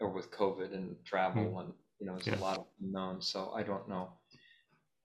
or 0.06 0.10
with 0.12 0.30
COVID 0.30 0.72
and 0.72 0.96
travel, 1.04 1.46
Mm. 1.46 1.62
and 1.62 1.74
you 2.00 2.06
know, 2.06 2.14
there's 2.14 2.28
Yeah. 2.28 2.38
a 2.38 2.48
lot 2.50 2.60
of 2.60 2.66
unknowns. 2.80 3.28
So 3.28 3.52
I 3.54 3.64
don't 3.64 3.90
know 3.90 4.10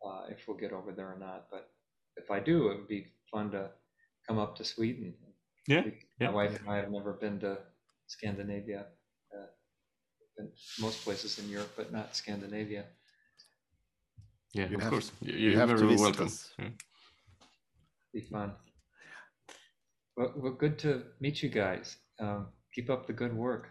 uh, 0.07 0.27
if 0.29 0.47
we'll 0.47 0.59
get 0.59 0.73
over 0.73 0.93
there 0.93 1.11
or 1.11 1.19
not. 1.19 1.49
But 1.51 1.71
if 2.19 2.31
I 2.31 2.41
do, 2.41 2.69
it 2.71 2.77
would 2.79 2.89
be 2.89 3.07
fun 3.33 3.51
to 3.53 3.71
come 4.27 4.39
up 4.39 4.57
to 4.57 4.65
Sweden. 4.65 5.15
Yeah, 5.67 5.83
My 5.83 5.93
yeah. 6.21 6.31
wife 6.31 6.59
and 6.61 6.69
I 6.71 6.77
have 6.77 6.91
never 6.91 7.13
been 7.13 7.39
to 7.41 7.59
Scandinavia. 8.07 8.87
Uh, 9.35 9.47
been 10.37 10.51
most 10.81 11.05
places 11.05 11.39
in 11.39 11.49
Europe, 11.49 11.73
but 11.77 11.93
not 11.93 12.17
Scandinavia. 12.17 12.85
Yeah, 14.55 14.69
You 14.71 14.77
of 14.77 14.83
have- 14.83 14.91
course. 14.93 15.13
You, 15.21 15.33
you 15.35 15.51
you're 15.51 15.61
have 15.61 15.69
to 15.71 15.77
very 15.77 15.97
welcome. 15.97 16.31
Yeah. 16.59 16.71
Be 18.15 18.21
fun. 18.23 18.53
Well, 20.17 20.33
well, 20.37 20.53
good 20.53 20.79
to 20.81 21.03
meet 21.21 21.43
you 21.43 21.51
guys. 21.51 21.97
Um, 22.19 22.49
keep 22.75 22.89
up 22.91 23.07
the 23.07 23.13
good 23.13 23.35
work. 23.37 23.69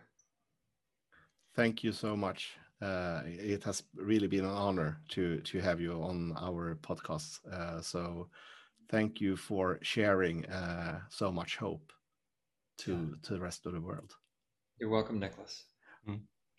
Thank 1.56 1.84
you 1.84 1.91
so 1.91 2.16
much. 2.16 2.52
Uh, 2.82 3.22
it 3.26 3.64
has 3.64 3.84
really 3.96 4.28
been 4.28 4.46
an 4.46 4.52
honor 4.52 5.02
to 5.10 5.40
to 5.42 5.60
have 5.60 5.82
you 5.82 5.94
on 5.94 6.34
our 6.38 6.76
podcast. 6.82 7.40
Uh, 7.52 7.82
so, 7.82 8.30
thank 8.90 9.20
you 9.20 9.36
for 9.36 9.80
sharing 9.82 10.46
uh, 10.46 11.00
so 11.10 11.32
much 11.32 11.58
hope 11.58 11.92
to 12.78 13.16
to 13.24 13.34
the 13.34 13.40
rest 13.40 13.66
of 13.66 13.74
the 13.74 13.82
world. 13.82 14.16
You're 14.80 14.90
welcome, 14.90 15.20
Nicholas. 15.20 15.64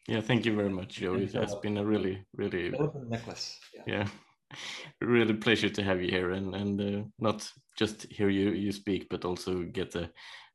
yeah, 0.09 0.21
thank 0.21 0.45
you 0.45 0.57
very 0.57 0.71
much, 0.71 0.97
Joe. 0.97 1.15
It 1.15 1.33
has 1.35 1.55
been 1.57 1.79
a 1.79 1.85
really, 1.85 2.25
really 2.35 2.71
Philip 2.71 2.97
Nicholas. 3.09 3.61
Yeah. 3.75 3.83
yeah 3.87 4.09
really 5.01 5.35
pleasure 5.35 5.69
to 5.69 5.83
have 5.83 6.01
you 6.03 6.11
here 6.11 6.33
and 6.33 6.55
and 6.55 6.81
uh, 6.81 7.03
not 7.19 7.51
just 7.77 8.07
hear 8.11 8.31
you 8.31 8.51
you 8.51 8.73
speak 8.73 9.07
but 9.11 9.25
also 9.25 9.63
get 9.65 9.95
a, 9.95 10.11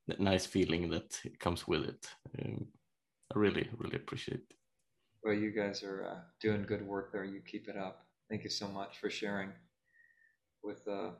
that 0.07 0.19
nice 0.19 0.45
feeling 0.45 0.89
that 0.89 1.17
comes 1.39 1.67
with 1.67 1.83
it 1.83 2.07
um, 2.39 2.65
i 3.33 3.39
really 3.39 3.69
really 3.77 3.95
appreciate 3.95 4.39
it 4.39 4.55
Well, 5.23 5.33
you 5.33 5.51
guys 5.51 5.83
are 5.83 6.03
uh, 6.05 6.19
doing 6.41 6.63
good 6.63 6.85
work 6.85 7.11
there. 7.11 7.23
You 7.23 7.41
keep 7.41 7.67
it 7.69 7.77
up. 7.77 8.05
Thank 8.29 8.43
you 8.43 8.49
so 8.49 8.67
much 8.67 8.97
for 8.97 9.09
sharing 9.09 9.51
with 10.63 10.85
uh, 10.87 11.11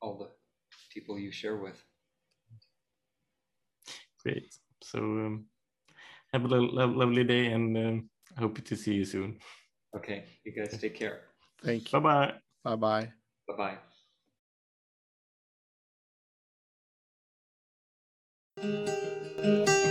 all 0.00 0.18
the 0.18 0.30
people 0.92 1.18
you 1.18 1.30
share 1.32 1.56
with. 1.56 1.82
great 4.22 4.54
so 4.82 4.98
um, 5.00 5.44
have 6.32 6.44
a 6.44 6.48
lo- 6.48 6.70
lo- 6.72 6.86
lovely 7.02 7.24
day 7.24 7.52
and 7.52 7.76
um, 7.76 8.08
i 8.36 8.40
hope 8.40 8.56
to 8.64 8.74
see 8.74 8.94
you 8.94 9.04
soon 9.04 9.38
Okay, 9.94 10.24
you 10.44 10.52
guys 10.52 10.76
take 10.80 10.94
care. 10.96 11.20
Thank 11.62 11.90
bye 11.92 11.98
you. 11.98 12.04
bye 12.04 12.32
Bye 12.64 12.76
bye. 12.76 13.12
Bye 13.46 13.56
bye. 13.56 13.78
Thank 18.56 19.83